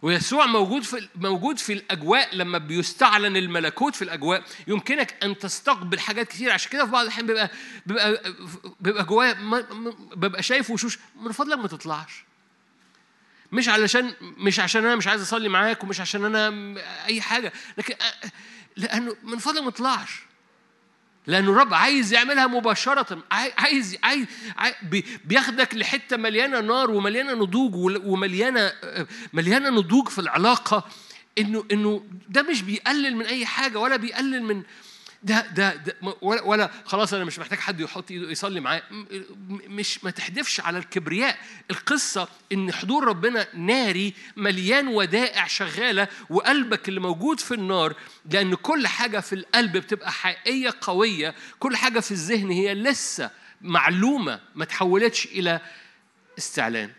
ويسوع 0.01 0.45
موجود 0.45 0.83
في 0.83 1.09
موجود 1.15 1.57
في 1.59 1.73
الأجواء 1.73 2.35
لما 2.35 2.57
بيستعلن 2.57 3.37
الملكوت 3.37 3.95
في 3.95 4.01
الأجواء. 4.01 4.43
يمكنك 4.67 5.23
أن 5.23 5.37
تستقبل 5.37 5.99
حاجات 5.99 6.27
كثير 6.27 6.51
عشان 6.51 6.71
كده 6.71 6.85
في 6.85 6.91
بعض 6.91 7.03
الأحيان 7.03 7.27
بيبقى 7.27 7.49
بيبقى 7.85 8.33
بيبقى 8.79 9.03
جوايا 9.05 9.33
ببقى 10.15 10.43
شايف 10.43 10.69
وشوش. 10.69 10.99
من 11.21 11.31
فضلك 11.31 11.57
ما 11.57 11.67
تطلعش. 11.67 12.23
مش 13.53 13.69
علشان 13.69 14.13
مش 14.21 14.59
عشان 14.59 14.85
أنا 14.85 14.95
مش 14.95 15.07
عايز 15.07 15.21
أصلي 15.21 15.49
معاك 15.49 15.83
ومش 15.83 16.01
عشان 16.01 16.25
أنا 16.25 16.53
أي 17.05 17.21
حاجة 17.21 17.53
لكن 17.77 17.95
لأنه 18.77 19.15
من 19.23 19.37
فضلك 19.37 19.63
ما 19.63 19.71
تطلعش. 19.71 20.19
لأن 21.27 21.43
الرب 21.43 21.73
عايز 21.73 22.13
يعملها 22.13 22.47
مباشرة. 22.47 23.23
عايز 23.31 23.97
عايز, 24.03 24.27
عايز 24.57 24.75
بياخدك 25.25 25.75
لحتة 25.75 26.17
مليانة 26.17 26.59
نار 26.59 26.91
ومليانة 26.91 27.33
نضوج 27.33 27.75
ومليانة 28.05 28.73
مليانة 29.33 29.69
نضوج 29.69 30.07
في 30.09 30.19
العلاقة. 30.19 30.87
إنه 31.37 31.65
إنه 31.71 32.05
ده 32.29 32.41
مش 32.41 32.61
بيقلل 32.61 33.15
من 33.15 33.25
أي 33.25 33.45
حاجة 33.45 33.79
ولا 33.79 33.95
بيقلل 33.95 34.43
من 34.43 34.63
ده 35.23 35.47
ده, 35.47 35.75
ده 35.75 35.95
ولا, 36.21 36.41
ولا 36.41 36.71
خلاص 36.85 37.13
أنا 37.13 37.25
مش 37.25 37.39
محتاج 37.39 37.59
حد 37.59 37.79
يحط 37.79 38.11
إيده 38.11 38.31
يصلي 38.31 38.59
معايا 38.59 38.83
مش 39.49 40.03
ما 40.03 40.11
تحدفش 40.11 40.59
على 40.59 40.77
الكبرياء. 40.77 41.37
القصة 41.71 42.27
إن 42.53 42.71
حضور 42.73 43.03
ربنا 43.03 43.47
ناري 43.53 44.13
مليان 44.37 44.87
ودائع 44.87 45.47
شغالة 45.47 46.07
وقلبك 46.29 46.89
اللي 46.89 46.99
موجود 46.99 47.39
في 47.39 47.53
النار 47.53 47.95
لأن 48.31 48.55
كل 48.55 48.87
حاجة 48.87 49.19
في 49.19 49.33
القلب 49.35 49.77
بتبقى 49.77 50.11
حقيقية 50.11 50.73
قوية 50.81 51.35
كل 51.59 51.75
حاجة 51.75 51.99
في 51.99 52.11
الذهن 52.11 52.49
هي 52.51 52.73
لسه 52.73 53.31
معلومة 53.61 54.39
ما 54.55 54.65
تحولتش 54.65 55.25
إلى 55.25 55.61
استعلان. 56.37 56.91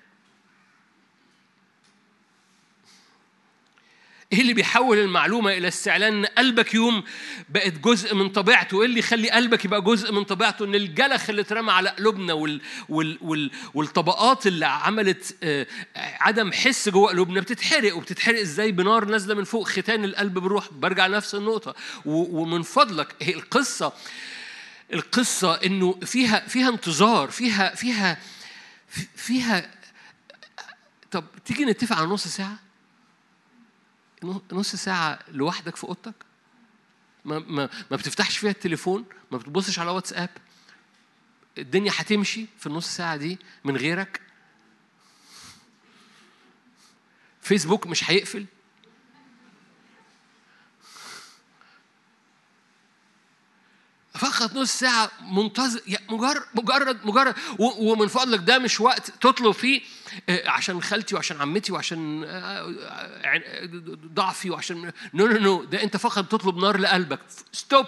إيه 4.35 4.41
اللي 4.41 4.55
بيحول 4.55 4.99
المعلومة 4.99 5.53
إلى 5.53 5.68
استعلان 5.68 6.14
ان 6.14 6.26
قلبك 6.26 6.74
يوم 6.74 7.05
بقت 7.49 7.72
جزء 7.72 8.14
من 8.14 8.28
طبيعته. 8.28 8.80
إيه 8.80 8.87
اللي 8.87 8.99
يخلي 8.99 9.30
قلبك 9.30 9.64
يبقى 9.64 9.82
جزء 9.82 10.12
من 10.12 10.24
طبيعته؟ 10.24 10.64
إن 10.64 10.74
الجلخ 10.74 11.30
اللي 11.30 11.43
اترمى 11.43 11.72
على 11.72 11.89
قلوبنا 11.89 12.32
وال 12.32 12.61
وال 12.89 13.18
وال 13.22 13.51
والطبقات 13.74 14.47
اللي 14.47 14.66
عملت 14.66 15.37
آه، 15.43 15.66
عدم 15.97 16.53
حس 16.53 16.89
جوه 16.89 17.09
قلوبنا 17.09 17.41
بتتحرق. 17.41 17.97
وبتتحرق 17.97 18.41
إزاي؟ 18.41 18.72
بنار 18.72 19.05
نازلة 19.05 19.35
من 19.35 19.45
فوق 19.45 19.68
ختان 19.68 20.05
القلب 20.05 20.39
بروح. 20.39 20.68
برجع 20.72 21.07
نفس 21.07 21.35
النقطة. 21.35 21.74
ومن 22.05 22.62
فضلك 22.62 23.14
هي 23.22 23.35
القصة 23.35 23.93
القصة 24.93 25.55
إنه 25.55 25.99
فيها 26.05 26.49
فيها 26.49 26.68
انتظار 26.68 27.30
فيها 27.30 27.74
فيها 27.74 28.18
فيها 29.16 29.70
طب 31.11 31.24
تيجي 31.45 31.64
نتفق 31.64 31.97
على 31.97 32.07
نص 32.07 32.26
ساعة؟ 32.28 32.64
نص 34.53 34.77
ساعة 34.77 35.18
لوحدك 35.29 35.77
في 35.77 35.85
أوضتك؟ 35.85 36.14
ما, 37.25 37.39
ما, 37.39 37.70
ما 37.91 37.97
بتفتحش 37.97 38.39
فيها 38.39 38.51
التليفون؟ 38.51 39.05
ما 39.31 39.39
بتبصش 39.39 39.79
على 39.79 39.91
واتساب؟ 39.91 40.31
الدنيا 41.59 41.93
هتمشي 41.97 42.47
في 42.59 42.66
النص 42.66 42.97
ساعة 42.97 43.16
دي 43.16 43.39
من 43.64 43.77
غيرك؟ 43.77 44.20
فيسبوك 47.41 47.87
مش 47.87 48.11
هيقفل؟ 48.11 48.47
فقط 54.14 54.55
نص 54.57 54.70
ساعة 54.79 55.11
منتظر 55.20 55.81
مجرد 56.11 56.43
مجرد 56.55 57.07
مجرد 57.07 57.35
ومن 57.59 58.09
فضلك 58.09 58.41
ده 58.41 58.59
مش 58.59 58.81
وقت 58.81 59.11
تطلب 59.11 59.51
فيه 59.51 59.81
عشان 60.29 60.83
خالتي 60.83 61.15
وعشان 61.15 61.41
عمتي 61.41 61.73
وعشان 61.73 62.25
آه، 62.25 62.75
ضعفي 64.15 64.51
وعشان 64.51 64.93
no 65.14 65.27
no 65.27 65.39
no 65.39 65.64
ده 65.65 65.83
انت 65.83 65.97
فقط 65.97 66.29
تطلب 66.33 66.57
نار 66.57 66.77
لقلبك. 66.79 67.21
ستوب 67.53 67.87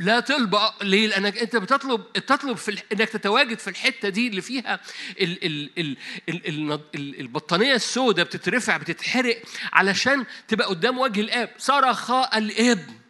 لا 0.00 0.20
طلب 0.20 0.56
ليه؟ 0.82 1.06
لأنك 1.06 1.38
انت 1.38 1.56
بتطلب 1.56 2.12
تطلب 2.12 2.56
في 2.56 2.82
انك 2.92 3.08
تتواجد 3.08 3.58
في 3.58 3.70
الحتة 3.70 4.08
دي 4.08 4.28
اللي 4.28 4.40
فيها 4.40 4.80
ال 5.20 5.44
ال 5.46 5.70
ال 5.78 5.96
ال 6.28 6.72
ال 6.94 7.20
البطانية 7.20 7.74
السوداء 7.74 8.24
بتترفع 8.24 8.76
بتتحرق 8.76 9.42
علشان 9.72 10.24
تبقى 10.48 10.68
قدام 10.68 10.98
وجه 10.98 11.20
الآب. 11.20 11.50
صرخ 11.58 12.10
الإبن. 12.10 13.01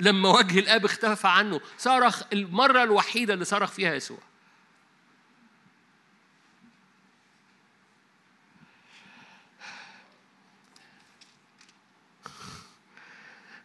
لما 0.00 0.28
وجه 0.28 0.58
الاب 0.58 0.84
اختفى 0.84 1.28
عنه 1.28 1.60
صرخ 1.78 2.22
المرة 2.32 2.82
الوحيدة 2.82 3.34
اللي 3.34 3.44
صرخ 3.44 3.70
فيها 3.70 3.94
يسوع. 3.94 4.18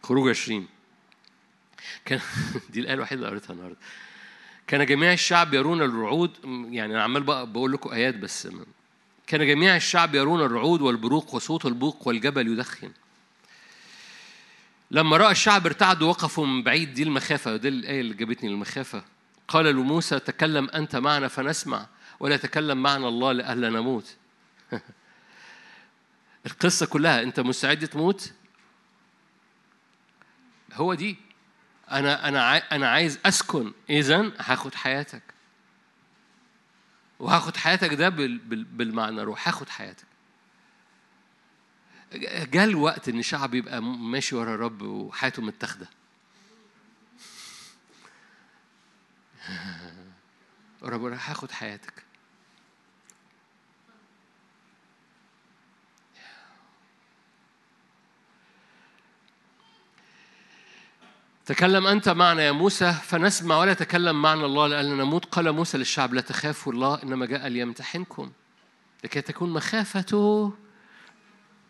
خروج 0.02 0.28
20 0.28 0.68
كان 2.04 2.20
دي 2.70 2.80
الآية 2.80 2.94
الوحيدة 2.94 3.20
اللي 3.20 3.30
قريتها 3.30 3.54
النهارده. 3.54 3.76
كان 4.66 4.86
جميع 4.86 5.12
الشعب 5.12 5.54
يرون 5.54 5.82
الرعود 5.82 6.30
يعني 6.70 6.94
أنا 6.94 7.02
عمال 7.02 7.22
بقول 7.22 7.72
لكم 7.72 7.92
آيات 7.92 8.14
بس 8.14 8.48
كان 9.26 9.46
جميع 9.46 9.76
الشعب 9.76 10.14
يرون 10.14 10.40
الرعود 10.40 10.80
والبروق 10.80 11.34
وصوت 11.34 11.66
البوق 11.66 12.08
والجبل 12.08 12.48
يدخن. 12.48 12.92
لما 14.92 15.16
رأى 15.16 15.30
الشعب 15.32 15.66
ارتعدوا 15.66 16.08
وقفوا 16.08 16.46
من 16.46 16.62
بعيد 16.62 16.94
دي 16.94 17.02
المخافة 17.02 17.56
دي 17.56 17.68
الآية 17.68 18.00
اللي 18.00 18.14
جابتني 18.14 18.50
المخافة 18.50 19.04
قال 19.48 19.64
لموسى 19.66 20.18
تكلم 20.18 20.68
أنت 20.70 20.96
معنا 20.96 21.28
فنسمع 21.28 21.86
ولا 22.20 22.36
تكلم 22.36 22.82
معنا 22.82 23.08
الله 23.08 23.32
لأهلا 23.32 23.70
نموت. 23.70 24.16
القصة 26.46 26.86
كلها 26.86 27.22
أنت 27.22 27.40
مستعد 27.40 27.88
تموت؟ 27.88 28.32
هو 30.72 30.94
دي. 30.94 31.16
أنا 31.90 32.28
أنا 32.28 32.56
أنا 32.76 32.88
عايز 32.88 33.18
أسكن. 33.26 33.72
اذا 33.90 34.32
هاخد 34.38 34.74
حياتك. 34.74 35.22
وهاخد 37.18 37.56
حياتك 37.56 37.94
ده 37.94 38.08
بال- 38.08 38.38
بال- 38.38 38.64
بالمعنى 38.64 39.22
روح 39.22 39.48
هاخد 39.48 39.68
حياتك. 39.68 40.11
جاء 42.52 42.64
الوقت 42.64 43.08
إن 43.08 43.18
الشعب 43.18 43.54
يبقى 43.54 43.82
ماشي 43.82 44.36
ورا 44.36 44.54
الرب 44.54 44.82
وحياته 44.82 45.42
متاخدة. 45.42 45.88
رب 50.82 51.04
أنا 51.04 51.18
هاخد 51.30 51.50
حياتك. 51.50 52.02
تكلم 61.46 61.86
أنت 61.86 62.08
معنا 62.08 62.42
يا 62.42 62.52
موسى 62.52 62.92
فنسمع 62.92 63.58
ولا 63.58 63.74
تكلم 63.74 64.22
معنا 64.22 64.46
الله 64.46 64.66
لأننا 64.66 65.04
نموت 65.04 65.24
قال 65.24 65.52
موسى 65.52 65.78
للشعب 65.78 66.14
لا 66.14 66.20
تخافوا 66.20 66.72
الله 66.72 67.02
إنما 67.02 67.26
جاء 67.26 67.48
ليمتحنكم 67.48 68.32
لكي 69.04 69.20
تكون 69.20 69.52
مخافته 69.52 70.52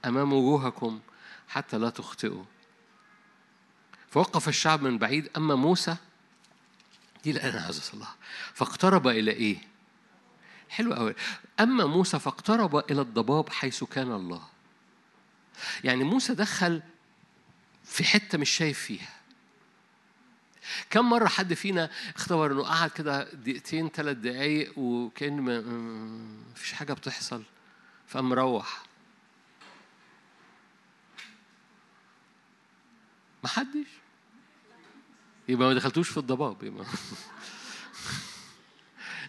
أمام 0.04 0.32
وجوهكم 0.32 1.00
حتى 1.48 1.78
لا 1.78 1.90
تخطئوا. 1.90 2.44
فوقف 4.10 4.48
الشعب 4.48 4.82
من 4.82 4.98
بعيد 4.98 5.30
أما 5.36 5.54
موسى 5.54 5.96
دي 7.24 7.30
اللي 7.30 7.42
أنا 7.42 7.60
عايز 7.60 7.92
فاقترب 8.54 9.08
إلى 9.08 9.30
إيه؟ 9.30 9.58
حلو 10.68 10.94
قوي 10.94 11.14
أما 11.60 11.86
موسى 11.86 12.18
فاقترب 12.18 12.76
إلى 12.76 13.00
الضباب 13.00 13.48
حيث 13.50 13.84
كان 13.84 14.12
الله. 14.12 14.42
يعني 15.84 16.04
موسى 16.04 16.34
دخل 16.34 16.82
في 17.84 18.04
حتة 18.04 18.38
مش 18.38 18.50
شايف 18.50 18.78
فيها. 18.78 19.12
كم 20.90 21.10
مرة 21.10 21.28
حد 21.28 21.54
فينا 21.54 21.90
اختبر 22.16 22.52
إنه 22.52 22.62
قعد 22.62 22.90
كده 22.90 23.32
دقيقتين 23.32 23.88
ثلاث 23.88 24.16
دقايق 24.16 24.78
وكأن 24.78 25.40
ما 25.40 25.60
ما 25.60 26.54
فيش 26.54 26.72
حاجة 26.72 26.92
بتحصل 26.92 27.42
فقام 28.08 28.28
مروح. 28.28 28.82
ما 33.42 33.48
حدش 33.48 33.86
يبقى 35.48 35.68
ما 35.68 35.74
دخلتوش 35.74 36.08
في 36.08 36.16
الضباب 36.16 36.62
يبقى. 36.62 36.86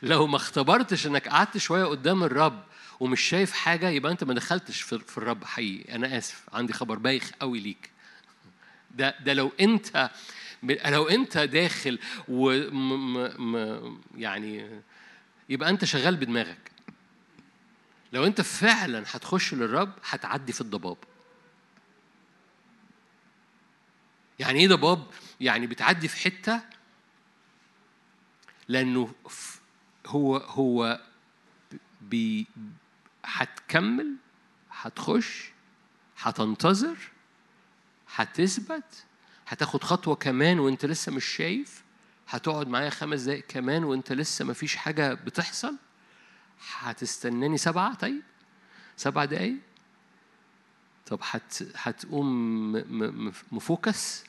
لو 0.04 0.28
ما 0.28 0.36
اختبرتش 0.36 1.08
انك 1.08 1.28
قعدت 1.28 1.58
شوية 1.58 1.86
قدام 1.86 2.24
الرب 2.24 2.64
ومش 3.00 3.22
شايف 3.22 3.52
حاجة 3.52 3.90
يبقى 3.90 4.12
انت 4.12 4.24
ما 4.24 4.34
دخلتش 4.34 4.82
في 4.82 5.18
الرب 5.18 5.44
حقيقي. 5.44 5.96
أنا 5.96 6.18
آسف 6.18 6.46
عندي 6.54 6.74
خبر 6.74 6.98
بايخ 6.98 7.32
قوي 7.42 7.60
ليك. 7.60 7.90
ده 8.92 9.16
ده 9.20 9.34
لو 9.34 9.52
أنت 9.62 10.10
لو 10.86 11.08
أنت 11.08 11.38
داخل 11.38 12.00
و 12.28 12.52
يعني 14.16 14.82
يبقى 15.50 15.70
أنت 15.70 15.86
شغال 15.86 16.16
بدماغك. 16.16 16.72
لو 18.14 18.26
أنت 18.26 18.42
فعلا 18.42 19.04
هتخش 19.08 19.54
للرب 19.54 19.92
هتعدي 20.10 20.54
في 20.54 20.62
الضباب. 20.62 20.98
يعني 24.40 24.60
إيه 24.60 24.68
ضباب 24.68 25.08
يعني 25.42 25.68
بتعدي 25.68 26.08
في 26.08 26.18
حتة 26.18 26.62
لأنه 28.68 29.14
هو 30.08 30.38
هو 30.38 31.02
بي 32.02 32.48
هتكمل 33.26 34.16
هتخش 34.72 35.52
هتنتظر 36.18 36.98
هتثبت 38.16 39.04
هتاخد 39.48 39.84
خطوة 39.84 40.16
كمان 40.16 40.60
وأنت 40.60 40.86
لسه 40.86 41.12
مش 41.12 41.26
شايف 41.26 41.84
هتقعد 42.28 42.68
معايا 42.68 42.90
خمس 42.90 43.22
دقايق 43.22 43.44
كمان 43.48 43.84
وأنت 43.84 44.12
لسه 44.12 44.46
مفيش 44.46 44.76
حاجة 44.76 45.14
بتحصل 45.14 45.76
هتستناني 46.80 47.58
سبعة؟ 47.58 47.94
طيب 47.94 48.22
سبع 48.98 49.26
دقايق 49.26 49.58
طب 51.06 51.20
هت 51.22 51.64
هتقوم 51.76 52.72
مفوكس؟ 53.52 54.24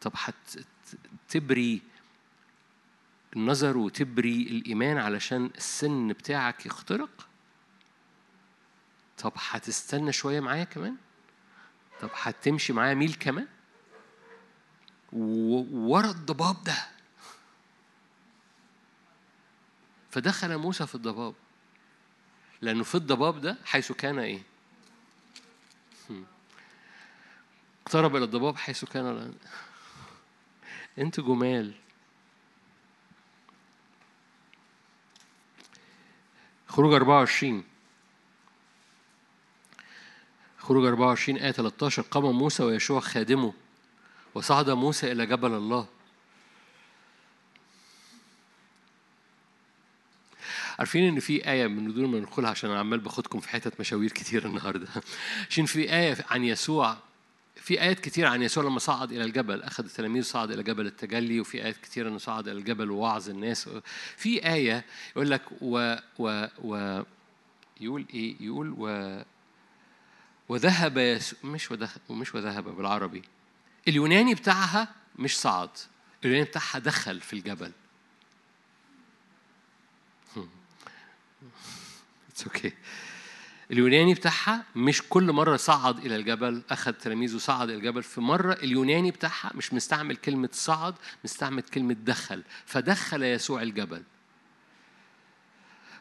طب 0.00 0.12
هتبري 0.14 1.82
النظر 3.36 3.76
وتبري 3.76 4.42
الإيمان 4.42 4.98
علشان 4.98 5.50
السن 5.56 6.08
بتاعك 6.08 6.66
يخترق؟ 6.66 7.28
طب 9.18 9.32
هتستنى 9.36 10.12
شوية 10.12 10.40
معايا 10.40 10.64
كمان؟ 10.64 10.96
طب 12.00 12.10
هتمشي 12.14 12.72
معايا 12.72 12.94
ميل 12.94 13.14
كمان؟ 13.14 13.46
ورا 15.12 16.10
الضباب 16.10 16.64
ده. 16.64 16.76
فدخل 20.10 20.58
موسى 20.58 20.86
في 20.86 20.94
الضباب. 20.94 21.34
لأنه 22.60 22.84
في 22.84 22.94
الضباب 22.94 23.40
ده 23.40 23.56
حيث 23.64 23.92
كان 23.92 24.18
إيه؟ 24.18 24.42
هم. 26.10 26.26
اقترب 27.88 28.16
إلى 28.16 28.24
الضباب 28.24 28.56
حيث 28.56 28.84
كان 28.84 29.34
أنتوا 30.98 31.24
جمال. 31.24 31.74
خروج 36.68 36.92
24 36.92 37.64
خروج 40.58 40.84
24 40.84 41.38
آية 41.38 41.52
13 41.52 42.02
قام 42.02 42.24
موسى 42.24 42.62
ويشوع 42.62 43.00
خادمه 43.00 43.52
وصعد 44.34 44.70
موسى 44.70 45.12
إلى 45.12 45.26
جبل 45.26 45.52
الله. 45.52 45.88
عارفين 50.78 51.08
إن 51.08 51.20
في 51.20 51.50
آية 51.50 51.66
من 51.66 51.94
دون 51.94 52.10
ما 52.10 52.18
ندخلها 52.18 52.50
عشان 52.50 52.70
أنا 52.70 52.78
عمال 52.78 53.00
باخدكم 53.00 53.40
في 53.40 53.48
حتت 53.48 53.80
مشاوير 53.80 54.12
كتير 54.12 54.46
النهارده. 54.46 54.88
عشان 55.50 55.66
في 55.66 55.94
آية 55.94 56.16
عن 56.30 56.44
يسوع 56.44 57.07
في 57.62 57.80
آيات 57.80 58.00
كتير 58.00 58.26
عن 58.26 58.42
يسوع 58.42 58.64
لما 58.64 58.78
صعد 58.78 59.12
إلى 59.12 59.24
الجبل 59.24 59.62
أخذ 59.62 59.84
التلاميذ 59.84 60.22
صعد 60.22 60.50
إلى 60.50 60.62
جبل 60.62 60.86
التجلي 60.86 61.40
وفي 61.40 61.64
آيات 61.64 61.76
كتير 61.76 62.08
إنه 62.08 62.18
صعد 62.18 62.48
إلى 62.48 62.58
الجبل 62.58 62.90
ووعظ 62.90 63.30
الناس. 63.30 63.68
في 64.16 64.46
آية 64.52 64.84
يقول 65.16 65.30
لك 65.30 65.42
و 65.60 65.96
و 66.18 66.46
و 66.64 67.02
يقول 67.80 68.06
إيه؟ 68.14 68.36
يقول 68.40 68.74
و 68.78 69.22
وذهب 70.48 70.98
يسوع 70.98 71.38
مش 71.44 71.70
وذهب 71.70 72.00
مش 72.10 72.34
وذهب 72.34 72.64
بالعربي. 72.64 73.22
اليوناني 73.88 74.34
بتاعها 74.34 74.88
مش 75.16 75.38
صعد 75.38 75.70
اليوناني 76.24 76.44
بتاعها 76.44 76.78
دخل 76.78 77.20
في 77.20 77.32
الجبل. 77.32 77.72
It's 82.30 82.44
okay 82.44 82.72
اليوناني 83.70 84.14
بتاعها 84.14 84.64
مش 84.76 85.02
كل 85.08 85.32
مرة 85.32 85.56
صعد 85.56 85.98
إلى 85.98 86.16
الجبل 86.16 86.62
أخذ 86.70 86.92
تلاميذه 86.92 87.38
صعد 87.38 87.68
إلى 87.68 87.78
الجبل. 87.78 88.02
في 88.02 88.20
مرة 88.20 88.52
اليوناني 88.52 89.10
بتاعها 89.10 89.50
مش 89.54 89.74
مستعمل 89.74 90.16
كلمة 90.16 90.48
صعد 90.52 90.94
مستعمل 91.24 91.62
كلمة 91.62 91.96
دخل. 92.00 92.42
فدخل 92.66 93.22
يسوع 93.22 93.62
الجبل. 93.62 94.02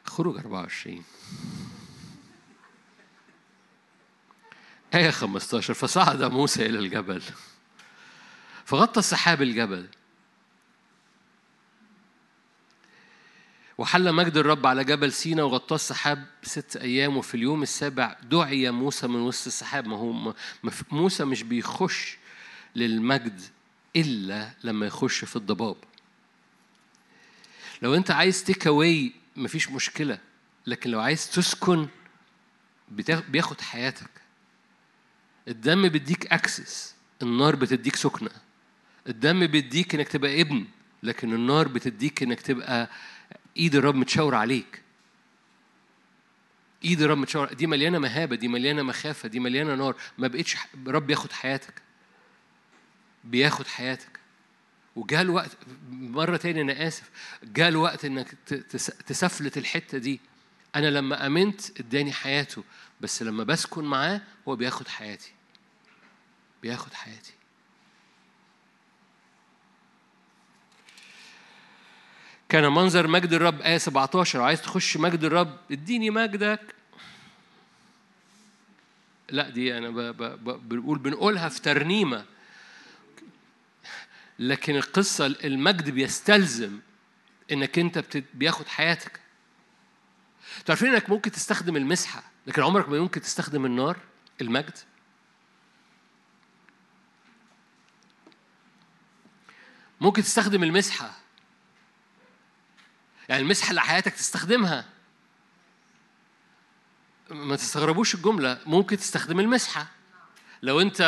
خروج 0.05 0.37
24 0.37 1.03
آية 4.95 5.09
15 5.09 5.73
فصعد 5.73 6.23
موسى 6.23 6.65
إلى 6.65 6.79
الجبل. 6.79 7.21
فغطى 8.65 8.99
السحاب 8.99 9.41
الجبل. 9.41 9.87
وحل 13.77 14.11
مجد 14.13 14.37
الرب 14.37 14.67
على 14.67 14.83
جبل 14.83 15.13
سينا 15.13 15.43
وغطاه 15.43 15.75
السحاب 15.75 16.27
ست 16.43 16.77
أيام 16.77 17.17
وفي 17.17 17.35
اليوم 17.35 17.63
السابع 17.63 18.17
دعي 18.23 18.71
موسى 18.71 19.07
من 19.07 19.19
وسط 19.19 19.47
السحاب. 19.47 19.87
ما 19.87 19.95
هو 19.97 20.33
موسى 20.91 21.25
مش 21.25 21.43
بيخش 21.43 22.17
للمجد 22.75 23.41
إلا 23.95 24.51
لما 24.63 24.85
يخش 24.85 25.25
في 25.25 25.35
الضباب. 25.35 25.75
لو 27.81 27.95
أنت 27.95 28.11
عايز 28.11 28.43
take 28.43 28.67
away 28.67 29.11
مفيش 29.35 29.69
مشكلة 29.69 30.19
لكن 30.67 30.89
لو 30.89 30.99
عايز 30.99 31.31
تسكن 31.31 31.87
بياخد 33.29 33.61
حياتك. 33.61 34.09
الدم 35.47 35.87
بيديك 35.89 36.33
access 36.33 36.95
النار 37.21 37.55
بتديك 37.55 37.95
سكنة. 37.95 38.31
الدم 39.07 39.47
بيديك 39.47 39.95
إنك 39.95 40.07
تبقى 40.07 40.41
ابن 40.41 40.65
لكن 41.03 41.33
النار 41.33 41.67
بتديك 41.67 42.23
إنك 42.23 42.41
تبقى 42.41 42.89
ايد 43.57 43.75
الرب 43.75 43.95
متشاور 43.95 44.35
عليك. 44.35 44.81
ايد 46.83 47.01
الرب 47.01 47.17
متشاور 47.17 47.53
دي 47.53 47.67
مليانة 47.67 47.99
مهابة 47.99 48.35
دي 48.35 48.47
مليانة 48.47 48.83
مخافة 48.83 49.29
دي 49.29 49.39
مليانة 49.39 49.75
نار. 49.75 49.95
ما 50.17 50.27
بقتش 50.27 50.57
الرب 50.87 51.07
بياخد 51.07 51.31
حياتك. 51.31 51.81
بياخد 53.23 53.67
حياتك. 53.67 54.19
وجاء 54.95 55.21
الوقت 55.21 55.57
مرة 55.89 56.37
تاني 56.37 56.61
أنا 56.61 56.87
آسف 56.87 57.09
جاء 57.43 57.69
الوقت 57.69 58.05
إنك 58.05 58.31
تسفلت 59.07 59.57
الحتة 59.57 59.97
دي. 59.97 60.19
أنا 60.75 60.87
لما 60.87 61.25
آمنت 61.25 61.79
إداني 61.79 62.13
حياته 62.13 62.63
بس 63.01 63.23
لما 63.23 63.43
بسكن 63.43 63.83
معاه 63.83 64.21
هو 64.47 64.55
بياخد 64.55 64.87
حياتي. 64.87 65.31
بياخد 66.61 66.93
حياتي. 66.93 67.33
كان 72.49 72.71
منظر 72.71 73.07
مجد 73.07 73.33
الرب 73.33 73.61
آية 73.61 73.77
17 73.77 74.41
عايز 74.41 74.61
تخش 74.61 74.97
مجد 74.97 75.23
الرب؟ 75.23 75.57
اديني 75.71 76.09
مجدك. 76.09 76.75
لا 79.29 79.49
دي 79.49 79.77
أنا. 79.77 79.89
بنقول 80.41 80.99
بنقولها 80.99 81.49
في 81.49 81.61
ترنيمة. 81.61 82.25
لكن 84.39 84.75
القصة 84.75 85.25
المجد 85.25 85.89
بيستلزم 85.89 86.79
إنك 87.51 87.79
أنت. 87.79 88.23
بياخد 88.33 88.67
حياتك. 88.67 89.19
تعرفين 90.65 90.93
إنك 90.93 91.09
ممكن 91.09 91.31
تستخدم 91.31 91.75
المسحة 91.75 92.23
لكن 92.47 92.61
عمرك 92.63 92.89
ما 92.89 92.97
يمكن 92.97 93.21
تستخدم 93.21 93.65
النار 93.65 93.97
المجد؟ 94.41 94.77
ممكن 100.01 100.21
تستخدم 100.21 100.63
المسحة. 100.63 101.26
يعني 103.29 103.41
المسحة 103.41 103.69
اللي 103.69 103.81
حياتك 103.81 104.13
تستخدمها. 104.13 104.85
ما 107.29 107.55
تستغربوش 107.55 108.15
الجملة 108.15 108.59
ممكن 108.65 108.97
تستخدم 108.97 109.39
المسحة 109.39 109.87
لو 110.61 110.81
انت 110.81 111.01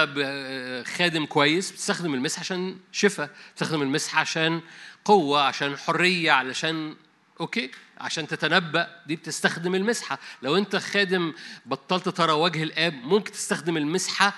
خادم 0.98 1.26
كويس 1.26 1.72
بتستخدم 1.72 2.14
المسحة 2.14 2.40
عشان 2.40 2.80
شفاء 2.92 3.30
بتستخدم 3.52 3.82
المسحة 3.82 4.20
عشان 4.20 4.62
قوة 5.06 5.42
عشان 5.44 5.78
حرية 5.78 6.32
علشان 6.32 6.96
أوكي؟ 7.40 7.72
عشان 7.98 8.28
تتنبأ. 8.28 9.02
دي 9.06 9.16
بتستخدم 9.16 9.76
المسحة 9.76 10.20
لو 10.42 10.58
انت 10.58 10.76
خادم 10.76 11.34
بطلت 11.66 12.10
ترى 12.10 12.32
وجه 12.32 12.64
الآب 12.64 12.94
ممكن 12.94 13.32
تستخدم 13.32 13.78
المسحة 13.78 14.34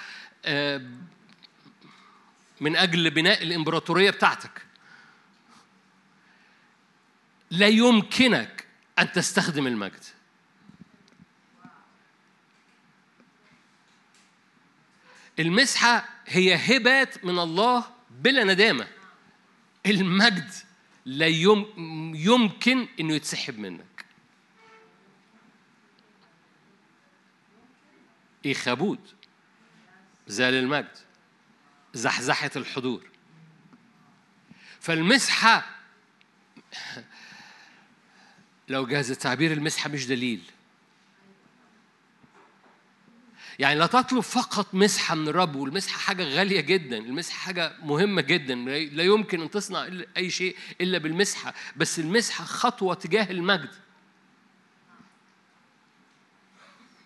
من 2.61 2.75
أجل 2.75 3.09
بناء 3.09 3.43
الإمبراطورية 3.43 4.09
بتاعتك. 4.11 4.61
لا 7.51 7.67
يمكنك 7.67 8.67
أن 8.99 9.11
تستخدم 9.11 9.67
المجد. 9.67 10.03
المسحة 15.39 16.09
هي 16.25 16.55
هبات 16.55 17.25
من 17.25 17.39
الله 17.39 17.85
بلا 18.09 18.43
ندامة. 18.43 18.87
المجد 19.85 20.51
لا 21.05 21.27
يمكن 22.15 22.87
إنه 22.99 23.13
يتسحب 23.13 23.59
منك. 23.59 24.05
إيه 28.45 28.53
خابود 28.53 28.99
زال 30.27 30.53
المجد 30.53 30.97
زحزحة 31.93 32.51
الحضور. 32.55 33.09
فالمسحة 34.79 35.69
لو 38.71 38.85
جاز 38.85 39.11
التعبير 39.11 39.51
المسحة 39.51 39.89
مش 39.89 40.07
دليل. 40.07 40.41
يعني 43.59 43.79
لا 43.79 43.85
تطلب 43.85 44.19
فقط 44.19 44.75
مسحة 44.75 45.15
من 45.15 45.27
الرب 45.27 45.55
والمسحة 45.55 45.99
حاجة 45.99 46.23
غالية 46.23 46.61
جدا 46.61 46.97
المسحة 46.97 47.37
حاجة 47.37 47.73
مهمة 47.83 48.21
جدا 48.21 48.55
لا 48.55 49.03
يمكن 49.03 49.41
أن 49.41 49.49
تصنع 49.49 49.89
أي 50.17 50.29
شيء 50.29 50.55
إلا 50.81 50.97
بالمسحة 50.97 51.53
بس 51.75 51.99
المسحة 51.99 52.45
خطوة 52.45 52.93
تجاه 52.93 53.31
المجد. 53.31 53.69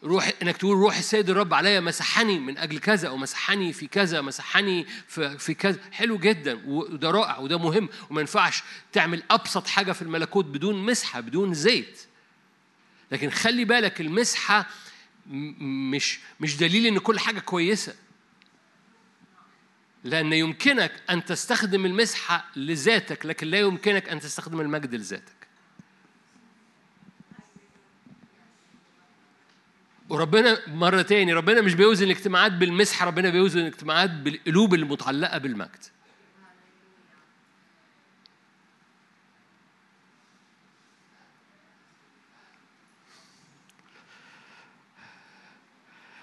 روح 0.05 0.31
إنك 0.41 0.57
تقول 0.57 0.77
روح 0.77 0.97
السيد 0.97 1.29
الرب 1.29 1.53
عليا 1.53 1.79
مسحني 1.79 2.39
من 2.39 2.57
أجل 2.57 2.79
كذا 2.79 3.07
أو 3.07 3.17
مسحني 3.17 3.73
في 3.73 3.87
كذا 3.87 4.21
مسحني 4.21 4.85
في, 5.07 5.37
في 5.37 5.53
كذا. 5.53 5.79
حلو 5.91 6.17
جدا 6.17 6.61
وده 6.65 7.11
رائع 7.11 7.37
وده 7.37 7.59
مهم. 7.59 7.89
وما 8.09 8.21
ينفعش 8.21 8.63
تعمل 8.91 9.23
أبسط 9.31 9.67
حاجة 9.67 9.91
في 9.91 10.01
الملكوت 10.01 10.45
بدون 10.45 10.85
مسحة 10.85 11.19
بدون 11.19 11.53
زيت. 11.53 12.01
لكن 13.11 13.29
خلي 13.29 13.65
بالك 13.65 14.01
المسحة 14.01 14.67
مش 15.27 16.19
مش 16.39 16.57
دليل 16.57 16.85
إن 16.85 16.97
كل 16.99 17.19
حاجة 17.19 17.39
كويسة. 17.39 17.95
لأن 20.03 20.33
يمكنك 20.33 20.91
أن 21.09 21.25
تستخدم 21.25 21.85
المسحة 21.85 22.45
لذاتك 22.55 23.25
لكن 23.25 23.47
لا 23.47 23.59
يمكنك 23.59 24.09
أن 24.09 24.19
تستخدم 24.19 24.61
المجد 24.61 24.95
لذاتك. 24.95 25.34
وربنا 30.09 30.57
مرة 30.67 31.01
تاني 31.01 31.33
ربنا 31.33 31.61
مش 31.61 31.73
بيوزن 31.73 32.05
الاجتماعات 32.05 32.51
بالمسحة 32.51 33.05
ربنا 33.05 33.29
بيوزن 33.29 33.59
الاجتماعات 33.59 34.09
بالقلوب 34.09 34.73
المتعلقة 34.73 35.37
بالمجد. 35.37 35.85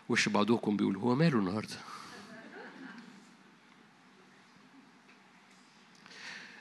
وش 0.08 0.28
بعضكم 0.28 0.76
بيقول 0.76 0.96
هو 0.96 1.14
ماله 1.14 1.38
النهارده؟ 1.38 1.76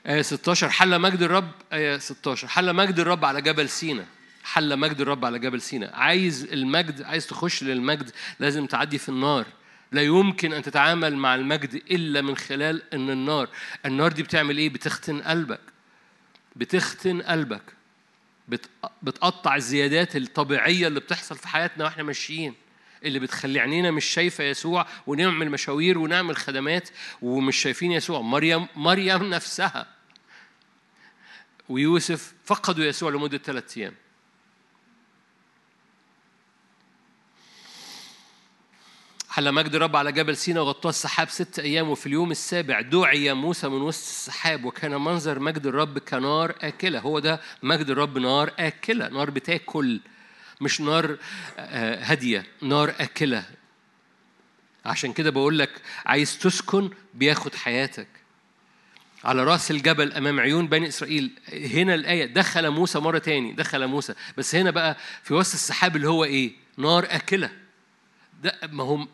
آية 0.06 0.22
16 0.22 0.70
حل 0.70 0.98
مجد 0.98 1.22
الرب 1.22 1.50
آية 1.72 1.98
16 1.98 2.48
حل 2.48 2.72
مجد 2.76 2.98
الرب 2.98 3.24
على 3.24 3.42
جبل 3.42 3.68
سينا. 3.68 4.06
حل 4.42 4.76
مجد 4.78 5.00
الرب 5.00 5.24
على 5.24 5.38
جبل 5.38 5.60
سينا 5.60 5.90
عايز 5.94 6.44
المجد 6.44 7.02
عايز 7.02 7.26
تخش 7.26 7.62
للمجد 7.62 8.10
لازم 8.40 8.66
تعدي 8.66 8.98
في 8.98 9.08
النار. 9.08 9.46
لا 9.92 10.02
يمكن 10.02 10.52
أن 10.52 10.62
تتعامل 10.62 11.16
مع 11.16 11.34
المجد 11.34 11.74
إلا 11.74 12.20
من 12.20 12.36
خلال 12.36 12.94
إن 12.94 13.10
النار. 13.10 13.48
النار 13.86 14.12
دي 14.12 14.22
بتعمل 14.22 14.58
إيه؟ 14.58 14.68
بتختن 14.68 15.22
قلبك. 15.22 15.60
بتختن 16.56 17.22
قلبك. 17.22 17.62
بتقطع 19.02 19.56
الزيادات 19.56 20.16
الطبيعية 20.16 20.86
اللي 20.86 21.00
بتحصل 21.00 21.36
في 21.36 21.48
حياتنا 21.48 21.84
وإحنا 21.84 22.02
ماشيين 22.02 22.54
اللي 23.04 23.18
بتخلي 23.18 23.60
عينينا 23.60 23.90
مش 23.90 24.04
شايفة 24.04 24.44
يسوع 24.44 24.86
ونعمل 25.06 25.50
مشاوير 25.50 25.98
ونعمل 25.98 26.36
خدمات 26.36 26.88
ومش 27.22 27.56
شايفين 27.56 27.92
يسوع. 27.92 28.20
مريم 28.20 28.66
مريم 28.76 29.22
نفسها 29.30 29.86
ويوسف 31.68 32.32
فقدوا 32.44 32.84
يسوع 32.84 33.10
لمدة 33.10 33.38
ثلاثة 33.38 33.80
أيام. 33.80 33.94
حل 39.32 39.52
مجد 39.52 39.74
الرب 39.74 39.96
على 39.96 40.12
جبل 40.12 40.36
سينا 40.36 40.60
وغطاه 40.60 40.90
السحاب 40.90 41.28
ست 41.28 41.58
أيام 41.58 41.88
وفي 41.88 42.06
اليوم 42.06 42.30
السابع 42.30 42.80
دعي 42.80 43.32
موسى 43.32 43.68
من 43.68 43.82
وسط 43.82 44.02
السحاب 44.02 44.64
وكان 44.64 44.90
منظر 44.90 45.38
مجد 45.38 45.66
الرب 45.66 45.98
كنار 45.98 46.54
آكلة. 46.60 46.98
هو 47.00 47.18
ده 47.18 47.40
مجد 47.62 47.90
الرب 47.90 48.18
نار 48.18 48.52
آكلة. 48.58 49.08
نار 49.08 49.30
بتاكل 49.30 50.00
مش 50.60 50.80
نار 50.80 51.16
آه، 51.58 52.04
هادية 52.04 52.46
نار 52.62 52.94
آكلة. 53.00 53.44
عشان 54.84 55.12
كده 55.12 55.30
بقول 55.30 55.58
لك 55.58 55.70
عايز 56.06 56.38
تسكن 56.38 56.90
بياخد 57.14 57.54
حياتك. 57.54 58.08
على 59.24 59.44
رأس 59.44 59.70
الجبل 59.70 60.12
أمام 60.12 60.40
عيون 60.40 60.66
بني 60.66 60.88
إسرائيل. 60.88 61.30
هنا 61.52 61.94
الآية 61.94 62.26
دخل 62.26 62.70
موسى 62.70 62.98
مرة 62.98 63.18
تاني 63.18 63.52
دخل 63.52 63.86
موسى. 63.86 64.14
بس 64.36 64.54
هنا 64.54 64.70
بقى 64.70 64.96
في 65.22 65.34
وسط 65.34 65.54
السحاب 65.54 65.96
اللي 65.96 66.08
هو 66.08 66.24
إيه؟ 66.24 66.52
نار 66.78 67.06
آكلة. 67.10 67.61
ما 68.72 68.84
هو 68.84 69.06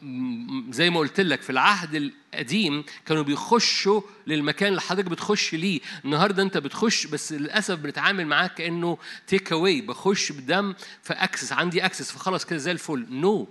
زي 0.73 0.91
ما 0.91 0.99
قلت 0.99 1.21
لك 1.21 1.43
في 1.43 1.51
العهد 1.51 1.95
القديم 2.35 2.85
كانوا 3.07 3.23
بيخشوا 3.23 4.01
للمكان 4.27 4.69
اللي 4.69 4.81
حضرتك 4.81 5.09
بتخش 5.09 5.55
ليه. 5.55 5.81
النهارده 6.05 6.43
انت 6.43 6.59
بتخش 6.59 7.07
بس 7.07 7.33
للأسف 7.33 7.75
بنتعامل 7.79 8.27
معاك 8.27 8.55
كأنه 8.55 8.99
take 9.27 9.53
away 9.53 9.81
بخش 9.81 10.33
بدم 10.33 10.75
ف 11.03 11.10
access 11.10 11.53
عندي 11.53 11.85
access 11.85 12.13
فخلاص 12.13 12.45
كده 12.45 12.59
زي 12.59 12.73
الفل. 12.73 13.07
no 13.11 13.45
no. 13.45 13.49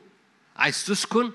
عايز 0.59 0.86
تسكن؟ 0.86 1.32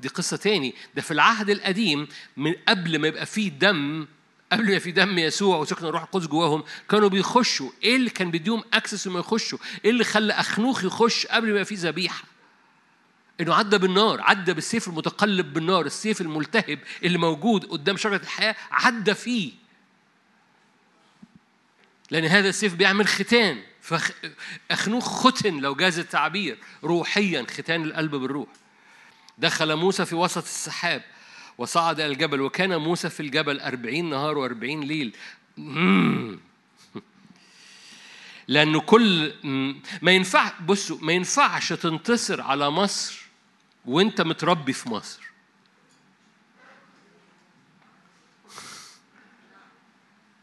دي 0.00 0.08
قصة 0.08 0.36
تاني. 0.36 0.74
ده 0.94 1.02
في 1.02 1.10
العهد 1.10 1.50
القديم 1.50 2.08
من 2.36 2.54
قبل 2.68 2.98
ما 2.98 3.08
يبقى 3.08 3.26
فيه 3.26 3.50
دم 3.50 4.06
قبل 4.52 4.72
ما 4.72 4.78
في 4.78 4.92
دم 4.92 5.18
يسوع 5.18 5.56
وسكن 5.56 5.86
الروح 5.86 6.02
القدس 6.02 6.26
جواهم 6.26 6.64
كانوا 6.88 7.08
بيخشوا. 7.08 7.70
إيه 7.82 7.96
اللي 7.96 8.10
كان 8.10 8.30
بيديهم 8.30 8.62
access 8.72 9.06
وما 9.06 9.20
يخشوا؟ 9.20 9.58
إيه 9.84 9.90
اللي 9.90 10.04
خلى 10.04 10.32
أخنوخ 10.32 10.84
يخش 10.84 11.26
قبل 11.26 11.44
ما 11.46 11.50
يبقى 11.50 11.64
فيه 11.64 11.76
ذبيحة؟ 11.78 12.35
إنه 13.40 13.54
عدى 13.54 13.78
بالنار 13.78 14.20
عدى 14.20 14.52
بالسيف 14.54 14.88
المتقلب 14.88 15.52
بالنار 15.52 15.86
السيف 15.86 16.20
الملتهب 16.20 16.78
اللي 17.04 17.18
موجود 17.18 17.64
قدام 17.64 17.96
شجرة 17.96 18.16
الحياة 18.16 18.56
عدى 18.70 19.14
فيه. 19.14 19.52
لأن 22.10 22.24
هذا 22.24 22.48
السيف 22.48 22.74
بيعمل 22.74 23.06
ختان. 23.06 23.62
فاخنوخ 23.80 25.26
ختن 25.26 25.60
لو 25.60 25.74
جاز 25.74 25.98
التعبير 25.98 26.58
روحيا 26.84 27.46
ختان 27.50 27.82
القلب 27.82 28.14
بالروح. 28.14 28.48
دخل 29.38 29.76
موسى 29.76 30.04
في 30.04 30.14
وسط 30.14 30.42
السحاب 30.42 31.02
وصعد 31.58 32.00
إلى 32.00 32.12
الجبل 32.12 32.40
وكان 32.40 32.76
موسى 32.76 33.10
في 33.10 33.20
الجبل 33.20 33.60
أربعين 33.60 34.10
نهار 34.10 34.38
وأربعين 34.38 34.80
ليل. 34.80 35.16
لأنه 38.48 38.80
كل 38.80 39.34
ما 40.02 40.12
ينفع 40.12 40.52
بصوا 40.60 40.98
ما 41.00 41.12
ينفعش 41.12 41.72
تنتصر 41.72 42.40
على 42.40 42.70
مصر 42.70 43.25
وانت 43.86 44.20
متربي 44.20 44.72
في 44.72 44.88
مصر. 44.88 45.22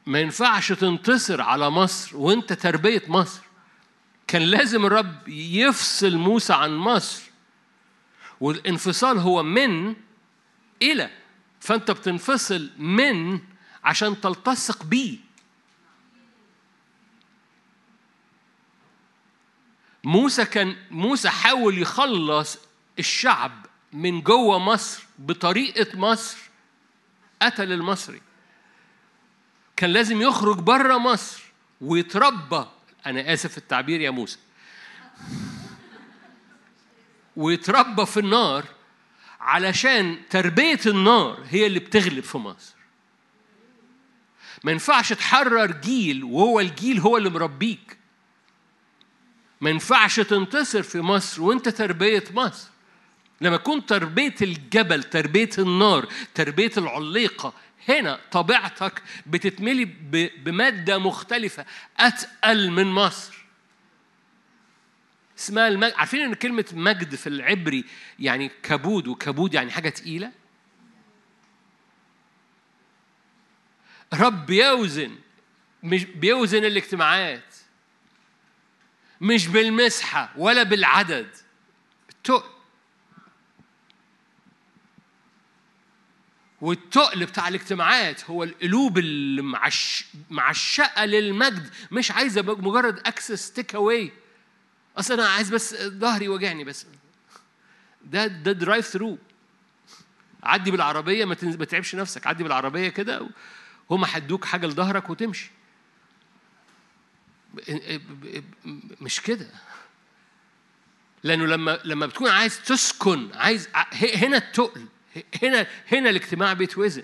ما 0.06 0.20
ينفعش 0.20 0.72
تنتصر 0.72 1.42
على 1.42 1.70
مصر 1.70 2.18
وانت 2.18 2.54
تربية 2.54 3.04
مصر. 3.08 3.42
كان 4.28 4.42
لازم 4.42 4.86
الرب 4.86 5.28
يفصل 5.28 6.16
موسى 6.16 6.54
عن 6.54 6.76
مصر. 6.76 7.24
والانفصال 8.42 9.18
هو 9.18 9.44
من 9.44 9.96
إلى. 10.82 11.10
فأنت 11.60 11.92
بتنفصل 11.92 12.70
من 12.78 13.40
عشان 13.84 14.22
تلتصق 14.22 14.84
بيه. 14.84 15.18
موسى 20.04 20.46
كان 20.46 20.76
موسى 20.92 21.30
حاول 21.30 21.78
يخلص 21.78 22.58
الشعب 23.00 23.66
من 23.94 24.22
جوه 24.22 24.60
مصر 24.60 25.04
بطريقة 25.20 25.98
مصر 25.98 26.38
قتل 27.42 27.72
المصري. 27.72 28.22
كان 29.76 29.90
لازم 29.90 30.22
يخرج 30.22 30.58
بره 30.60 30.98
مصر 30.98 31.44
ويتربى. 31.82 32.66
أنا 33.06 33.34
آسف 33.34 33.58
التعبير 33.58 34.02
يا 34.02 34.10
موسى. 34.10 34.38
ويتربى 37.36 38.06
في 38.06 38.20
النار 38.20 38.66
علشان 39.40 40.18
تربية 40.30 40.80
النار 40.86 41.44
هي 41.50 41.66
اللي 41.66 41.80
بتغلب 41.80 42.24
في 42.24 42.38
مصر. 42.38 42.74
ما 44.64 44.72
ينفعش 44.72 45.14
تحرر 45.14 45.72
جيل 45.72 46.24
وهو 46.24 46.60
الجيل 46.60 47.00
هو 47.00 47.18
اللي 47.18 47.30
مربيك. 47.30 47.98
ما 49.62 49.70
ينفعش 49.70 50.20
تنتصر 50.20 50.84
في 50.84 51.02
مصر 51.02 51.42
وانت 51.42 51.70
تربية 51.70 52.24
مصر. 52.34 52.73
لما 53.44 53.56
يكون 53.56 53.86
تربية 53.86 54.36
الجبل 54.42 55.04
تربية 55.04 55.50
النار 55.60 56.08
تربية 56.36 56.72
العليقة 56.78 57.54
هنا 57.90 58.20
طبيعتك 58.32 59.02
بتتملي 59.26 59.86
بمادة 60.44 60.98
مختلفة 60.98 61.66
أتقل 62.00 62.72
من 62.72 62.88
مصر. 62.88 63.44
اسمها 65.40 65.68
المجد 65.68 65.94
عارفين 65.96 66.22
إن 66.22 66.34
كلمة 66.34 66.66
مجد 66.74 67.16
في 67.16 67.28
العبري 67.28 67.86
يعني 68.20 68.52
كبود 68.64 69.08
وكبود 69.08 69.54
يعني 69.54 69.72
حاجة 69.72 69.90
تقيلة؟ 69.90 70.32
رب 74.14 74.46
بيوزن 74.46 75.16
مش 75.84 76.06
بيوزن 76.06 76.66
الاجتماعات 76.66 77.56
مش 79.22 79.48
بالمسحة 79.48 80.34
ولا 80.38 80.64
بالعدد. 80.64 81.28
التقل 82.10 82.53
والتقل 86.64 87.26
بتاع 87.26 87.48
الاجتماعات 87.48 88.30
هو 88.30 88.44
القلوب 88.44 89.00
معشقة 90.30 91.06
للمجد 91.06 91.70
مش 91.92 92.12
عايزة 92.12 92.42
مجرد 92.42 93.00
access 93.08 93.52
take 93.52 93.76
away 93.76 94.12
أصل 94.98 95.14
أنا 95.14 95.30
عايز 95.30 95.50
بس 95.50 95.76
ظهري 95.76 96.28
وجعني 96.28 96.64
بس. 96.64 96.86
ده 98.06 98.28
ده 98.28 98.52
drive 98.52 98.86
through 98.86 99.18
عدي 100.44 100.72
بالعربية 100.72 101.26
ما 101.26 101.66
تعبش 101.66 101.96
نفسك. 101.96 102.28
عدي 102.28 102.44
بالعربية 102.44 102.90
كده 102.90 103.30
هم 103.90 104.06
هيدوك 104.06 104.46
حاجة 104.46 104.68
لظهرك 104.68 105.10
وتمشي. 105.10 105.52
مش 109.02 109.22
كده. 109.22 109.48
لأنه 111.24 111.46
لما 111.46 111.80
لما 111.84 112.06
بتكون 112.06 112.30
عايز 112.30 112.62
تسكن 112.62 113.30
عايز 113.34 113.70
هنا 114.16 114.38
التقل. 114.38 114.86
هنا 115.44 115.68
هنا 115.92 116.10
الاجتماع 116.10 116.54
بيتوزن. 116.54 117.04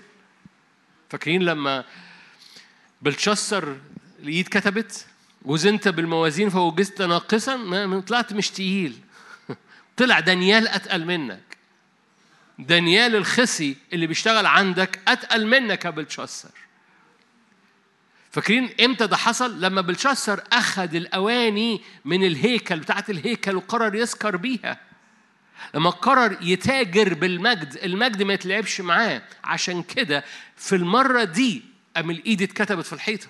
فاكرين 1.10 1.42
لما 1.42 1.84
بلتشسر 3.02 3.76
الإيد 4.22 4.48
كتبت؟ 4.48 5.06
وزنت 5.42 5.88
بالموازين 5.88 6.50
فوجزت 6.50 7.02
ناقصا؟ 7.02 7.56
ما 7.56 8.00
طلعت 8.00 8.32
مش 8.32 8.50
تقيل. 8.50 8.98
طلع 9.96 10.20
دانيال 10.20 10.68
أتقل 10.68 11.04
منك. 11.04 11.50
دانيال 12.58 13.16
الخسي 13.16 13.76
اللي 13.92 14.06
بيشتغل 14.06 14.46
عندك 14.46 15.00
أتقل 15.08 15.46
منك 15.46 15.84
يا 15.84 15.90
بلتشسر 15.90 16.50
فاكرين 18.30 18.70
إمتى 18.80 19.06
ده 19.06 19.16
حصل؟ 19.16 19.60
لما 19.60 19.80
بلشسر 19.80 20.44
أخذ 20.52 20.94
الأواني 20.94 21.80
من 22.04 22.24
الهيكل 22.26 22.80
بتاعت 22.80 23.10
الهيكل 23.10 23.56
وقرر 23.56 23.94
يسكر 23.94 24.36
بيها. 24.36 24.80
لما 25.74 25.90
قرر 25.90 26.38
يتاجر 26.40 27.14
بالمجد، 27.14 27.78
المجد 27.82 28.22
ما 28.22 28.34
يتلعبش 28.34 28.80
معاه، 28.80 29.22
عشان 29.44 29.82
كده 29.82 30.24
في 30.56 30.76
المرة 30.76 31.24
دي 31.24 31.62
قام 31.96 32.10
الإيد 32.10 32.42
اتكتبت 32.42 32.86
في 32.86 32.92
الحيطة. 32.92 33.26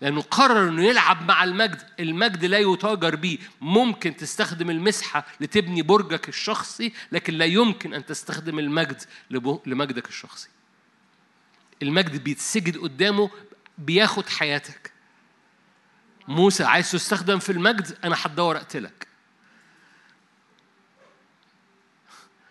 لأنه 0.00 0.20
قرر 0.20 0.68
إنه 0.68 0.84
يلعب 0.84 1.28
مع 1.28 1.44
المجد، 1.44 1.82
المجد 2.00 2.44
لا 2.44 2.58
يتاجر 2.58 3.16
بيه، 3.16 3.38
ممكن 3.60 4.16
تستخدم 4.16 4.70
المسحة 4.70 5.26
لتبني 5.40 5.82
برجك 5.82 6.28
الشخصي، 6.28 6.92
لكن 7.12 7.34
لا 7.34 7.44
يمكن 7.44 7.94
أن 7.94 8.06
تستخدم 8.06 8.58
المجد 8.58 9.02
لمجدك 9.66 10.08
الشخصي. 10.08 10.48
المجد 11.82 12.24
بيتسجد 12.24 12.76
قدامه 12.76 13.30
بياخد 13.78 14.28
حياتك. 14.28 14.92
موسى 16.28 16.64
عايز 16.64 16.90
تستخدم 16.90 17.38
في 17.38 17.52
المجد؟ 17.52 17.98
أنا 18.04 18.16
هتدور 18.18 18.56
أقتلك. 18.56 19.07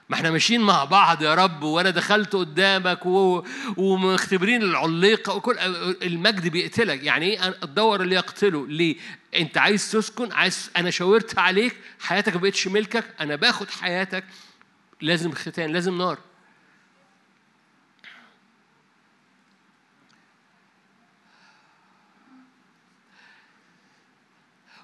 ما 0.10 0.16
إحنا 0.16 0.32
ماشيين 0.32 0.62
مع 0.62 0.84
بعض 0.84 1.22
يا 1.22 1.36
رب 1.36 1.64
وأنا 1.64 1.90
دخلت 1.90 2.36
قدامك 2.36 3.06
و... 3.06 3.44
ومختبرين 3.78 4.64
العليقه 4.64 5.36
وكل 5.36 5.58
المجد 6.04 6.48
بيقتلك. 6.48 7.04
يعني 7.04 7.26
إيه؟ 7.26 7.58
ادور 7.64 8.02
اللي 8.02 8.16
يقتله. 8.16 8.68
ليه؟ 8.68 8.96
أنت 9.36 9.58
عايز 9.58 9.92
تسكن 9.92 10.32
عايز 10.32 10.72
أنا 10.78 10.90
شاورت 10.90 11.40
عليك 11.40 11.76
حياتك 12.00 12.36
ما 12.36 12.42
بقتش 12.42 12.68
ملكك 12.68 13.06
أنا 13.20 13.36
باخد 13.36 13.70
حياتك. 13.70 14.24
لازم 15.02 15.32
ختان 15.32 15.72
لازم 15.72 15.98
نار. 15.98 16.18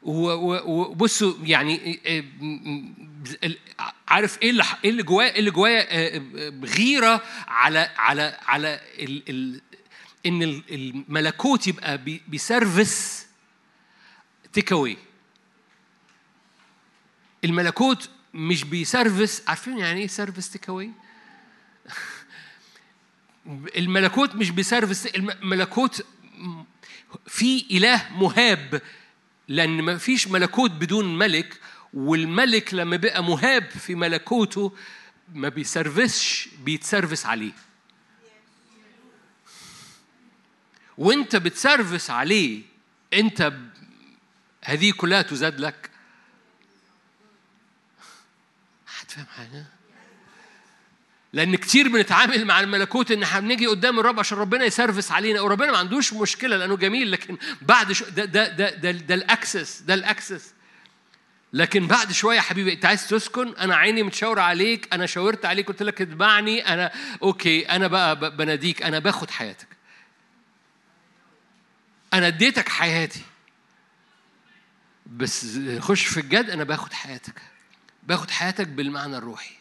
وبصوا 0.05 1.33
يعني 1.43 1.99
عارف 4.07 4.41
إيه 4.41 4.49
اللي 4.49 4.63
إيه 4.83 4.89
اللي 4.89 5.03
جوايا 5.03 5.35
اللي 5.39 5.51
جوايا 5.51 6.19
غيرة 6.63 7.23
على 7.47 7.79
على 7.97 8.37
على 8.45 8.79
ال 8.99 9.29
ال 9.29 9.61
إن 10.25 10.41
الملكوت 10.71 11.67
يبقى 11.67 11.97
بيسرفس 12.27 13.25
تيك 14.53 14.71
اواي 14.71 14.97
الملكوت 17.43 18.09
مش 18.33 18.63
بي 18.63 18.81
service 18.81 19.43
عارفين 19.47 19.77
يعني 19.77 20.01
إيه 20.01 20.07
service 20.07 20.49
take 20.49 20.69
away 20.69 20.91
الملكوت 23.77 24.35
مش 24.35 24.49
بي 24.49 24.62
service 24.62 25.05
الملكوت 25.05 26.05
في 27.27 27.65
إله 27.71 28.09
مهاب 28.17 28.81
لأن 29.47 29.81
ما 29.81 29.97
فيش 29.97 30.27
ملكوت 30.27 30.71
بدون 30.71 31.17
ملك. 31.17 31.59
والملك 31.93 32.73
لما 32.73 32.97
بقى 32.97 33.23
مهاب 33.23 33.69
في 33.69 33.95
ملكوته 33.95 34.73
ما 35.33 35.49
بي 35.49 35.67
service 35.67 36.29
ش 36.29 36.47
بيت 36.63 36.82
service 36.82 37.25
عليه. 37.25 37.51
وانت 40.97 41.35
بت 41.35 41.52
service 41.52 42.09
عليه 42.09 42.61
انت 43.13 43.53
هذه 44.63 44.91
كلها 44.97 45.21
تزاد 45.21 45.59
لك. 45.59 45.89
هتفهم 48.99 49.25
حاجة؟ 49.25 49.65
لأن 51.33 51.55
كتير 51.55 51.87
بنتعامل 51.87 52.45
مع 52.45 52.59
الملكوت 52.59 53.11
إن 53.11 53.23
إحنا 53.23 53.39
بنيجي 53.39 53.67
قدام 53.67 53.99
الرب 53.99 54.19
عشان 54.19 54.37
ربنا 54.37 54.65
ي 54.65 54.71
service 54.71 55.11
علينا 55.11 55.41
وربنا 55.41 55.71
ما 55.71 55.77
عندوش 55.77 56.13
مشكلة 56.13 56.57
لأنه 56.57 56.77
جميل 56.77 57.11
لكن 57.11 57.37
بعد 57.61 57.91
شوية 57.91 58.05
ده 58.05 58.25
ده 58.25 58.47
ده 58.47 58.69
ده, 58.69 58.91
ده 58.91 59.15
ال 59.15 59.25
access 59.25 59.81
ده 59.81 59.93
ال 59.93 60.02
access 60.02 60.53
لكن 61.53 61.87
بعد 61.87 62.11
شوية 62.11 62.39
حبيبي 62.39 62.73
انت 62.73 62.85
عايز 62.85 63.07
تسكن؟ 63.07 63.55
أنا 63.55 63.75
عيني 63.75 64.03
متشاور 64.03 64.39
عليك 64.39 64.93
أنا 64.93 65.05
شاورت 65.05 65.45
عليك 65.45 65.67
قلت 65.67 65.83
لك 65.83 66.01
اتبعني 66.01 66.67
أنا 66.73 66.91
okay 67.23 67.69
أنا 67.69 67.87
بقى 67.87 68.35
بناديك 68.37 68.83
أنا 68.83 68.99
باخد 68.99 69.29
حياتك. 69.31 69.67
أنا 72.13 72.27
اديتك 72.27 72.69
حياتي. 72.69 73.21
بس 75.05 75.59
خش 75.79 76.05
في 76.05 76.19
الجد 76.19 76.49
أنا 76.49 76.63
باخد 76.63 76.93
حياتك. 76.93 77.41
باخد 78.03 78.31
حياتك 78.31 78.67
بالمعنى 78.67 79.17
الروحي. 79.17 79.55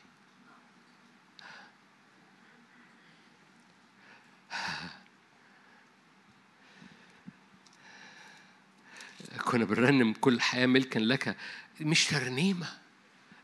كنا 9.45 9.64
بنرنم 9.64 10.12
كل 10.12 10.40
حياة 10.40 10.66
ملكا 10.66 10.99
لك. 10.99 11.36
مش 11.81 12.07
ترنيمة. 12.07 12.66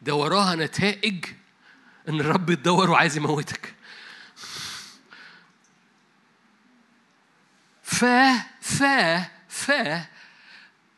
ده 0.02 0.14
وراها 0.14 0.54
نتائج 0.54 1.24
إن 2.08 2.20
الرب 2.20 2.50
يتدور 2.50 2.90
وعايز 2.90 3.16
يموتك. 3.16 3.74
فاه 7.82 8.44
فاه 8.60 9.30
فاه 9.48 10.08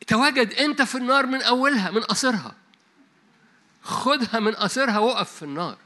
تواجد 0.06 0.52
أنت 0.52 0.82
في 0.82 0.94
النار 0.94 1.26
من 1.26 1.42
أولها 1.42 1.90
من 1.90 2.00
قصرها. 2.00 2.54
خدها 3.82 4.40
من 4.40 4.54
قصرها 4.54 4.98
وقف 4.98 5.32
في 5.32 5.42
النار. 5.42 5.78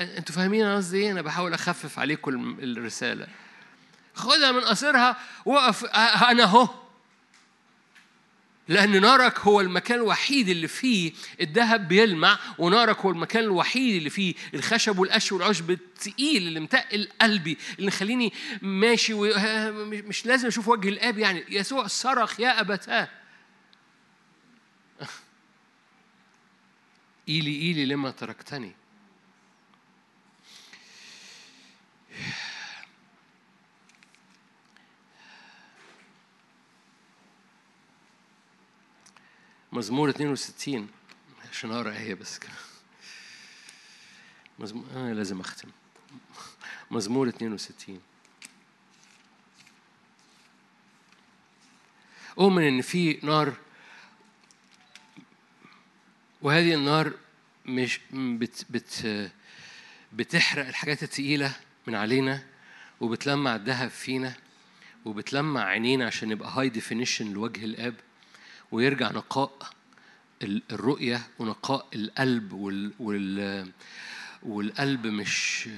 أنتوا 0.00 0.34
فاهمين 0.34 0.64
أنا 0.64 0.76
قصدي 0.76 0.96
إيه؟ 0.96 1.12
أنا 1.12 1.22
بحاول 1.22 1.54
أخفف 1.54 1.98
عليكم 1.98 2.56
الرسالة. 2.60 3.26
خدها 4.14 4.52
من 4.52 4.60
قصرها 4.60 5.16
وقف 5.44 5.84
أنا 5.84 6.42
أهو. 6.42 6.81
لأن 8.68 9.00
نارك 9.00 9.38
هو 9.38 9.60
المكان 9.60 9.98
الوحيد 9.98 10.48
اللي 10.48 10.68
فيه 10.68 11.12
الذهب 11.40 11.88
بيلمع 11.88 12.38
ونارك 12.58 12.98
هو 12.98 13.10
المكان 13.10 13.44
الوحيد 13.44 13.94
اللي 13.94 14.10
فيه 14.10 14.34
الخشب 14.54 14.98
والقش 14.98 15.32
والعشب 15.32 15.70
التقيل 15.70 16.46
اللي 16.48 16.60
متقل 16.60 17.08
قلبي 17.20 17.58
اللي 17.78 17.86
مخليني 17.86 18.32
ماشي 18.62 19.14
مش 19.84 20.26
لازم 20.26 20.46
أشوف 20.48 20.68
وجه 20.68 20.88
الآب 20.88 21.18
يعني. 21.18 21.44
يسوع 21.48 21.86
صرخ 21.86 22.40
يا 22.40 22.60
أبتاه. 22.60 23.08
إيلي 27.28 27.60
إيلي 27.60 27.84
لما 27.84 28.10
تركتني؟ 28.10 28.81
مزمور 39.72 40.10
62 40.10 40.88
عشان 41.50 41.72
أقرأ 41.72 41.92
إيه 41.92 42.14
بس 42.14 42.38
كده. 42.38 42.50
مزمور 44.58 44.84
أنا 44.94 45.14
لازم 45.14 45.40
أختم. 45.40 45.68
مزمور 46.90 47.28
62 47.28 48.00
أؤمن 52.38 52.62
إن 52.62 52.82
في 52.82 53.18
نار 53.22 53.52
وهذه 56.42 56.74
النار 56.74 57.12
مش 57.66 58.00
بت 58.12 58.66
بت 58.70 59.30
بتحرق 60.12 60.66
الحاجات 60.66 61.02
التقيلة 61.02 61.56
من 61.86 61.94
علينا 61.94 62.46
وبتلمع 63.00 63.54
الذهب 63.56 63.90
فينا 63.90 64.34
وبتلمع 65.04 65.64
عينينا 65.64 66.06
عشان 66.06 66.28
نبقى 66.28 66.50
هاي 66.50 66.68
ديفينيشن 66.68 67.32
لوجه 67.32 67.64
الآب. 67.64 67.94
ويرجع 68.72 69.10
نقاء 69.12 69.52
الرؤية 70.42 71.28
ونقاء 71.38 71.86
القلب 71.94 72.52
وال, 72.52 72.92
وال 73.00 73.72
والقلب 74.42 75.06
مش 75.06 75.68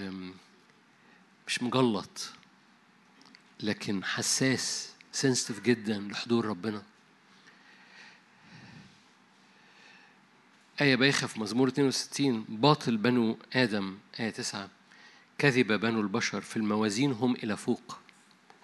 مش 1.47 1.62
مجلط 1.62 2.30
لكن 3.61 4.05
حساس 4.05 4.92
سنسيتيف 5.12 5.61
جدا 5.61 6.01
لحضور 6.01 6.45
ربنا. 6.47 6.82
آية 10.80 10.97
بايخة 10.97 11.26
في 11.26 11.40
مزمور 11.40 11.68
62 11.68 12.45
باطل 12.49 12.97
بنو 12.97 13.38
آدم 13.53 13.99
آية 14.20 14.30
9 14.30 14.68
كذب 15.38 15.72
بنو 15.72 16.01
البشر 16.01 16.40
في 16.40 16.57
الموازين 16.57 17.12
هم 17.12 17.34
إلى 17.34 17.57
فوق. 17.57 17.99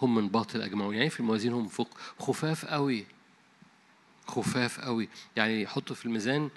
هم 0.03 0.15
من 0.15 0.29
باطل 0.29 0.63
أجمعون 0.63 0.95
يعني 0.95 1.11
في 1.11 1.21
الموازين 1.21 1.53
هم 1.53 1.69
فوق. 1.69 1.99
خفاف 2.19 2.65
قوي. 2.67 3.07
خفاف 4.31 4.81
قوي. 4.81 5.09
يعني 5.37 5.63
يحطوا 5.63 5.97
في 5.97 6.07
الميزان. 6.07 6.51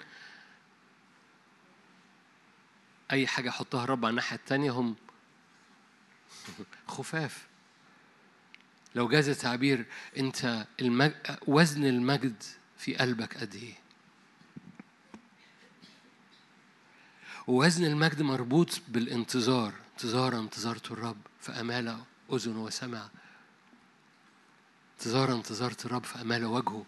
أي 3.10 3.26
حاجة 3.26 3.48
يحطها 3.48 3.84
الرب 3.84 4.04
على 4.04 4.10
الناحية 4.10 4.36
التانية 4.36 4.70
هم 4.70 4.96
خفاف. 6.88 7.46
لو 8.94 9.08
جاز 9.08 9.28
التعبير 9.28 9.86
أنت 10.16 10.66
المج... 10.80 11.12
وزن 11.46 11.84
المجد 11.86 12.42
في 12.78 12.96
قلبك 12.96 13.36
قد 13.36 13.54
إيه؟ 13.54 13.74
ووزن 17.46 17.84
المجد 17.84 18.22
مربوط 18.22 18.80
بالانتظار. 18.88 19.74
انتظارا 19.92 20.38
انتظرت 20.38 20.90
الرب 20.90 21.16
فأمال 21.40 21.98
أذن 22.32 22.56
وسمع. 22.56 23.08
انتظارا 24.98 25.34
انتظرت 25.34 25.86
الرب 25.86 26.04
فأمال 26.04 26.44
وجهه. 26.44 26.84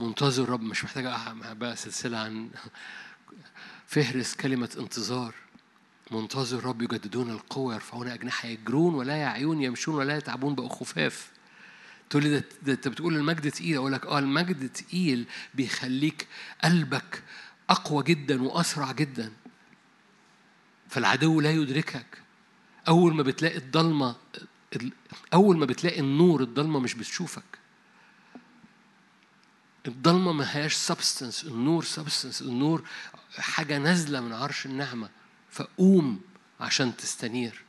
منتظر 0.00 0.42
الرب 0.42 0.62
مش 0.62 0.84
محتاج 0.84 1.04
بقى 1.52 1.76
سلسلة 1.76 2.18
عن 2.18 2.50
فهرس 3.86 4.34
كلمة 4.34 4.76
انتظار. 4.78 5.34
منتظر 6.10 6.58
الرب 6.58 6.82
يجددون 6.82 7.30
القوة 7.30 7.74
يرفعون 7.74 8.08
أجنحة 8.08 8.48
يجرون 8.48 8.94
ولا 8.94 9.16
يعيون 9.16 9.62
يمشون 9.62 9.94
ولا 9.94 10.16
يتعبون 10.16 10.54
بقوا 10.54 10.68
خفاف. 10.68 11.30
تقول 12.10 12.22
لي 12.24 12.42
ده, 12.62 12.72
أنت 12.72 12.88
بتقول 12.88 13.16
المجد 13.16 13.50
تقيل؟ 13.50 13.76
أقول 13.76 13.92
لك 13.92 14.06
آه 14.06 14.18
المجد 14.18 14.68
تقيل 14.68 15.26
بيخليك 15.54 16.26
قلبك 16.64 17.22
أقوى 17.70 18.02
جدا 18.02 18.42
وأسرع 18.42 18.92
جدا. 18.92 19.32
فالعدو 20.88 21.40
لا 21.40 21.50
يدركك. 21.50 22.06
أول 22.88 23.14
ما 23.14 23.22
بتلاقي 23.22 23.56
الضلمة 23.58 24.16
أول 25.34 25.56
ما 25.58 25.66
بتلاقي 25.66 26.00
النور 26.00 26.42
الضلمة 26.42 26.80
مش 26.80 26.94
بتشوفك. 26.94 27.65
الضلمة 29.86 30.32
ما 30.32 30.56
هياش 30.56 30.74
substance 30.74 31.44
النور 31.44 31.84
substance 31.84 32.42
النور 32.42 32.88
حاجة 33.38 33.78
نازلة 33.78 34.20
من 34.20 34.32
عرش 34.32 34.66
النعمة 34.66 35.08
فقوم 35.50 36.20
عشان 36.60 36.96
تستنير. 36.96 37.62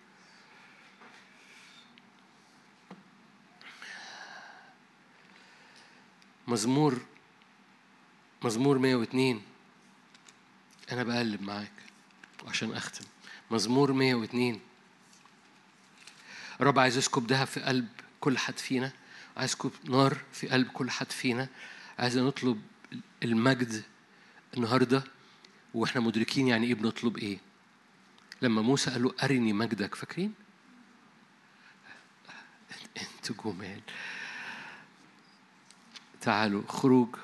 مزمور 6.48 7.06
مزمور 8.44 8.78
102 8.78 9.42
أنا 10.92 11.04
بقلب 11.04 11.42
معاك 11.42 11.72
عشان 12.48 12.74
أختم. 12.74 13.06
مزمور 13.52 13.92
102 13.92 14.60
الرب 16.62 16.80
عايز 16.80 16.98
يسكب 16.98 17.32
ذهب 17.32 17.48
في 17.48 17.60
قلب 17.60 17.88
كل 18.20 18.38
حد 18.38 18.58
فينا 18.60 18.92
عايز 19.38 19.50
يسكب 19.50 19.72
نار 19.84 20.18
في 20.34 20.48
قلب 20.48 20.68
كل 20.68 20.92
حد 20.92 21.12
فينا. 21.12 21.48
عايز 22.00 22.18
نطلب 22.18 22.62
المجد 23.24 23.84
النهارده 24.58 25.04
وإحنا 25.74 26.02
مدركين 26.02 26.48
يعني 26.48 26.68
إيه 26.68 26.74
بنطلب 26.74 27.18
إيه. 27.18 27.40
لما 28.42 28.62
موسى 28.62 28.92
قال 28.92 29.04
له 29.04 29.14
أرني 29.24 29.54
مجدك 29.54 29.96
فاكرين؟ 29.96 30.34
أنتوا 33.02 33.36
جمال. 33.54 33.82
تعالوا 36.22 36.64
خروج. 36.68 37.16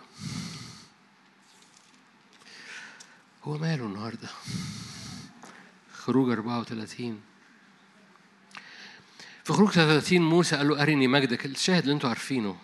هو 3.43 3.57
ماله 3.57 3.85
النهارده؟ 3.85 4.29
خروج 5.93 6.29
34 6.31 7.21
في 9.43 9.53
خروج 9.53 9.69
33 9.69 10.21
موسى 10.21 10.55
قال 10.55 10.67
له 10.67 10.81
أرني 10.81 11.07
مجدك. 11.07 11.45
الشاهد 11.45 11.81
اللي 11.81 11.93
أنتوا 11.93 12.09
عارفينه 12.09 12.57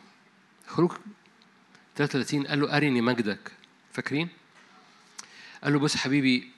خروج 0.67 0.91
33 1.95 2.47
قال 2.47 2.61
له 2.61 2.77
أرني 2.77 3.01
مجدك. 3.01 3.51
فاكرين؟ 3.93 4.29
قال 5.63 5.73
له 5.73 5.79
بص 5.79 5.95
حبيبي 5.97 6.51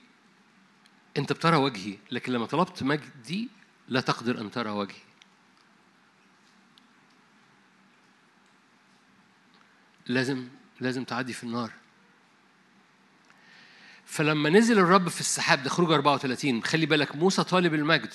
أنت 1.16 1.32
بترى 1.32 1.56
وجهي 1.56 1.98
لكن 2.10 2.32
لما 2.32 2.46
طلبت 2.46 2.82
مجدي 2.82 3.48
لا 3.88 4.00
تقدر 4.00 4.40
أن 4.40 4.50
ترى 4.50 4.70
وجهي. 4.70 5.00
لازم 10.06 10.48
لازم 10.80 11.04
تعدي 11.04 11.32
في 11.32 11.44
النار. 11.44 11.70
فلما 14.06 14.50
نزل 14.50 14.78
الرب 14.78 15.08
في 15.08 15.20
السحاب 15.20 15.62
ده 15.62 15.70
خروج 15.70 15.92
34 15.92 16.62
خلي 16.62 16.86
بالك 16.86 17.16
موسى 17.16 17.44
طالب 17.44 17.74
المجد. 17.74 18.12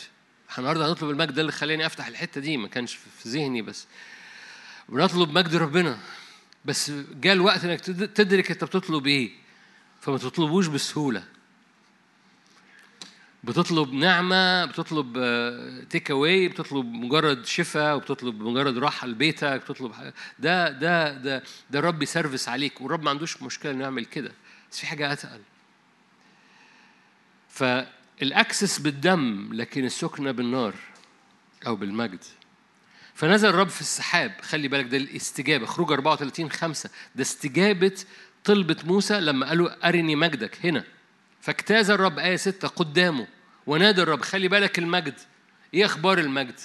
النهارده 0.58 0.90
هنطلب 0.90 1.10
المجد 1.10 1.34
ده 1.34 1.42
اللي 1.42 1.52
خلاني 1.52 1.86
أفتح 1.86 2.08
الحتة 2.08 2.42
دي 2.42 2.58
ما 2.58 2.68
كانش 2.68 2.96
في 2.96 3.30
ذهني 3.30 3.62
بس. 3.62 3.88
بنطلب 4.90 5.38
مجد 5.38 5.56
ربنا. 5.56 6.00
بس 6.68 6.92
جاء 7.22 7.34
الوقت 7.34 7.66
إنك 7.66 7.80
تدرك 8.16 8.52
أنت 8.52 8.64
بتطلب 8.64 9.08
إيه. 9.08 9.32
فما 10.02 10.18
تطلبوش 10.18 10.68
بسهولة. 10.68 11.24
بتطلب 13.44 13.94
نعمة 13.94 14.66
بتطلب 14.66 15.14
تيك 15.90 16.12
اواي 16.12 16.48
بتطلب 16.48 16.86
مجرد 16.86 17.46
شفاء 17.46 17.96
وبتطلب 17.96 18.42
مجرد 18.42 18.78
راحة 18.78 19.08
لبيتك 19.08 19.62
بتطلب 19.62 19.94
ده 20.40 20.72
ده 20.72 21.14
ده 21.14 21.44
ده 21.70 21.80
الرب 21.80 22.04
يسرفس 22.04 22.50
عليك 22.50 22.82
والرب 22.82 23.04
ما 23.04 23.10
عندوش 23.10 23.44
مشكلة 23.44 23.72
إنه 23.72 23.84
يعمل 23.84 24.06
كده. 24.06 24.32
بس 24.72 24.80
في 24.80 24.88
حاجة 24.88 25.14
أتقل. 25.14 25.42
فالأكسس 27.50 28.80
بالدم 28.80 29.50
لكن 29.54 29.86
السكنة 29.86 30.32
بالنار 30.32 30.74
أو 31.68 31.76
بالمجد. 31.76 32.24
فنزل 33.18 33.50
الرب 33.50 33.70
في 33.70 33.82
السحاب. 33.82 34.34
خلي 34.42 34.68
بالك 34.68 34.86
ده 34.86 34.98
الاستجابة. 34.98 35.66
خروج 35.66 35.92
34 35.92 36.52
5 36.52 36.90
ده 37.16 37.22
استجابة 37.22 37.92
طلبة 38.44 38.78
موسى 38.84 39.20
لما 39.20 39.48
قالوا 39.48 39.90
أرني 39.90 40.16
مجدك. 40.16 40.66
هنا. 40.66 40.84
فاجتاز 41.42 41.90
الرب 41.90 42.20
آية 42.20 42.36
6 42.36 42.68
قدامه. 42.68 43.28
ونادى 43.68 44.02
الرب. 44.02 44.22
خلي 44.22 44.48
بالك 44.48 44.80
المجد. 44.80 45.14
إيه 45.74 45.86
أخبار 45.86 46.18
المجد؟ 46.18 46.60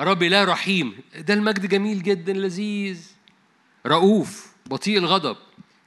رب 0.00 0.22
لا 0.22 0.44
رحيم. 0.44 0.98
ده 1.18 1.34
المجد 1.34 1.66
جميل 1.66 2.02
جدا 2.02 2.32
لذيذ. 2.32 3.10
رؤوف. 3.86 4.52
بطيء 4.66 4.98
الغضب. 4.98 5.36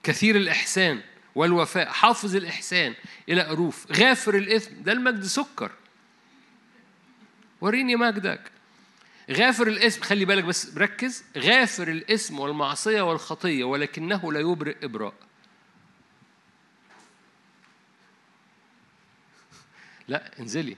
كثير 0.03 0.35
الإحسان 0.35 1.01
والوفاء. 1.35 1.89
حافظ 1.89 2.35
الإحسان. 2.35 2.93
إلى 3.29 3.49
أروف. 3.49 3.91
غافر 3.91 4.35
الإثم. 4.35 4.71
ده 4.83 4.91
المجد 4.91 5.23
سكر. 5.23 5.71
وريني 7.61 7.95
مجدك. 7.95 8.56
غافر 9.31 9.67
الاسم 9.67 10.01
خلي 10.01 10.25
بالك 10.25 10.43
بس 10.43 10.77
ركز. 10.77 11.23
غافر 11.37 11.87
الاسم 11.87 12.39
والمعصية 12.39 13.01
والخطية 13.01 13.63
ولكنه 13.63 14.33
لا 14.33 14.39
يبرئ 14.39 14.85
إبراء. 14.85 15.13
لا 20.07 20.39
انزلي. 20.39 20.77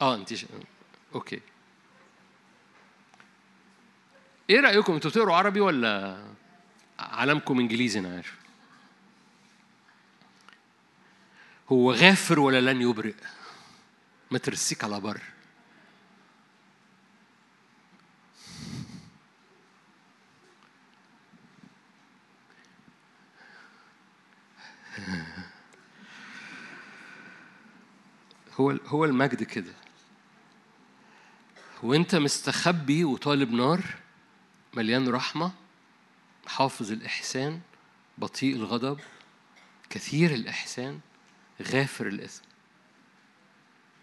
آه 0.00 0.14
انت 0.14 0.34
ش... 0.34 0.46
أوكي. 1.14 1.40
إيه 4.50 4.60
رأيكم؟ 4.60 4.94
أنتوا 4.94 5.10
بتقروا 5.10 5.36
عربي 5.36 5.60
ولا 5.60 6.24
علامكم 6.98 7.60
إنجليزي؟ 7.60 7.98
أنا 7.98 8.14
عارف. 8.14 8.38
هو 11.68 11.92
غافر 11.92 12.40
ولا 12.40 12.72
لن 12.72 12.82
يبرئ؟ 12.82 13.14
ما 14.30 14.38
ترسيك 14.38 14.84
على 14.84 15.00
بر. 15.00 15.20
هو 28.60 28.70
هو 28.70 29.04
المجد 29.04 29.42
كده. 29.42 29.72
وانت 31.82 32.14
مستخبي 32.14 33.04
وطالب 33.04 33.52
نار 33.52 33.84
مليان 34.74 35.08
رحمة 35.08 35.52
حافظ 36.46 36.92
الإحسان 36.92 37.60
بطيء 38.18 38.56
الغضب 38.56 39.00
كثير 39.90 40.34
الإحسان 40.34 41.00
غافر 41.62 42.06
الإثم. 42.06 42.42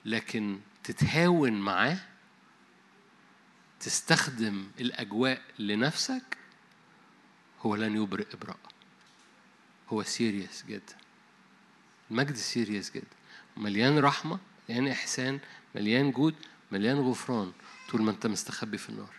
لكن 0.05 0.59
تتهاون 0.83 1.53
معاه 1.53 1.97
تستخدم 3.79 4.67
الأجواء 4.79 5.41
لنفسك 5.59 6.37
هو 7.61 7.75
لن 7.75 7.95
يبرئ 7.95 8.33
إبراء. 8.33 8.57
هو 9.89 10.03
serious 10.03 10.63
جدا. 10.67 10.95
المجد 12.11 12.35
serious 12.35 12.91
جدا. 12.91 13.05
مليان 13.57 13.99
رحمة 13.99 14.39
مليان 14.69 14.87
إحسان 14.87 15.39
مليان 15.75 16.11
جود 16.11 16.35
مليان 16.71 16.97
غفران 16.99 17.51
طول 17.89 18.01
ما 18.01 18.11
أنت 18.11 18.27
مستخبي 18.27 18.77
في 18.77 18.89
النار. 18.89 19.09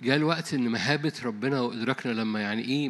جاء 0.00 0.16
الوقت 0.16 0.54
إن 0.54 0.68
مهابة 0.68 1.12
ربنا 1.24 1.60
وإدراكنا 1.60 2.12
لما 2.12 2.40
يعني 2.40 2.62
إيه 2.64 2.88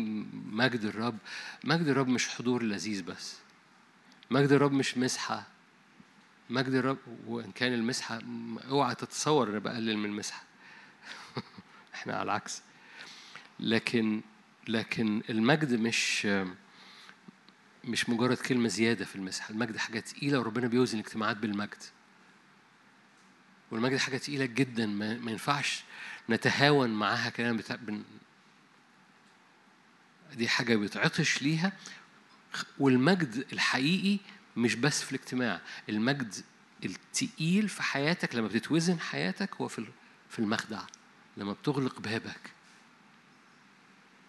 مجد 0.52 0.84
الرب 0.84 1.18
مجد 1.64 1.86
الرب 1.88 2.08
مش 2.08 2.28
حضور 2.28 2.62
لذيذ 2.62 3.02
بس 3.02 3.36
مجد 4.30 4.52
الرب 4.52 4.72
مش 4.72 4.98
مسحة 4.98 5.46
مجد 6.50 6.74
الرب 6.74 6.98
وإن 7.26 7.52
كان 7.52 7.72
المسحة 7.72 8.18
اوعى 8.70 8.94
تتصور 8.94 9.48
ان 9.48 9.58
بقلل 9.58 9.98
من 9.98 10.04
المسحة. 10.04 10.47
إحنا 11.98 12.14
على 12.14 12.22
العكس. 12.22 12.62
لكن 13.60 14.20
لكن 14.68 15.22
المجد 15.30 15.74
مش 15.74 16.28
مش 17.84 18.08
مجرد 18.08 18.36
كلمة 18.36 18.68
زيادة 18.68 19.04
في 19.04 19.16
المسحة 19.16 19.50
المجد 19.50 19.76
حاجة 19.76 20.00
تقيلة 20.00 20.38
وربنا 20.38 20.66
بيوزن 20.68 20.98
الاجتماعات 20.98 21.36
بالمجد. 21.36 21.82
والمجد 23.70 23.96
حاجة 23.96 24.16
تقيلة 24.16 24.44
جدا 24.44 24.86
ما, 24.86 25.18
ما 25.18 25.30
ينفعش 25.30 25.84
نتهاون 26.30 26.90
معاها 26.90 27.30
كلام 27.30 27.56
بتاع 27.56 27.76
بن... 27.76 28.02
دي 30.36 30.48
حاجة 30.48 30.76
بيتعطش 30.76 31.42
ليها. 31.42 31.72
والمجد 32.78 33.46
الحقيقي 33.52 34.18
مش 34.56 34.74
بس 34.74 35.02
في 35.02 35.12
الاجتماع. 35.12 35.60
المجد 35.88 36.34
التقيل 36.84 37.68
في 37.68 37.82
حياتك 37.82 38.34
لما 38.34 38.48
بتتوزن 38.48 39.00
حياتك 39.00 39.54
هو 39.54 39.68
في 39.68 39.86
في 40.30 40.38
المخدع. 40.38 40.82
لما 41.38 41.52
بتغلق 41.52 42.00
بابك 42.00 42.50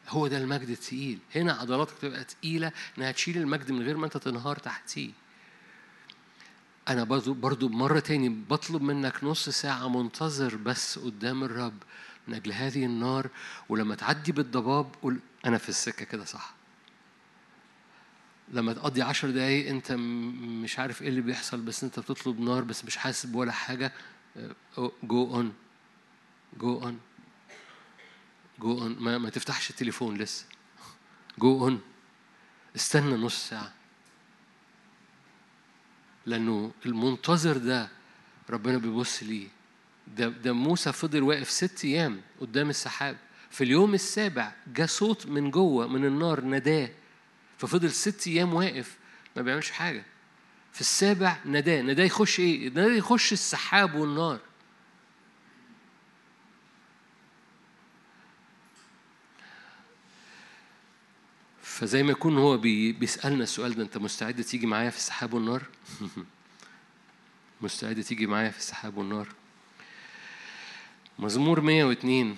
هو 0.10 0.28
ده 0.28 0.38
المجد 0.38 0.70
التقيل. 0.70 1.20
هنا 1.36 1.54
عضلاتك 1.54 1.94
تبقى 2.02 2.24
تقيلة 2.24 2.72
إنها 2.98 3.12
تشيل 3.12 3.38
المجد 3.38 3.72
من 3.72 3.82
غير 3.82 3.98
ما 3.98 4.06
أنت 4.06 4.18
تنهار 4.18 4.56
تحتيه. 4.60 5.12
أنا 6.88 7.04
برضو, 7.04 7.34
برضو 7.34 7.70
مرة 7.70 8.00
تاني 8.00 8.30
بطلب 8.30 8.82
منك 8.82 9.24
نص 9.24 9.50
ساعة 9.50 9.90
منتظر 9.90 10.56
بس 10.56 11.00
قدام 11.00 11.44
الرب 11.44 11.78
من 12.28 12.34
أجل 12.34 12.52
هذه 12.52 12.86
النار 12.86 13.30
ولما 13.70 13.96
تعدي 13.96 14.32
بالضباب 14.32 14.96
قول 15.02 15.20
أنا 15.46 15.58
في 15.58 15.70
السكة 15.70 16.06
كده 16.06 16.26
صح. 16.26 16.54
لما 18.52 18.74
تقضي 18.74 19.02
عشر 19.02 19.30
دقايق 19.30 19.70
أنت 19.70 19.92
مش 19.92 20.80
عارف 20.80 21.02
إيه 21.02 21.10
اللي 21.10 21.22
بيحصل 21.22 21.62
بس 21.62 21.84
أنت 21.84 22.00
بتطلب 22.00 22.40
نار 22.40 22.64
بس 22.64 22.86
مش 22.86 22.98
حاسس 22.98 23.26
بولا 23.26 23.52
حاجة 23.52 23.92
go 25.04 25.36
on 25.36 25.54
go 26.58 26.82
on 26.84 27.00
go 28.60 28.82
on 28.82 28.96
ما, 29.00 29.18
ما 29.18 29.30
تفتحش 29.30 29.70
التليفون 29.70 30.18
لسه. 30.18 30.46
go 31.38 31.64
on 31.64 31.82
استنى 32.76 33.16
نص 33.16 33.50
ساعة. 33.50 33.74
لأنه 36.26 36.72
المنتظر 36.86 37.58
ده 37.58 37.90
ربنا 38.50 38.78
بيبص 38.78 39.24
ليه. 39.24 39.48
ده 40.08 40.28
ده 40.28 40.54
موسى 40.54 40.92
فضل 40.92 41.24
واقف 41.24 41.50
ست 41.50 41.86
أيام 41.86 42.22
قدام 42.42 42.70
السحاب. 42.70 43.18
في 43.50 43.64
اليوم 43.64 43.94
السابع 43.94 44.54
جاء 44.68 44.88
صوت 44.88 45.26
من 45.26 45.52
جوه 45.52 45.88
من 45.88 46.06
النار 46.06 46.46
نداه 46.46 46.90
ففضل 47.58 47.92
ست 47.92 48.28
أيام 48.28 48.54
واقف 48.54 48.98
ما 49.36 49.42
بيعملش 49.42 49.72
حاجة. 49.72 50.06
في 50.74 50.82
السابع 50.82 51.38
نداه 51.46 51.82
نداه 51.82 52.04
يخش 52.04 52.40
إيه؟ 52.40 52.70
نداه 52.70 52.86
يخش 52.86 53.34
السحاب 53.34 53.96
والنار. 53.96 54.40
فزي 61.80 62.04
ما 62.04 62.12
يكون 62.12 62.38
هو 62.38 62.58
بي 62.58 62.92
بيسألنا 62.92 63.44
السؤال 63.44 63.76
ده 63.76 63.84
أنت 63.84 63.98
مستعد 63.98 64.44
تيجي 64.44 64.68
معايا 64.68 64.90
في 64.90 64.98
السحاب 64.98 65.34
والنار؟ 65.34 65.64
مستعد 67.62 68.04
تيجي 68.04 68.28
معايا 68.28 68.50
في 68.50 68.58
السحاب 68.58 68.98
والنار؟ 68.98 69.28
مزمور 71.20 71.62
102 71.62 72.38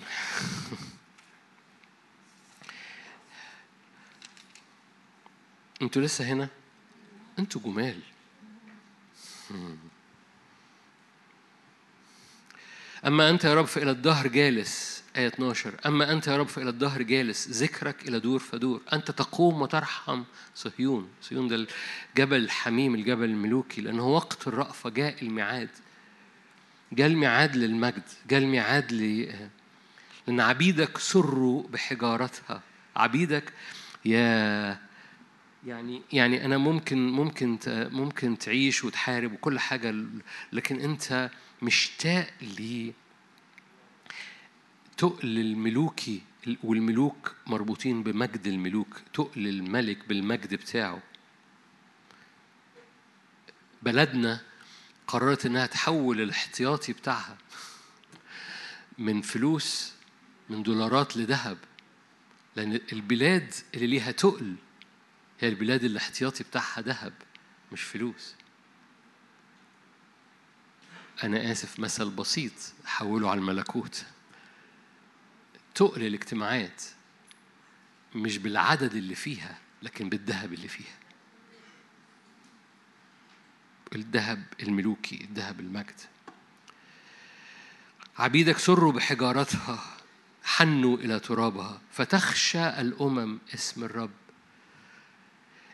أنتوا 5.82 6.02
لسه 6.02 6.24
هنا؟ 6.24 6.48
أنتوا 7.38 7.60
جمال 7.60 8.00
أما 13.06 13.30
أنت 13.30 13.44
يا 13.44 13.54
رب 13.54 13.66
فإلى 13.66 13.90
الدهر 13.90 14.26
جالس 14.26 15.01
آية 15.16 15.26
12 15.28 15.74
أما 15.86 16.12
أنت 16.12 16.26
يا 16.26 16.36
رب 16.36 16.48
فإلى 16.48 16.70
الدهر 16.70 17.02
جالس 17.02 17.48
ذكرك 17.48 18.08
إلى 18.08 18.20
دور 18.20 18.38
فدور. 18.38 18.80
أنت 18.92 19.10
تقوم 19.10 19.62
وترحم 19.62 20.22
صهيون. 20.54 21.08
صهيون 21.22 21.48
ده 21.48 21.66
الجبل 22.16 22.36
الحميم 22.36 22.94
الجبل 22.94 23.24
الملوكي 23.24 23.80
لأنه 23.80 24.06
وقت 24.08 24.48
الرأفة 24.48 24.90
جاء 24.90 25.22
الميعاد. 25.22 25.68
جاء 26.92 27.06
الميعاد 27.06 27.56
للمجد 27.56 28.02
جاء 28.30 28.40
الميعاد 28.40 28.92
ل 28.92 29.28
لأن 30.26 30.40
عبيدك 30.40 30.98
سروا 30.98 31.62
بحجارتها. 31.68 32.62
عبيدك 32.96 33.52
يا 34.04 34.78
يعني 35.66 36.02
يعني 36.12 36.44
أنا 36.44 36.58
ممكن 36.58 37.08
ممكن 37.08 37.58
ممكن 37.92 38.38
تعيش 38.38 38.84
وتحارب 38.84 39.32
وكل 39.32 39.58
حاجة 39.58 39.94
لكن 40.52 40.80
أنت 40.80 41.30
مشتاق 41.62 42.30
لي 42.58 42.92
تقل 44.96 45.38
الملوكي 45.38 46.22
والملوك 46.64 47.34
مربوطين 47.46 48.02
بمجد 48.02 48.46
الملوك 48.46 49.00
تقل 49.14 49.48
الملك 49.48 50.08
بالمجد 50.08 50.54
بتاعه. 50.54 51.02
بلدنا 53.82 54.40
قررت 55.06 55.46
إنها 55.46 55.66
تحول 55.66 56.20
الاحتياطي 56.20 56.92
بتاعها 56.92 57.38
من 58.98 59.22
فلوس 59.22 59.92
من 60.50 60.62
دولارات 60.62 61.16
لذهب 61.16 61.58
لأن 62.56 62.80
البلاد 62.92 63.54
اللي 63.74 63.86
ليها 63.86 64.12
تقل 64.12 64.54
هي 65.40 65.48
البلاد 65.48 65.84
اللي 65.84 65.92
الاحتياطي 65.96 66.44
بتاعها 66.44 66.80
ذهب 66.80 67.12
مش 67.72 67.82
فلوس. 67.82 68.34
أنا 71.24 71.52
آسف 71.52 71.80
مثل 71.80 72.10
بسيط 72.10 72.52
حوله 72.84 73.30
على 73.30 73.40
الملكوت. 73.40 74.04
تقل 75.74 76.06
الاجتماعات 76.06 76.82
مش 78.14 78.38
بالعدد 78.38 78.94
اللي 78.94 79.14
فيها 79.14 79.58
لكن 79.82 80.08
بالذهب 80.08 80.52
اللي 80.52 80.68
فيها. 80.68 80.96
الذهب 83.94 84.44
الملوكي 84.62 85.24
الذهب 85.24 85.60
المجد. 85.60 86.00
عبيدك 88.18 88.58
سروا 88.58 88.92
بحجارتها 88.92 89.84
حنوا 90.44 90.96
إلى 90.96 91.20
ترابها. 91.20 91.80
فتخشى 91.92 92.68
الأمم 92.68 93.38
اسم 93.54 93.84
الرب. 93.84 94.10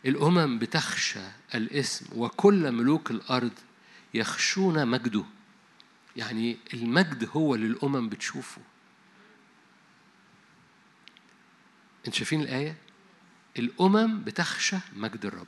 الأمم 0.05 0.59
بتخشى 0.59 1.25
الاسم 1.55 2.05
وكل 2.15 2.71
ملوك 2.71 3.11
الأرض 3.11 3.53
يخشون 4.13 4.87
مجده. 4.87 5.25
يعني 6.15 6.57
المجد 6.73 7.29
هو 7.33 7.55
اللي 7.55 7.67
الأمم 7.67 8.09
بتشوفه. 8.09 8.61
انت 12.07 12.15
شايفين 12.15 12.41
الآية؟ 12.41 12.75
الأمم 13.59 14.23
بتخشى 14.23 14.77
مجد 14.95 15.25
الرب. 15.25 15.47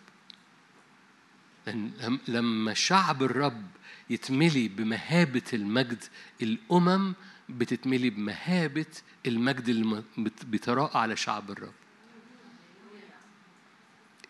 لما 2.28 2.74
شعب 2.74 3.24
الرب 3.24 3.64
يتملي 4.10 4.68
بمهابة 4.68 5.42
المجد 5.54 6.04
الأمم 6.42 7.14
بتتملي 7.50 8.10
بمهابة 8.10 8.86
المجد 9.26 9.70
اللي 9.70 10.04
بتراءى 10.44 11.00
على 11.00 11.16
شعب 11.16 11.52
الرب. 11.52 11.74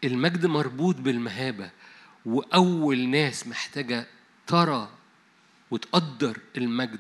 المجد 0.04 0.46
مربوط 0.46 0.96
بالمهابة 0.96 1.72
وأول 2.26 3.10
ناس 3.10 3.48
محتاجة 3.48 4.08
ترى 4.48 4.90
وتقدر 5.72 6.38
المجد 6.58 7.00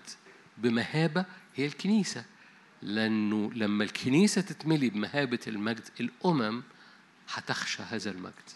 بمهابة 0.57 1.26
هي 1.56 1.65
الكنيسة. 1.65 2.26
لأنه 2.82 3.52
لما 3.53 3.84
الكنيسة 3.84 4.41
تتملي 4.41 4.90
بمهابة 4.90 5.40
المجد 5.48 5.90
الأمم 5.99 6.64
هتخشى 7.34 7.84
هذا 7.84 8.12
المجد. 8.12 8.49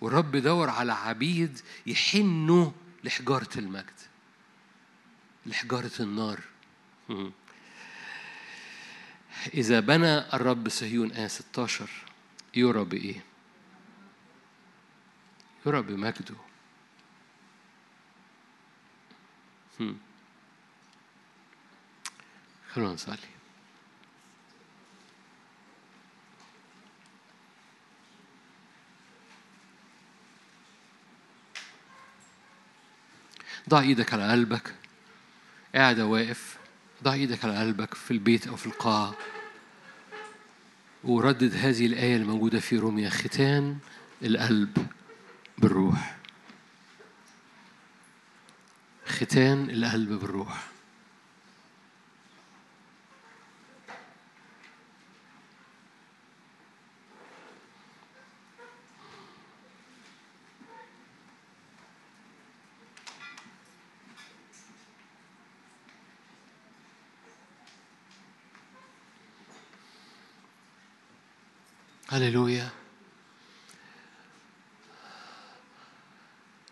والرب 0.00 0.36
دور 0.36 0.70
على 0.70 0.92
عبيد 0.92 1.60
يحنوا 1.86 2.70
لحجارة 3.04 3.58
المجد 3.58 4.00
لحجارة 5.46 5.90
النار. 6.00 6.40
إذا 9.54 9.80
بنى 9.80 10.18
الرب 10.18 10.68
صهيون 10.68 11.12
آية 11.12 11.26
16 11.26 11.90
يرى 12.54 12.84
بإيه؟ 12.84 13.24
يرى 15.66 15.82
بمجده 15.82 16.34
خلونا 22.74 22.92
نصلي 22.92 23.16
ضع 33.68 33.80
إيدك 33.80 34.14
على 34.14 34.30
قلبك. 34.30 34.74
قاعد 35.74 36.00
واقف. 36.00 36.58
ضع 37.02 37.12
إيدك 37.12 37.44
على 37.44 37.58
قلبك 37.58 37.94
في 37.94 38.10
البيت 38.10 38.46
أو 38.48 38.56
في 38.56 38.66
القاعه 38.66 39.14
وردد 41.04 41.54
هذه 41.54 41.86
الآية 41.86 42.16
الموجودة 42.16 42.60
في 42.60 42.78
روميا 42.78 43.10
ختان 43.10 43.78
القلب 44.22 44.86
بالروح. 45.58 46.16
ختان 49.06 49.70
القلب 49.70 50.12
بالروح. 50.12 50.66
هللويا 72.20 72.70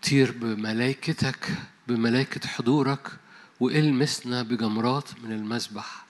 طير 0.09 0.33
بملائكتك 0.33 1.49
بملائكة 1.89 2.49
حضورك 2.49 3.12
والمسنا 3.61 4.43
بجمرات 4.43 5.20
من 5.20 5.33
المسبح. 5.33 6.05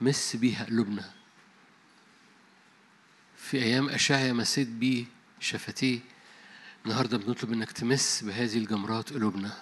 مس 0.00 0.36
بيها 0.36 0.64
قلوبنا. 0.64 1.10
في 3.36 3.62
أيام 3.62 3.88
أشعيا 3.88 4.32
مسيت 4.32 4.68
بيه 4.68 5.04
شفتيه 5.40 6.00
النهارده 6.84 7.18
بنطلب 7.18 7.52
إنك 7.52 7.72
تمس 7.72 8.24
بهذه 8.24 8.58
الجمرات 8.58 9.12
قلوبنا. 9.12 9.52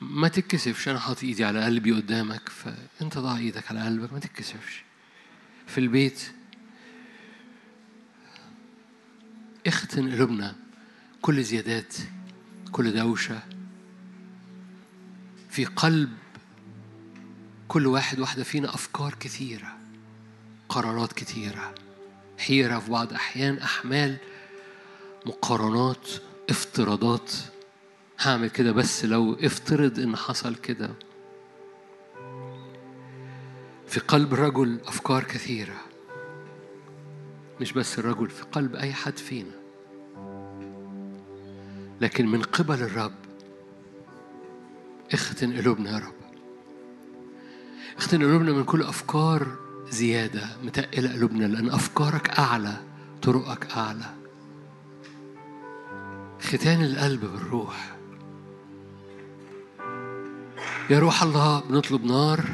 ما 0.00 0.28
تتكسفش 0.28 0.88
أنا 0.88 0.98
حاطط 0.98 1.22
إيدي 1.22 1.44
على 1.44 1.64
قلبي 1.64 1.92
قدامك 1.92 2.48
فأنت 2.48 3.18
ضع 3.18 3.36
إيدك 3.36 3.70
على 3.70 3.84
قلبك 3.84 4.12
ما 4.12 4.18
تتكسفش. 4.18 4.82
في 5.66 5.78
البيت 5.78 6.35
اختن 9.66 10.12
قلوبنا 10.12 10.54
كل 11.22 11.42
زيادات 11.42 11.94
كل 12.72 12.92
دوشة. 12.92 13.42
في 15.50 15.64
قلب 15.64 16.12
كل 17.68 17.86
واحد 17.86 18.18
واحدة 18.20 18.44
فينا 18.44 18.74
أفكار 18.74 19.14
كثيرة 19.20 19.76
قرارات 20.68 21.12
كثيرة. 21.12 21.74
حيرة 22.38 22.78
في 22.78 22.90
بعض 22.90 23.12
أحيان 23.12 23.58
أحمال 23.58 24.16
مقارنات 25.26 26.08
افتراضات. 26.50 27.32
هعمل 28.20 28.50
كده 28.50 28.72
بس 28.72 29.04
لو 29.04 29.34
افترض 29.34 29.98
إن 29.98 30.16
حصل 30.16 30.54
كده. 30.54 30.90
في 33.88 34.00
قلب 34.00 34.34
الرجل 34.34 34.80
أفكار 34.86 35.24
كثيرة. 35.24 35.80
مش 37.60 37.72
بس 37.72 37.98
الرجل 37.98 38.30
في 38.30 38.42
قلب 38.42 38.76
أي 38.76 38.92
حد 38.92 39.18
فينا. 39.18 39.55
لكن 42.00 42.26
من 42.26 42.42
قبل 42.42 42.82
الرب 42.82 43.12
اختن 45.12 45.56
قلوبنا 45.56 45.90
يا 45.90 45.98
رب. 45.98 46.14
اختن 47.98 48.22
قلوبنا 48.22 48.52
من 48.52 48.64
كل 48.64 48.82
أفكار 48.82 49.56
زيادة 49.90 50.56
متقلة 50.62 51.12
قلوبنا 51.12 51.44
لأن 51.44 51.70
أفكارك 51.70 52.30
أعلى 52.30 52.76
طرقك 53.22 53.66
أعلى. 53.70 54.14
ختان 56.40 56.84
القلب 56.84 57.20
بالروح. 57.20 57.96
يا 60.90 60.98
روح 60.98 61.22
الله 61.22 61.60
بنطلب 61.60 62.04
نار 62.04 62.44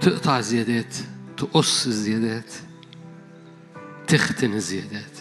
تقطع 0.00 0.38
الزيادات 0.38 0.96
تقص 1.36 1.86
الزيادات 1.86 2.52
تختن 4.06 4.52
الزيادات. 4.52 5.11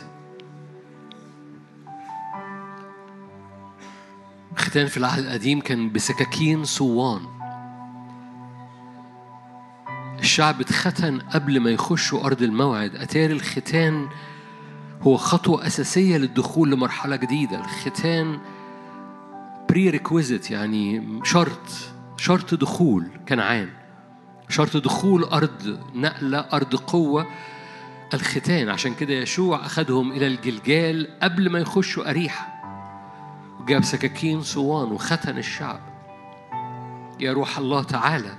ختان 4.72 4.88
في 4.88 4.98
العهد 4.98 5.24
القديم 5.26 5.62
كان 5.62 5.92
بسكاكين 5.92 6.64
صوان. 6.64 7.22
الشعب 10.20 10.62
اتختن 10.62 11.20
قبل 11.20 11.60
ما 11.60 11.70
يخشوا 11.70 12.26
أرض 12.26 12.42
الموعد. 12.42 12.96
أتاري 12.96 13.34
الختان 13.34 14.08
هو 15.02 15.18
خطوة 15.18 15.68
أساسية 15.68 16.18
للدخول 16.18 16.72
لمرحلة 16.72 17.16
جديدة. 17.16 17.60
الختان 17.60 18.40
prerequisite 19.70 20.52
يعني 20.52 21.04
شرط 21.24 21.70
شرط 22.18 22.54
دخول 22.54 23.08
كنعان 23.28 23.70
شرط 24.50 24.78
دخول 24.78 25.24
أرض 25.24 25.80
نقلة 25.96 26.40
أرض 26.40 26.76
قوة. 26.76 27.28
الختان 28.14 28.70
عشان 28.70 28.94
كده 28.94 29.14
يشوع 29.14 29.66
أخذهم 29.66 30.12
إلى 30.12 30.28
الجلجال 30.28 31.20
قبل 31.22 31.50
ما 31.50 31.60
يخشوا 31.60 32.10
أريحة. 32.10 32.51
وجاب 33.62 33.84
سكاكين 33.84 34.42
صوان 34.42 34.92
وختن 34.92 35.38
الشعب. 35.38 35.80
يا 37.20 37.34
روح 37.34 37.58
الله 37.58 37.84
تعالى. 37.84 38.38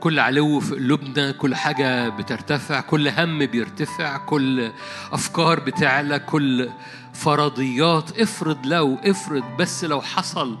كل 0.00 0.18
علو 0.18 0.60
في 0.60 0.74
قلوبنا 0.74 1.32
كل 1.32 1.54
حاجة 1.54 2.08
بترتفع 2.08 2.80
كل 2.80 3.08
هم 3.08 3.46
بيرتفع 3.46 4.16
كل 4.16 4.72
أفكار 5.12 5.60
بتعلى 5.60 6.18
كل 6.18 6.70
فرضيات 7.12 8.20
افرض 8.20 8.66
لو 8.66 8.98
افرض 9.04 9.44
بس 9.58 9.84
لو 9.84 10.00
حصل. 10.00 10.58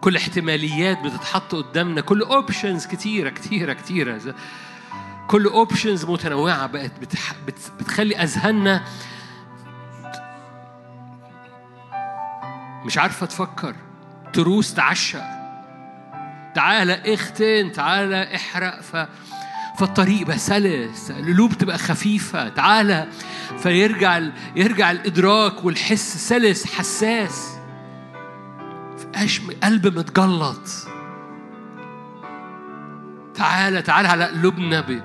كل 0.00 0.16
احتماليات 0.16 1.02
بتتحط 1.02 1.54
قدامنا 1.54 2.00
كل 2.00 2.22
options 2.22 2.86
كتيرة 2.86 3.30
كتيرة 3.30 3.72
كتيرة. 3.72 4.34
كل 5.28 5.46
options 5.46 6.04
متنوعة 6.04 6.66
بقت. 6.66 6.92
بتخلي 7.80 8.16
أذهاننا 8.16 8.82
مش 12.84 12.98
عارفة 12.98 13.26
تفكر. 13.26 13.74
تروس 14.32 14.74
تعشى 14.74 15.18
تعالى 16.54 17.14
اختن 17.14 17.72
تعالى 17.72 18.36
احرق. 18.36 18.80
ف 18.80 18.96
فالطريق 19.78 20.26
بقى 20.26 20.38
سلس. 20.38 21.10
القلوب 21.10 21.52
تبقى 21.52 21.78
خفيفة. 21.78 22.48
تعالى. 22.48 23.08
فيرجع 23.58 24.20
يرجع 24.56 24.90
الإدراك 24.90 25.64
والحس. 25.64 26.28
سلس 26.28 26.66
حساس. 26.66 27.58
قلب 29.62 29.98
متجلط. 29.98 30.88
تعالى 33.38 33.82
تعالى 33.82 34.08
على 34.08 34.24
قلوبنا. 34.24 35.02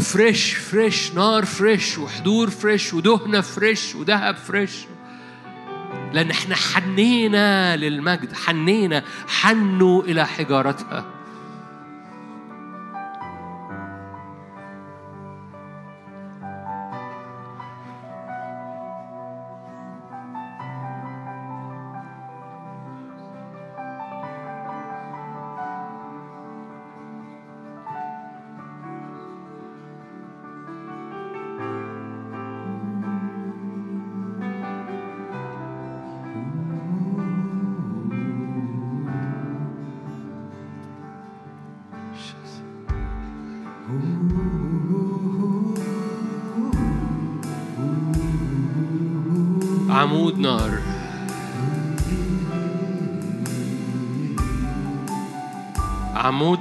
fresh 0.00 0.52
fresh 0.52 1.12
نار 1.14 1.44
fresh 1.44 1.98
وحضور 1.98 2.50
fresh 2.50 2.94
ودهنة 2.94 3.40
fresh 3.40 3.94
وذهب 3.94 4.36
fresh 4.36 4.72
لأن 6.12 6.30
إحنا 6.30 6.54
حنينا 6.54 7.76
للمجد 7.76 8.32
حنينا 8.32 9.02
حنوا 9.28 10.02
إلى 10.02 10.26
حجارتها 10.26 11.06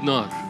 عمود 0.02 0.41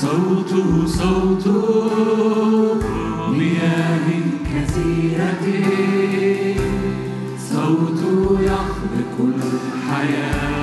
صوته 0.00 0.86
صوت 0.86 1.46
مياه 3.38 4.06
كثيرة. 4.50 5.44
صوت 7.52 8.02
يخلق 8.40 9.16
الحياة. 9.20 10.59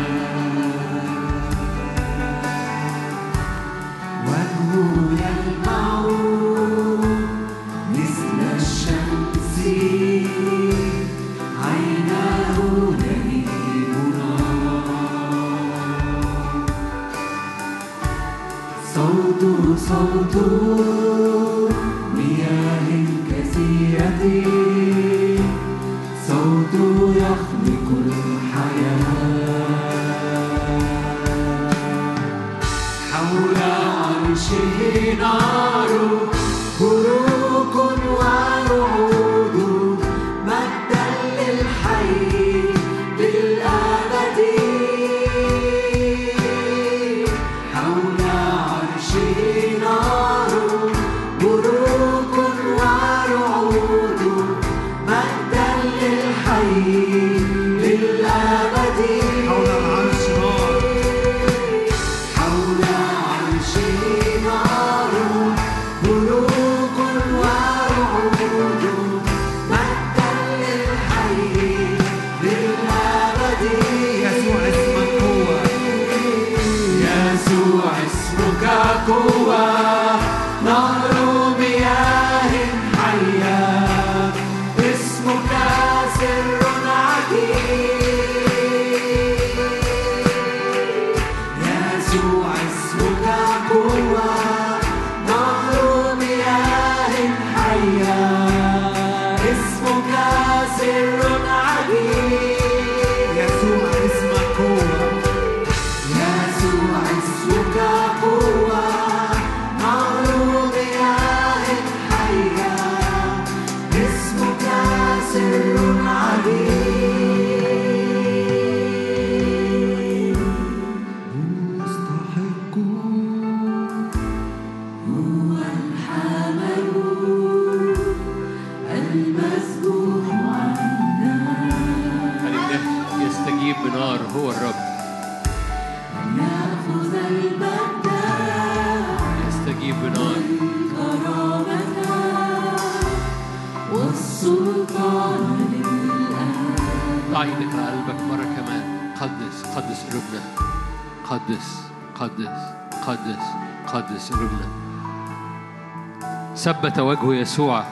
وجهه 157.28 157.42
يسوع 157.42 157.84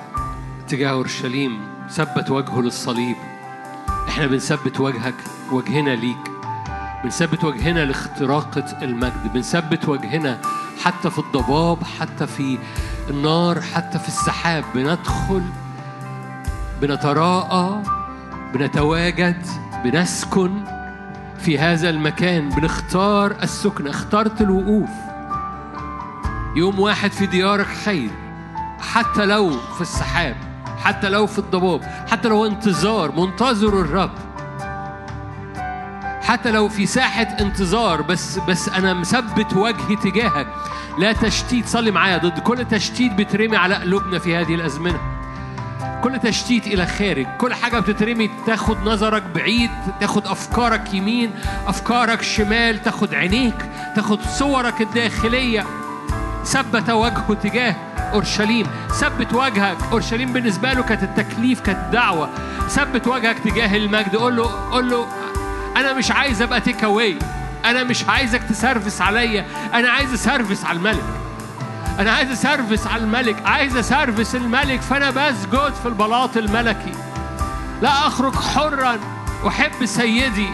تجاه 0.68 0.90
أورشليم 0.90 1.60
ثبت 1.90 2.32
وجهه 2.32 2.62
للصليب. 2.62 3.16
إحنا 4.08 4.28
بنثبت 4.28 4.80
وجهك 4.80 5.16
وجهنا 5.52 5.90
ليك. 5.90 6.32
بنثبت 7.04 7.44
وجهنا 7.44 7.86
لاختراقة 7.86 8.66
المجد. 8.82 9.34
بنثبت 9.34 9.90
وجهنا 9.90 10.42
حتى 10.84 11.10
في 11.10 11.20
الضباب 11.20 11.84
حتى 12.00 12.28
في 12.28 12.58
النار 13.10 13.62
حتى 13.62 14.00
في 14.00 14.08
السحاب. 14.08 14.64
بندخل 14.76 15.44
بنتراءى 16.82 17.84
بنتواجد 18.54 19.46
بنسكن 19.84 20.64
في 21.40 21.60
هذا 21.60 21.90
المكان. 21.90 22.50
بنختار 22.50 23.32
السكن. 23.44 23.88
اخترت 23.88 24.42
الوقوف. 24.42 24.90
يوم 26.56 26.80
واحد 26.80 27.12
في 27.12 27.26
ديارك 27.26 27.68
خير. 27.68 28.25
حتى 28.96 29.26
لو 29.26 29.52
في 29.52 29.82
السحاب 29.82 30.36
حتى 30.84 31.10
لو 31.10 31.28
في 31.28 31.40
الضباب 31.40 31.82
حتى 32.12 32.28
لو 32.28 32.46
انتظار 32.46 33.12
منتظر 33.12 33.82
الرب. 33.82 34.12
حتى 36.22 36.52
لو 36.52 36.70
في 36.70 36.86
ساحة 36.86 37.28
انتظار 37.40 38.02
بس 38.02 38.40
بس 38.40 38.70
أنا 38.70 38.94
مثبت 38.94 39.54
وجهي 39.54 39.96
تجاهك. 39.96 40.48
لا 41.00 41.14
تشتيت 41.14 41.68
صلي 41.68 41.92
معايا 41.92 42.18
ضد 42.18 42.40
كل 42.40 42.66
تشتيت 42.66 43.14
بترمي 43.14 43.58
على 43.58 43.76
قلوبنا 43.76 44.20
في 44.20 44.36
هذه 44.36 44.56
الأزمنة. 44.56 45.00
كل 46.04 46.20
تشتيت 46.20 46.68
إلى 46.68 46.86
خارج 46.86 47.26
كل 47.38 47.54
حاجة 47.54 47.80
بتترمي 47.80 48.30
تاخد 48.46 48.78
نظرك 48.86 49.24
بعيد 49.36 49.72
تاخد 50.00 50.28
أفكارك 50.28 50.94
يمين 50.94 51.32
أفكارك 51.68 52.22
شمال 52.22 52.82
تاخد 52.82 53.14
عينيك 53.14 53.70
تاخد 53.96 54.22
صورك 54.22 54.82
الداخلية. 54.82 55.66
ثبت 56.46 56.90
وجهه 56.90 57.34
تجاه. 57.34 57.76
أورشليم. 58.16 58.68
ثبت 59.00 59.34
وجهك. 59.34 59.78
أورشليم 59.92 60.34
بالنسبة 60.34 60.74
له 60.74 60.84
كانت 60.84 61.04
التكليف 61.04 61.60
كانت 61.60 61.94
دعوة. 61.94 62.30
ثبت 62.70 63.08
وجهك 63.08 63.40
تجاه 63.40 63.78
المجد. 63.78 64.16
قول 64.16 64.36
له 64.38 64.72
قول 64.72 64.90
له 64.90 65.08
أنا 65.78 65.94
مش 65.94 66.12
عايز 66.12 66.42
أبقى 66.42 66.62
تيك 66.62 66.84
اواي 66.84 67.20
أنا 67.66 67.84
مش 67.84 68.06
عايزك 68.10 68.44
تسرفس 68.44 69.02
عليا. 69.02 69.46
أنا 69.74 69.90
عايز 69.90 70.14
أسرفس 70.14 70.66
على 70.66 70.78
الملك. 70.78 71.04
أنا 72.00 72.12
عايز 72.12 72.32
أسرفس 72.32 72.88
على 72.88 73.04
الملك. 73.04 73.46
عايز 73.46 73.78
أسرفس 73.78 74.36
الملك. 74.36 74.82
فأنا 74.82 75.10
بسجد 75.10 75.74
في 75.82 75.86
البلاط 75.86 76.38
الملكي. 76.38 76.92
لا 77.82 78.08
أخرج 78.08 78.36
حرا. 78.36 79.00
أحب 79.48 79.86
سيدي. 79.86 80.50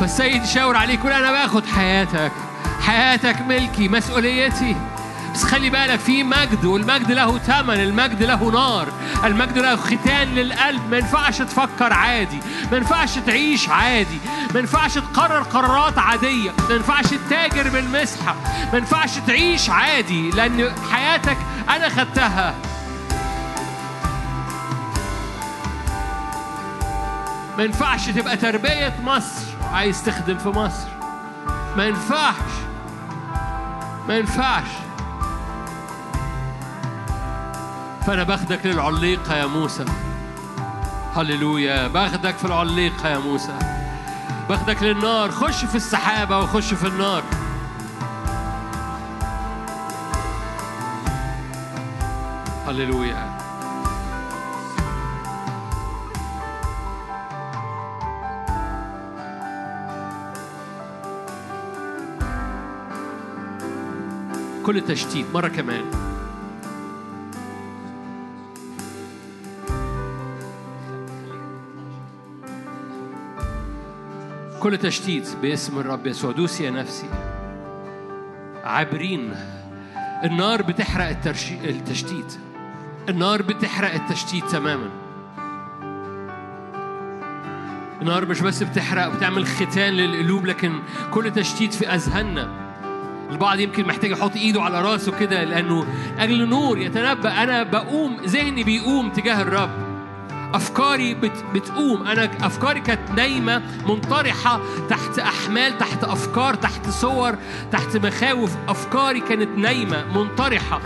فالسيد 0.00 0.42
يشاور 0.44 0.76
عليك 0.76 1.00
يقول 1.00 1.12
أنا 1.12 1.32
باخد 1.32 1.66
حياتك. 1.66 2.32
حياتك 2.80 3.40
ملكي. 3.40 3.88
مسؤوليتي. 3.88 4.76
بس 5.34 5.44
خلي 5.44 5.70
بالك 5.70 5.98
في 6.00 6.22
مجد 6.22 6.64
والمجد 6.64 7.12
له 7.12 7.38
ثمن 7.38 7.74
المجد 7.80 8.22
له 8.22 8.50
نار. 8.50 8.88
المجد 9.24 9.58
له 9.58 9.76
ختان 9.76 10.28
للقلب. 10.34 10.90
ما 10.90 10.96
ينفعش 10.96 11.38
تفكر 11.38 11.92
عادي. 11.92 12.40
ما 12.70 12.76
ينفعش 12.76 13.18
تعيش 13.18 13.68
عادي. 13.68 14.18
ما 14.54 14.60
ينفعش 14.60 14.94
تقرر 14.94 15.42
قرارات 15.42 15.98
عادية. 15.98 16.50
ما 16.68 16.74
ينفعش 16.74 17.04
تتاجر 17.04 17.68
بالمسحة. 17.70 18.34
ما 18.72 18.78
ينفعش 18.78 19.10
تعيش 19.26 19.70
عادي 19.70 20.30
لأن 20.30 20.72
حياتك 20.92 21.36
أنا 21.70 21.88
خدتها. 21.88 22.54
ما 27.58 27.64
ينفعش 27.64 28.06
تبقى 28.06 28.36
تربية 28.36 28.94
مصر. 29.04 29.44
عايز 29.72 30.02
تخدم 30.02 30.38
في 30.38 30.48
مصر. 30.48 30.88
ما 31.76 31.86
ينفعش. 31.86 32.34
ما 34.08 34.16
ينفعش. 34.16 34.83
فأنا 38.06 38.22
باخدك 38.22 38.66
للعليقة 38.66 39.36
يا 39.36 39.46
موسى. 39.46 39.84
هللويا. 41.16 41.88
باخدك 41.88 42.36
في 42.36 42.44
العليقة 42.44 43.08
يا 43.08 43.18
موسى. 43.18 43.58
باخدك 44.48 44.82
للنار. 44.82 45.30
خش 45.30 45.64
في 45.64 45.74
السحابة 45.74 46.38
وخش 46.38 46.74
في 46.74 46.86
النار. 46.86 47.22
هللويا. 52.68 53.38
كل 64.66 64.80
تشتيت 64.80 65.26
مرة 65.34 65.48
كمان. 65.48 66.13
كل 74.64 74.76
تشتيت 74.78 75.36
باسم 75.42 75.78
الرب 75.78 76.06
يسوع. 76.06 76.32
دوسي 76.32 76.64
يا 76.64 76.70
نفسي. 76.70 77.06
عابرين. 78.64 79.34
النار 80.24 80.62
بتحرق 80.62 81.08
الترشي... 81.08 81.54
التشتيت. 81.64 82.38
النار 83.08 83.42
بتحرق 83.42 83.94
التشتيت 83.94 84.44
تماما. 84.44 84.90
النار 88.02 88.26
مش 88.26 88.40
بس 88.40 88.62
بتحرق 88.62 89.08
بتعمل 89.08 89.46
ختان 89.46 89.92
للقلوب 89.92 90.46
لكن 90.46 90.72
كل 91.10 91.32
تشتيت 91.32 91.74
في 91.74 91.88
أذهاننا. 91.88 92.48
البعض 93.30 93.60
يمكن 93.60 93.86
محتاج 93.86 94.10
يحط 94.10 94.36
إيده 94.36 94.62
على 94.62 94.82
راسه 94.82 95.18
كده 95.18 95.44
لأنه 95.44 95.86
أجل 96.18 96.48
نور 96.48 96.78
يتنبأ. 96.78 97.42
أنا 97.42 97.62
بقوم 97.62 98.16
ذهني 98.26 98.64
بيقوم 98.64 99.10
تجاه 99.10 99.42
الرب. 99.42 99.83
أفكاري 100.54 101.14
بت 101.14 101.44
بتقوم. 101.54 102.06
أنا 102.06 102.30
أفكاري 102.42 102.80
كانت 102.80 103.10
نايمة 103.16 103.62
منطرحة 103.88 104.60
تحت 104.88 105.18
أحمال 105.18 105.78
تحت 105.78 106.04
أفكار 106.04 106.54
تحت 106.54 106.88
صور 106.88 107.34
تحت 107.72 107.96
مخاوف. 107.96 108.52
أفكاري 108.68 109.20
كانت 109.20 109.58
نايمة 109.58 110.04
منطرحة. 110.04 110.80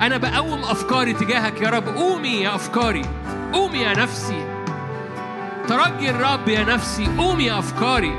أنا 0.00 0.16
بقوم 0.16 0.64
أفكاري 0.64 1.12
تجاهك. 1.12 1.60
يا 1.60 1.70
رب 1.70 1.88
قومي 1.88 2.28
يا 2.28 2.54
أفكاري. 2.54 3.02
قومي 3.52 3.78
يا 3.78 3.92
نفسي. 3.92 4.46
ترجي 5.68 6.10
الرب 6.10 6.48
يا 6.48 6.64
نفسي. 6.64 7.06
قومي 7.18 7.44
يا 7.44 7.58
أفكاري. 7.58 8.12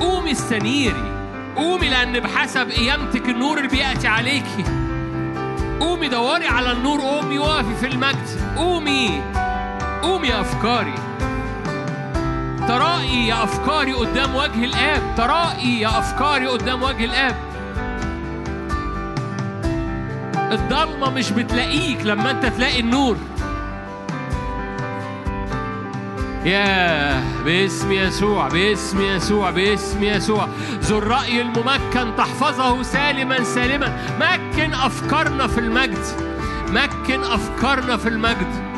قومي 0.00 0.32
استنيري 0.32 1.12
قومي 1.56 1.88
لأن 1.88 2.20
بحسب 2.20 2.70
قيامتك 2.70 3.28
النور 3.28 3.58
اللي 3.58 3.68
بيأتي 3.68 4.08
عليكي. 4.08 4.91
قومي 5.82 6.08
دوري 6.08 6.46
على 6.46 6.72
النور 6.72 7.00
قومي 7.00 7.38
وقفي 7.38 7.74
في 7.74 7.86
المجد 7.86 8.56
قومي 8.56 9.22
قومي 10.02 10.28
يا 10.28 10.40
أفكاري. 10.40 10.94
ترائي 12.68 13.28
يا 13.28 13.44
أفكاري 13.44 13.92
قدام 13.92 14.34
وجه 14.34 14.64
الآب 14.64 15.02
ترائي 15.16 15.80
يا 15.80 15.98
أفكاري 15.98 16.46
قدام 16.46 16.82
وجه 16.82 17.04
الآب. 17.04 17.36
الضلمة 20.52 21.10
مش 21.10 21.30
بتلاقيك 21.30 22.00
لما 22.06 22.30
أنت 22.30 22.46
تلاقي 22.46 22.80
النور. 22.80 23.16
ياه 26.44 27.22
باسم 27.44 27.92
يسوع 27.92 28.48
باسم 28.48 29.00
يسوع 29.00 29.50
باسم 29.50 30.02
يسوع. 30.02 30.48
ذو 30.82 30.98
الرأي 30.98 31.40
الممكن 31.40 32.16
تحفظه 32.16 32.82
سالما 32.82 33.44
سالما. 33.44 34.16
مكن 34.20 34.74
أفكارنا 34.74 35.46
في 35.46 35.60
المجد. 35.60 36.04
مكن 36.68 37.24
أفكارنا 37.24 37.96
في 37.96 38.08
المجد. 38.08 38.72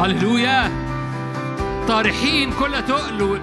هللويا. 0.00 0.70
طارحين 1.88 2.52
كل 2.52 2.82
تقل. 2.82 3.40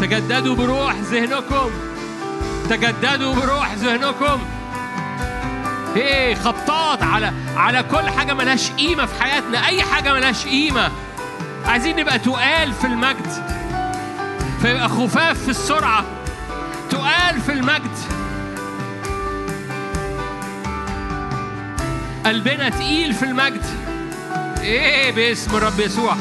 تجددوا 0.00 0.54
بروح 0.54 0.94
ذهنكم. 0.94 1.70
تجددوا 2.70 3.34
بروح 3.34 3.74
ذهنكم. 3.74 4.57
إيه 5.96 6.34
خبطات 6.34 7.02
على 7.02 7.32
على 7.56 7.82
كل 7.82 8.10
حاجة 8.10 8.34
ملهاش 8.34 8.70
قيمة 8.70 9.06
في 9.06 9.22
حياتنا. 9.22 9.66
أي 9.66 9.82
حاجة 9.82 10.12
ملهاش 10.14 10.46
قيمة. 10.46 10.90
عايزين 11.66 11.96
نبقى 11.96 12.18
تقال 12.18 12.72
في 12.72 12.86
المجد. 12.86 13.26
فيبقى 14.62 14.88
خفاف 14.88 15.42
في 15.42 15.48
السرعة. 15.48 16.04
تقال 16.90 17.40
في 17.40 17.52
المجد. 17.52 17.98
قلبنا 22.26 22.68
تقيل 22.68 23.12
في 23.14 23.24
المجد. 23.24 23.62
إيه 24.60 25.12
باسم 25.12 25.56
الرب 25.56 25.80
يسوع. 25.80 26.16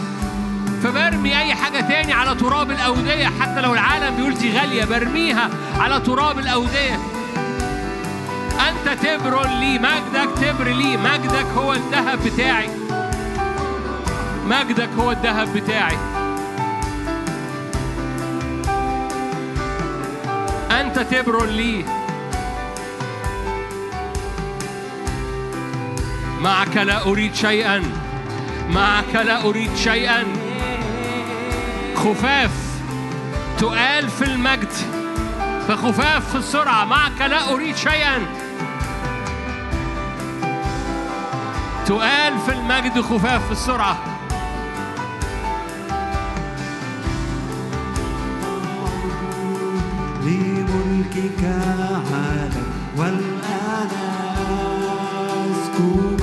فبرمي 0.84 1.38
أي 1.40 1.56
حاجة 1.56 1.82
تاني 1.82 2.14
على 2.14 2.36
تراب 2.36 2.72
الأودية. 2.72 3.32
حتى 3.42 3.62
لو 3.62 3.74
العالم 3.74 4.16
بيقول 4.16 4.38
دي 4.38 4.60
غالية 4.60 4.86
برميها 4.86 5.50
على 5.80 6.00
تراب 6.00 6.40
الأودية. 6.40 7.00
أنت 8.60 9.06
تبر 9.06 9.48
لي 9.48 9.80
مجدك 9.80 10.30
تبر 10.42 10.68
لي. 10.68 10.98
مجدك 10.98 11.46
هو 11.58 11.74
الذهب 11.74 12.20
بتاعي. 12.26 12.70
مجدك 14.46 14.90
هو 15.00 15.12
الذهب 15.12 15.54
بتاعي. 15.54 15.98
أنت 20.72 21.00
تبر 21.00 21.46
لي. 21.46 21.86
معك 26.42 26.78
لا 26.78 27.06
أريد 27.06 27.36
شيئا. 27.36 27.84
معك 28.70 29.16
لا 29.16 29.44
أريد 29.44 29.76
شيئا. 29.76 30.24
خفاف. 31.96 32.52
تقال 33.58 34.10
في 34.10 34.26
المجد. 34.26 34.72
فخفاف 35.68 36.30
في 36.30 36.38
السرعة. 36.38 36.86
معك 36.86 37.22
لا 37.22 37.54
أريد 37.54 37.76
شيئا. 37.76 38.47
تقال 41.88 42.40
في 42.40 42.54
المجد 42.54 43.02
خفاف 43.02 43.46
في 43.46 43.52
السرعة. 43.52 43.98
لملكك 50.22 51.44
عالا 52.12 52.64
والآن 52.98 53.90
أسكب 55.52 56.17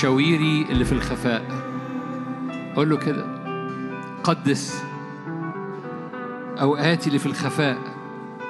مشاويري 0.00 0.66
اللي 0.70 0.84
في 0.84 0.92
الخفاء. 0.92 1.44
قول 2.76 2.90
له 2.90 2.96
كده. 2.96 3.24
قدس. 4.24 4.84
أوقاتي 6.60 7.06
اللي 7.06 7.18
في 7.18 7.26
الخفاء 7.26 7.78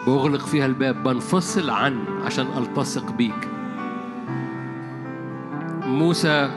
بأغلق 0.06 0.46
فيها 0.46 0.66
الباب 0.66 1.02
بنفصل 1.02 1.70
عن 1.70 2.04
عشان 2.24 2.46
ألتصق 2.58 3.12
بيك. 3.12 3.48
موسى 5.86 6.50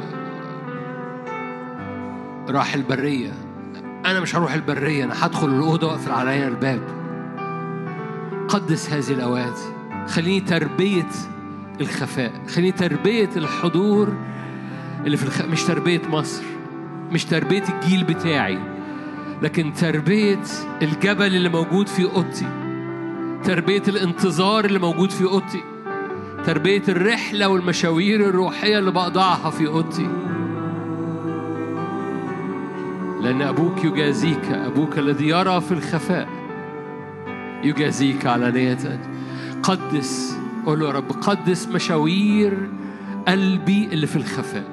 راح 2.49 2.73
البرية. 2.73 3.31
أنا 4.05 4.19
مش 4.19 4.35
هروح 4.35 4.53
البرية 4.53 5.03
أنا 5.03 5.25
هدخل 5.25 5.47
الأوضة 5.49 5.87
وأقفل 5.87 6.11
عليا 6.11 6.47
الباب. 6.47 6.81
قدس 8.47 8.89
هذه 8.89 9.11
الأوقات. 9.17 9.59
خليني 10.07 10.39
تربية 10.39 11.09
الخفاء. 11.81 12.31
خليني 12.47 12.71
تربية 12.71 13.29
الحضور 13.35 14.32
اللي 15.05 15.17
في 15.17 15.23
الخ... 15.23 15.41
مش 15.41 15.63
تربية 15.63 16.01
مصر 16.09 16.43
مش 17.11 17.25
تربية 17.25 17.63
الجيل 17.69 18.03
بتاعي 18.03 18.59
لكن 19.41 19.73
تربية 19.73 20.39
الجبل 20.81 21.35
اللي 21.35 21.49
موجود 21.49 21.87
في 21.87 22.03
أوضتي 22.05 22.45
تربية 23.43 23.83
الانتظار 23.87 24.65
اللي 24.65 24.79
موجود 24.79 25.09
في 25.11 25.23
أوضتي 25.23 25.63
تربية 26.45 26.83
الرحلة 26.89 27.47
والمشاوير 27.47 28.29
الروحية 28.29 28.79
اللي 28.79 28.91
بقضعها 28.91 29.49
في 29.49 29.67
أوضتي. 29.67 30.09
لأن 33.21 33.41
أبوك 33.41 33.83
يجازيك 33.85 34.45
أبوك 34.45 34.97
الذي 34.99 35.27
يرى 35.27 35.61
في 35.61 35.71
الخفاء 35.71 36.27
يجازيك 37.63 38.25
على 38.25 38.51
نية 38.51 38.99
قدس 39.63 40.37
قول 40.65 40.79
له 40.79 40.87
يا 40.87 40.91
رب 40.91 41.11
قدس 41.11 41.67
مشاوير 41.67 42.69
قلبي 43.27 43.89
اللي 43.91 44.07
في 44.07 44.15
الخفاء. 44.15 44.72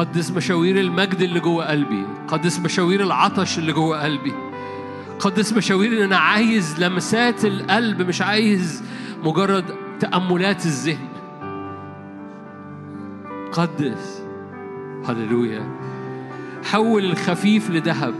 قدس 0.00 0.30
مشاوير 0.30 0.80
المجد 0.80 1.20
اللي 1.20 1.40
جوه 1.40 1.70
قلبي 1.70 2.06
قدس 2.28 2.60
مشاوير 2.60 3.02
العطش 3.02 3.58
اللي 3.58 3.72
جوه 3.72 4.02
قلبي 4.02 4.32
قدس 5.18 5.52
مشاوير 5.52 5.98
إن 5.98 6.02
أنا 6.02 6.16
عايز 6.16 6.84
لمسات 6.84 7.44
القلب 7.44 8.02
مش 8.02 8.22
عايز 8.22 8.82
مجرد 9.24 9.64
تأملات 10.00 10.66
الذهن. 10.66 11.08
قدس. 13.52 14.22
هللويا. 15.08 15.62
حول 16.64 17.04
الخفيف 17.04 17.70
لذهب 17.70 18.14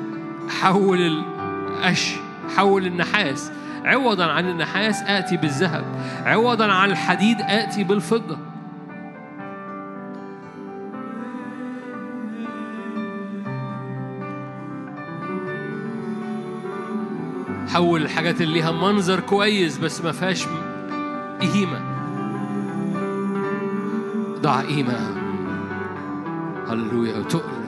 حول 0.61 1.01
القش 1.01 2.15
حول 2.57 2.87
النحاس. 2.87 3.53
عوضا 3.85 4.25
عن 4.25 4.49
النحاس 4.49 5.03
آتي 5.03 5.37
بالذهب 5.37 5.85
عوضا 6.25 6.73
عن 6.73 6.91
الحديد 6.91 7.37
آتي 7.41 7.85
بالفضة. 7.85 8.50
حول 17.73 18.03
الحاجات 18.03 18.41
اللي 18.41 18.55
ليها 18.55 18.71
منظر 18.71 19.21
كويس 19.21 19.79
بس 19.79 20.01
ما 20.01 20.13
فيهاش 20.13 20.47
قيمة. 21.41 21.81
ضع 24.41 24.61
قيمة. 24.61 25.17
هللويا. 26.69 27.19
وتقل 27.19 27.61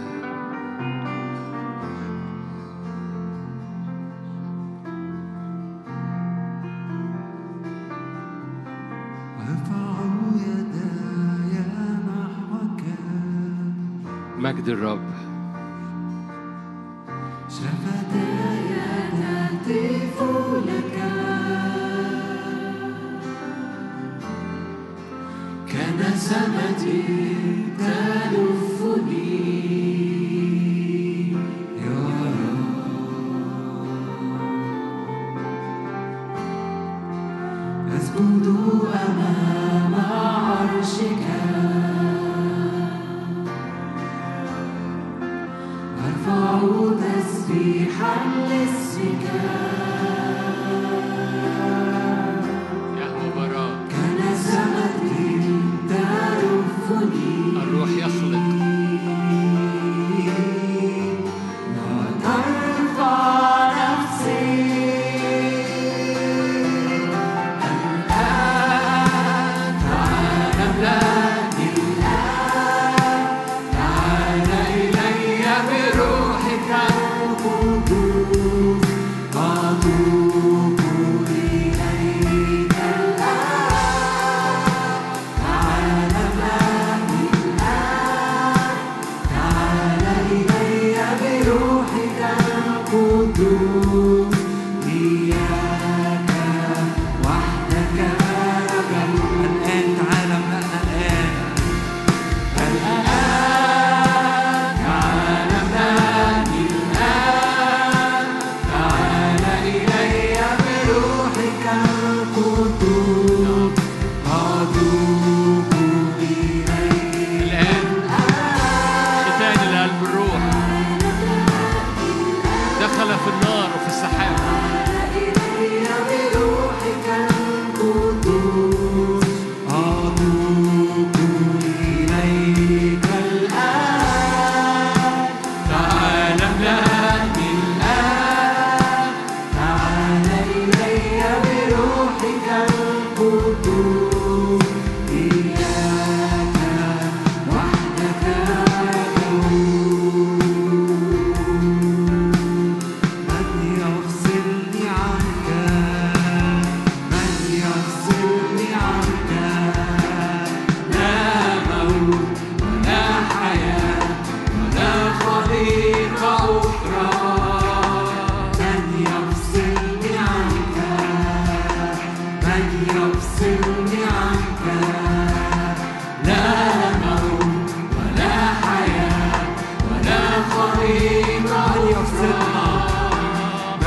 مجد 14.39 14.69
الرب. 14.69 15.12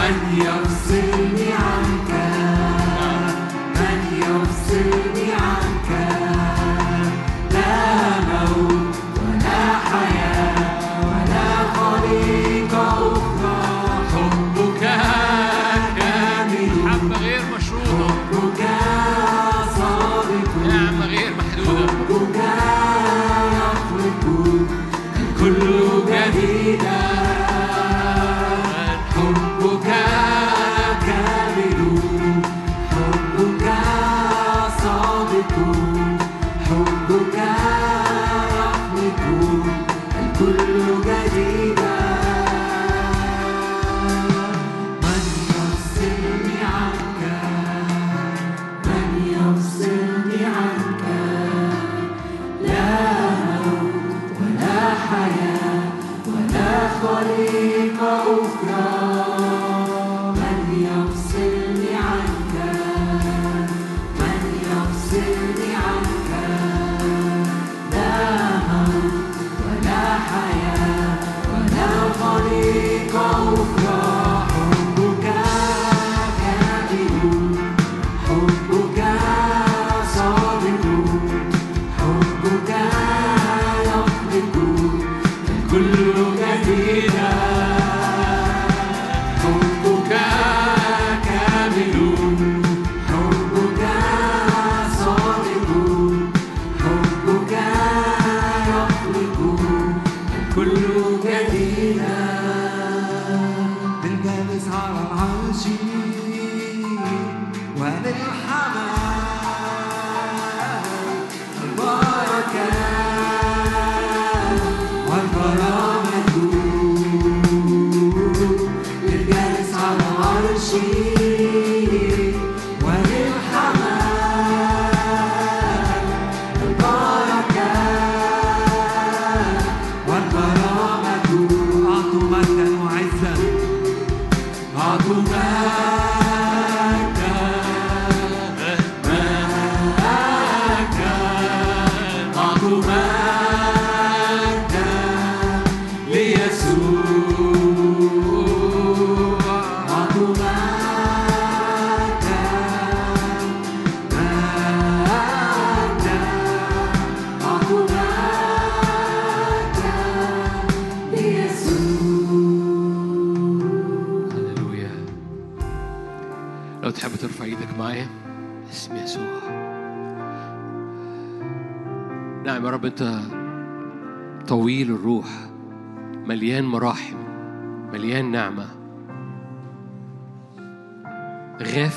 I'm. 0.07 0.65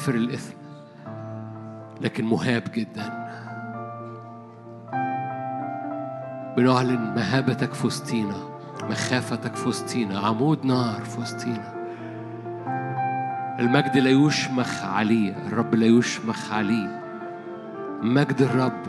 غافر 0.09 0.19
الإثم 0.19 0.55
لكن 2.01 2.25
مهاب 2.25 2.63
جدا. 2.75 3.29
بنعلن 6.57 7.15
مهابتك 7.17 7.75
في 7.75 7.87
وسطينا 7.87 8.37
مخافتك 8.83 9.57
في 9.57 9.69
وسطينا 9.69 10.19
عمود 10.19 10.67
نار 10.67 11.05
في 11.05 11.21
وسطينا. 11.21 11.75
المجد 13.61 13.97
لا 13.97 14.11
يشمخ 14.11 14.85
عليه 14.85 15.37
الرب 15.47 15.75
لا 15.75 15.87
يشمخ 15.87 16.53
عليه. 16.53 17.01
مجد 18.03 18.43
الرب. 18.43 18.83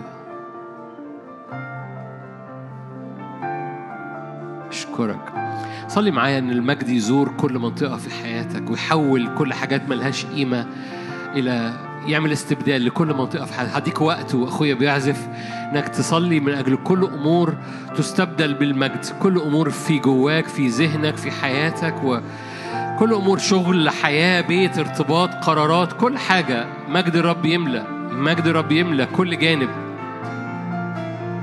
أشكرك. 4.69 5.33
صلي 5.87 6.11
معايا 6.11 6.39
إن 6.39 6.49
المجد 6.51 6.89
يزور 6.89 7.31
كل 7.37 7.59
منطقة 7.59 7.97
في 7.97 8.09
حياتك 8.09 8.69
ويحول 8.69 9.35
كل 9.37 9.53
حاجات 9.53 9.89
ملهاش 9.89 10.25
قيمة. 10.25 10.67
إلى 11.35 11.73
يعمل 12.05 12.31
استبدال 12.31 12.85
لكل 12.85 13.07
منطقة 13.07 13.45
في 13.45 13.53
حياتك 13.53 13.75
هديك 13.75 14.01
وقت 14.01 14.35
وأخويا 14.35 14.73
بيعزف 14.73 15.27
إنك 15.73 15.87
تصلي 15.87 16.39
من 16.39 16.53
أجل 16.53 16.75
كل 16.75 17.03
أمور 17.03 17.55
تستبدل 17.97 18.53
بالمجد. 18.53 19.05
كل 19.21 19.39
أمور 19.39 19.69
في 19.69 19.99
جواك 19.99 20.47
في 20.47 20.67
ذهنك 20.67 21.17
في 21.17 21.31
حياتك 21.31 22.03
و 22.03 22.19
كل 22.99 23.13
أمور 23.13 23.37
شغل 23.37 23.89
حياة 23.89 24.41
بيت 24.41 24.77
ارتباط 24.77 25.29
قرارات 25.33 25.93
كل 25.93 26.17
حاجة. 26.17 26.65
مجد 26.89 27.15
الرب 27.15 27.45
يملى 27.45 27.83
مجد 28.11 28.47
الرب 28.47 28.71
يملى 28.71 29.05
كل 29.05 29.39
جانب. 29.39 29.69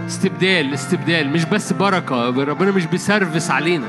استبدال 0.07 0.75
استبدال 0.75 1.31
مش 1.31 1.45
بس 1.45 1.73
بركة. 1.73 2.45
ربنا 2.45 2.71
مش 2.71 2.87
بيسرفس 2.87 3.51
علينا. 3.51 3.87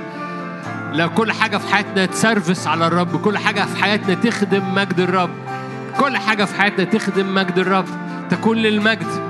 لا 0.93 1.07
كل 1.07 1.31
حاجة 1.31 1.57
في 1.57 1.73
حياتنا 1.73 2.05
تسرفس 2.05 2.67
على 2.67 2.87
الرب. 2.87 3.21
كل 3.21 3.37
حاجة 3.37 3.65
في 3.65 3.83
حياتنا 3.83 4.13
تخدم 4.13 4.75
مجد 4.75 4.99
الرب. 4.99 5.46
كل 5.99 6.17
حاجة 6.17 6.45
في 6.45 6.55
حياتنا 6.61 6.83
تخدم 6.83 7.33
مجد 7.33 7.59
الرب 7.59 7.85
تكون 8.29 8.57
للمجد. 8.57 9.27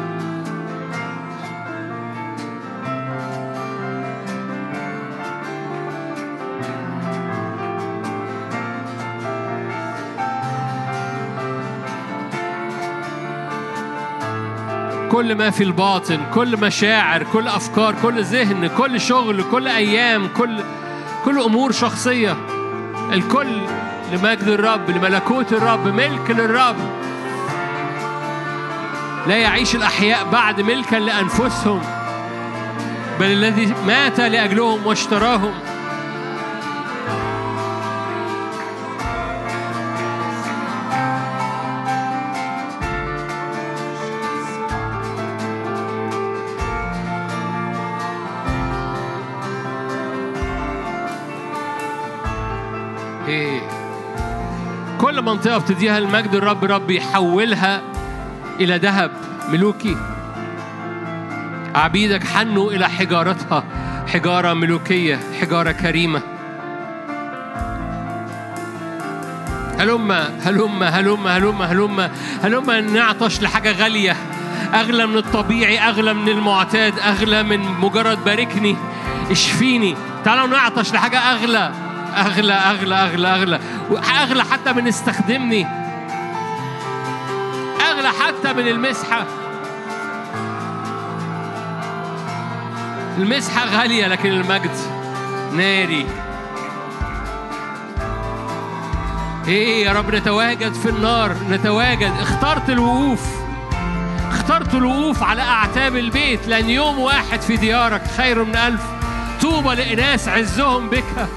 كل 15.11 15.35
ما 15.35 15.49
في 15.49 15.63
الباطن 15.63 16.19
كل 16.33 16.57
مشاعر 16.57 17.23
كل 17.23 17.47
أفكار 17.47 17.95
كل 18.01 18.23
ذهن 18.23 18.67
كل 18.67 19.01
شغل 19.01 19.43
كل 19.51 19.67
أيام 19.67 20.27
كل 20.27 20.59
كل 21.25 21.39
أمور 21.39 21.71
شخصية. 21.71 22.37
الكل 23.13 23.61
لمجد 24.11 24.47
الرب 24.47 24.89
لملكوت 24.89 25.53
الرب 25.53 25.87
ملك 25.87 26.31
للرب. 26.31 26.75
لا 29.27 29.37
يعيش 29.37 29.75
الأحياء 29.75 30.29
بعد 30.29 30.61
ملكا 30.61 30.95
لأنفسهم 30.95 31.81
بل 33.19 33.25
الذي 33.25 33.73
مات 33.87 34.19
لأجلهم 34.19 34.85
واشتراهم. 34.85 35.53
منطقة 55.27 55.57
بتديها 55.57 55.97
المجد 55.97 56.35
الرب 56.35 56.63
رب 56.65 56.91
يحولها 56.91 57.81
إلى 58.59 58.77
ذهب. 58.77 59.11
ملوكي 59.49 59.97
عبيدك 61.75 62.23
حنوا 62.23 62.71
إلى 62.71 62.89
حجارتها 62.89 63.63
حجارة 64.07 64.53
ملوكية 64.53 65.19
حجارة 65.41 65.71
كريمة. 65.71 66.21
هلم 69.79 70.11
هلم 70.45 70.83
هلم 70.83 71.27
هلم 71.27 71.61
هلم 71.61 72.09
هلم 72.43 72.71
نعطش 72.71 73.41
لحاجة 73.41 73.71
غالية. 73.71 74.15
أغلى 74.73 75.05
من 75.05 75.17
الطبيعي 75.17 75.79
أغلى 75.79 76.13
من 76.13 76.29
المعتاد 76.29 76.99
أغلى 76.99 77.43
من 77.43 77.59
مجرد 77.79 78.23
باركني 78.25 78.77
اشفيني. 79.31 79.95
تعالوا 80.25 80.47
نعطش 80.47 80.93
لحاجة 80.93 81.19
أغلى 81.19 81.71
أغلى 82.17 82.53
أغلى 82.53 82.95
أغلى 82.95 83.27
أغلى. 83.27 83.59
أغلى 83.91 84.43
حتى 84.43 84.73
من 84.73 84.87
استخدمني. 84.87 85.67
أغلى 87.91 88.09
حتى 88.09 88.53
من 88.53 88.67
المسحة. 88.67 89.25
المسحة 93.17 93.65
غالية 93.65 94.07
لكن 94.07 94.29
المجد 94.29 94.71
ناري. 95.53 96.05
إيه 99.47 99.85
يا 99.85 99.93
رب 99.93 100.15
نتواجد 100.15 100.73
في 100.73 100.89
النار. 100.89 101.35
نتواجد. 101.49 102.13
اخترت 102.19 102.69
الوقوف. 102.69 103.21
اخترت 104.31 104.73
الوقوف 104.73 105.23
على 105.23 105.41
أعتاب 105.41 105.95
البيت. 105.95 106.47
لأن 106.47 106.69
يوم 106.69 106.99
واحد 106.99 107.41
في 107.41 107.57
ديارك 107.57 108.01
خير 108.17 108.43
من 108.43 108.55
ألف. 108.55 108.81
طوبى 109.41 109.75
لإناس 109.75 110.27
عزهم 110.27 110.89
بك. 110.89 111.27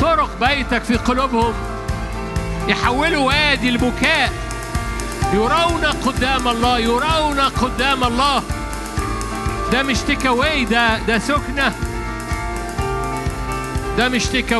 طرق 0.00 0.30
بيتك 0.40 0.82
في 0.82 0.96
قلوبهم. 0.96 1.54
يحولوا 2.68 3.24
وادي 3.26 3.68
البكاء. 3.68 4.32
يرون 5.32 5.84
قدام 5.84 6.48
الله 6.48 6.78
يرون 6.78 7.40
قدام 7.40 8.04
الله. 8.04 8.42
ده 9.72 9.82
مش 9.82 9.98
تيك 9.98 10.26
أواي 10.26 10.64
ده 10.64 10.98
ده 10.98 11.18
سكنة. 11.18 11.72
ده 13.98 14.08
مش 14.08 14.24
تيك 14.26 14.52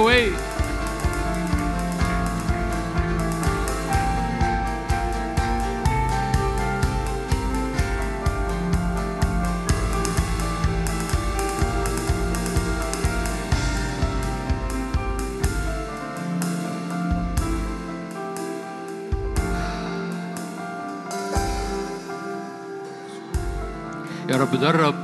يا 24.37 24.41
رب 24.41 24.61
درب 24.61 24.95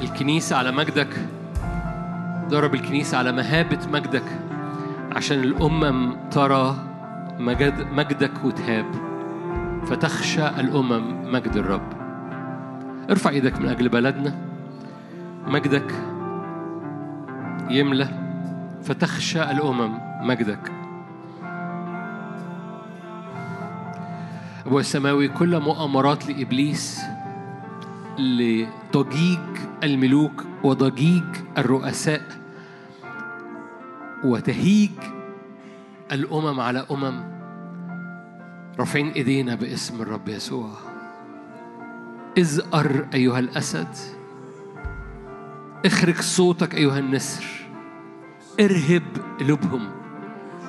الكنيسة 0.00 0.56
على 0.56 0.72
مجدك. 0.72 1.28
درب 2.50 2.74
الكنيسة 2.74 3.18
على 3.18 3.32
مهابة 3.32 3.78
مجدك 3.92 4.24
عشان 5.12 5.38
الأمم 5.38 6.16
ترى 6.30 6.76
مجد 7.38 7.86
مجدك 7.92 8.44
وتهاب. 8.44 8.86
فتخشى 9.86 10.48
الأمم 10.48 11.32
مجد 11.32 11.56
الرب. 11.56 11.92
ارفع 13.10 13.30
إيدك 13.30 13.60
من 13.60 13.68
أجل 13.68 13.88
بلدنا. 13.88 14.34
مجدك 15.46 15.92
يملى 17.70 18.08
فتخشى 18.82 19.42
الأمم 19.42 19.98
مجدك. 20.20 20.72
أبويا 24.66 24.80
السماوي 24.80 25.28
كل 25.28 25.60
مؤامرات 25.60 26.28
لإبليس 26.28 27.13
لضجيج 28.18 29.38
الملوك 29.84 30.44
وضجيج 30.64 31.24
الرؤساء 31.58 32.22
وتهيج 34.24 34.90
الأمم 36.12 36.60
على 36.60 36.86
أمم 36.90 37.34
رافعين 38.78 39.08
إيدينا 39.08 39.54
باسم 39.54 40.02
الرب 40.02 40.28
يسوع. 40.28 40.70
ازأر 42.38 43.06
أيها 43.14 43.38
الأسد 43.38 43.88
اخرج 45.86 46.20
صوتك 46.20 46.74
أيها 46.74 46.98
النسر 46.98 47.44
ارهب 48.60 49.02
قلوبهم 49.40 49.90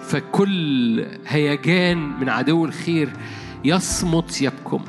فكل 0.02 1.06
هيجان 1.28 2.20
من 2.20 2.30
عدو 2.30 2.66
الخير 2.66 3.14
يصمت 3.64 4.42
يبكم. 4.42 4.84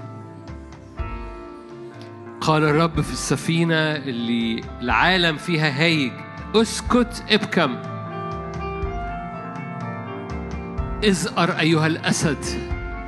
قال 2.47 2.65
الرب 2.65 3.01
في 3.01 3.13
السفينة 3.13 3.75
اللي 3.75 4.61
العالم 4.83 5.37
فيها 5.37 5.83
هايج 5.83 6.13
أسكت 6.55 7.25
ابكم. 7.31 7.77
ازأر 11.05 11.59
أيها 11.59 11.87
الأسد 11.87 12.45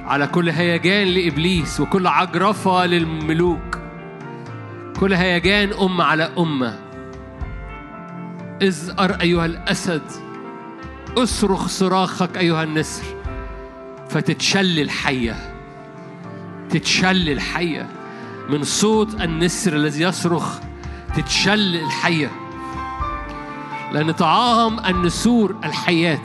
على 0.04 0.26
كل 0.26 0.48
هيجان 0.48 1.08
لإبليس 1.08 1.80
وكل 1.80 2.06
عجرفة 2.06 2.86
للملوك. 2.86 3.78
كل 5.00 5.12
هيجان 5.12 5.72
أمة 5.72 6.04
على 6.04 6.30
أمة 6.38 6.78
ازأر 8.62 9.20
أيها 9.20 9.46
الأسد 9.46 10.02
أصرخ 11.18 11.66
صراخك 11.68 12.38
أيها 12.38 12.62
النسر. 12.62 13.04
فتتشل 14.08 14.80
الحية. 14.80 15.54
تتشل 16.70 17.28
الحية. 17.28 17.97
من 18.48 18.62
صوت 18.62 19.20
النسر 19.20 19.72
الذي 19.72 20.02
يصرخ 20.02 20.58
تتشل 21.16 21.76
الحية. 21.76 22.30
لأن 23.92 24.10
طعام 24.10 24.80
النسور 24.86 25.56
الحياة 25.64 26.24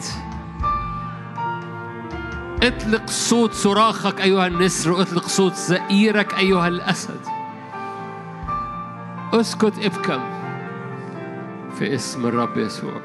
اطلق 2.63 3.07
صوت 3.07 3.53
صراخك 3.53 4.21
أيها 4.21 4.47
النسر 4.47 4.91
واطلق 4.91 5.27
صوت 5.27 5.53
زئيرك 5.53 6.37
أيها 6.37 6.67
الأسد. 6.67 7.19
اسكت 9.33 9.73
ابكم 9.85 10.23
في 11.79 11.95
اسم 11.95 12.25
الرب 12.25 12.57
يسوع. 12.57 13.01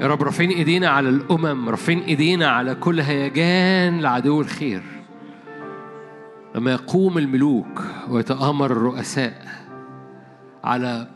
يا 0.00 0.06
رب 0.06 0.22
رافعين 0.22 0.50
إيدينا 0.50 0.88
على 0.88 1.08
الأمم 1.08 1.68
رافعين 1.68 2.00
إيدينا 2.00 2.48
على 2.48 2.74
كل 2.74 3.00
هيجان 3.00 4.00
لعدو 4.00 4.40
الخير. 4.40 4.95
لما 6.56 6.70
يقوم 6.70 7.18
الملوك 7.18 7.82
ويتآمر 8.08 8.72
الرؤساء 8.72 9.46
على 10.64 11.08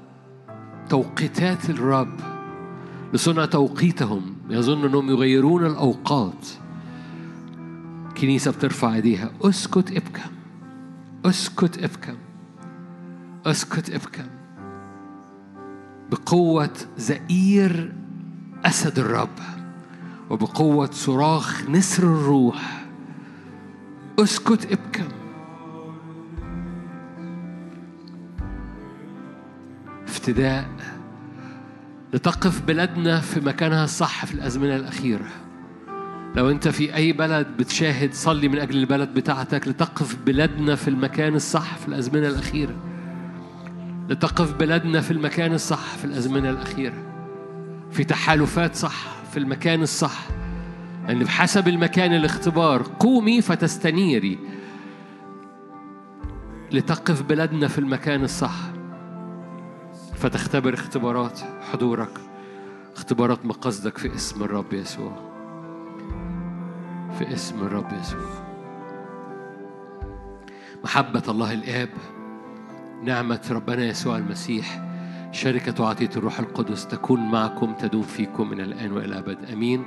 توقيتات 0.88 1.70
الرب 1.70 2.12
لصنع 3.14 3.44
توقيتهم. 3.44 4.36
يظن 4.50 4.84
أنهم 4.84 5.10
يغيرون 5.10 5.66
الأوقات. 5.66 6.46
كنيسة 8.16 8.50
بترفع 8.50 8.94
إيديها. 8.94 9.30
أسكت 9.42 9.90
ابكم 9.90 10.30
أسكت 11.24 11.78
ابكم 11.78 12.16
أسكت 13.46 13.90
ابكم 13.90 14.26
بقوة 16.10 16.76
زئير 16.96 17.92
أسد 18.64 18.98
الرب 18.98 19.38
وبقوة 20.30 20.90
صراخ 20.92 21.70
نسر 21.70 22.02
الروح. 22.02 22.86
أسكت 24.18 24.72
ابكم 24.72 25.19
افتداء 30.20 30.68
لتقف 32.14 32.62
بلادنا 32.62 33.20
في 33.20 33.40
مكانها 33.40 33.84
الصح 33.84 34.26
في 34.26 34.34
الأزمنة 34.34 34.76
الأخيرة. 34.76 35.26
لو 36.36 36.50
أنت 36.50 36.68
في 36.68 36.94
أي 36.94 37.12
بلد 37.12 37.46
بتشاهد 37.58 38.14
صلي 38.14 38.48
من 38.48 38.58
أجل 38.58 38.76
البلد 38.76 39.14
بتاعتك 39.14 39.68
لتقف 39.68 40.16
بلادنا 40.26 40.74
في 40.74 40.88
المكان 40.88 41.34
الصح 41.34 41.76
في 41.76 41.88
الأزمنة 41.88 42.28
الأخيرة. 42.28 42.74
لتقف 44.08 44.54
بلادنا 44.54 45.00
في 45.00 45.10
المكان 45.10 45.52
الصح 45.52 45.96
في 45.96 46.04
الأزمنة 46.04 46.50
الأخيرة. 46.50 47.02
في 47.90 48.04
تحالفات 48.04 48.74
صح 48.74 49.06
في 49.32 49.38
المكان 49.38 49.82
الصح. 49.82 50.28
لأن 51.08 51.18
بحسب 51.18 51.68
المكان 51.68 52.14
الاختبار 52.14 52.82
قومي 52.98 53.42
فتستنيري. 53.42 54.38
لتقف 56.72 57.22
بلادنا 57.22 57.68
في 57.68 57.78
المكان 57.78 58.24
الصح. 58.24 58.69
فتختبر 60.20 60.74
اختبارات 60.74 61.40
حضورك 61.72 62.20
اختبارات 62.96 63.46
مقصدك 63.46 63.98
في 63.98 64.14
اسم 64.14 64.42
الرب 64.42 64.72
يسوع. 64.72 65.12
في 67.18 67.34
اسم 67.34 67.60
الرب 67.60 67.92
يسوع. 68.00 68.20
محبة 70.84 71.22
الله 71.28 71.52
الآب 71.52 71.88
نعمة 73.02 73.40
ربنا 73.50 73.84
يسوع 73.84 74.16
المسيح 74.16 74.86
شركة 75.32 75.82
وعطية 75.82 76.10
الروح 76.16 76.38
القدس 76.38 76.86
تكون 76.86 77.20
معكم 77.20 77.74
تدوم 77.74 78.02
فيكم 78.02 78.50
من 78.50 78.60
الآن 78.60 78.92
وإلى 78.92 79.06
الأبد. 79.06 79.50
أمين. 79.52 79.84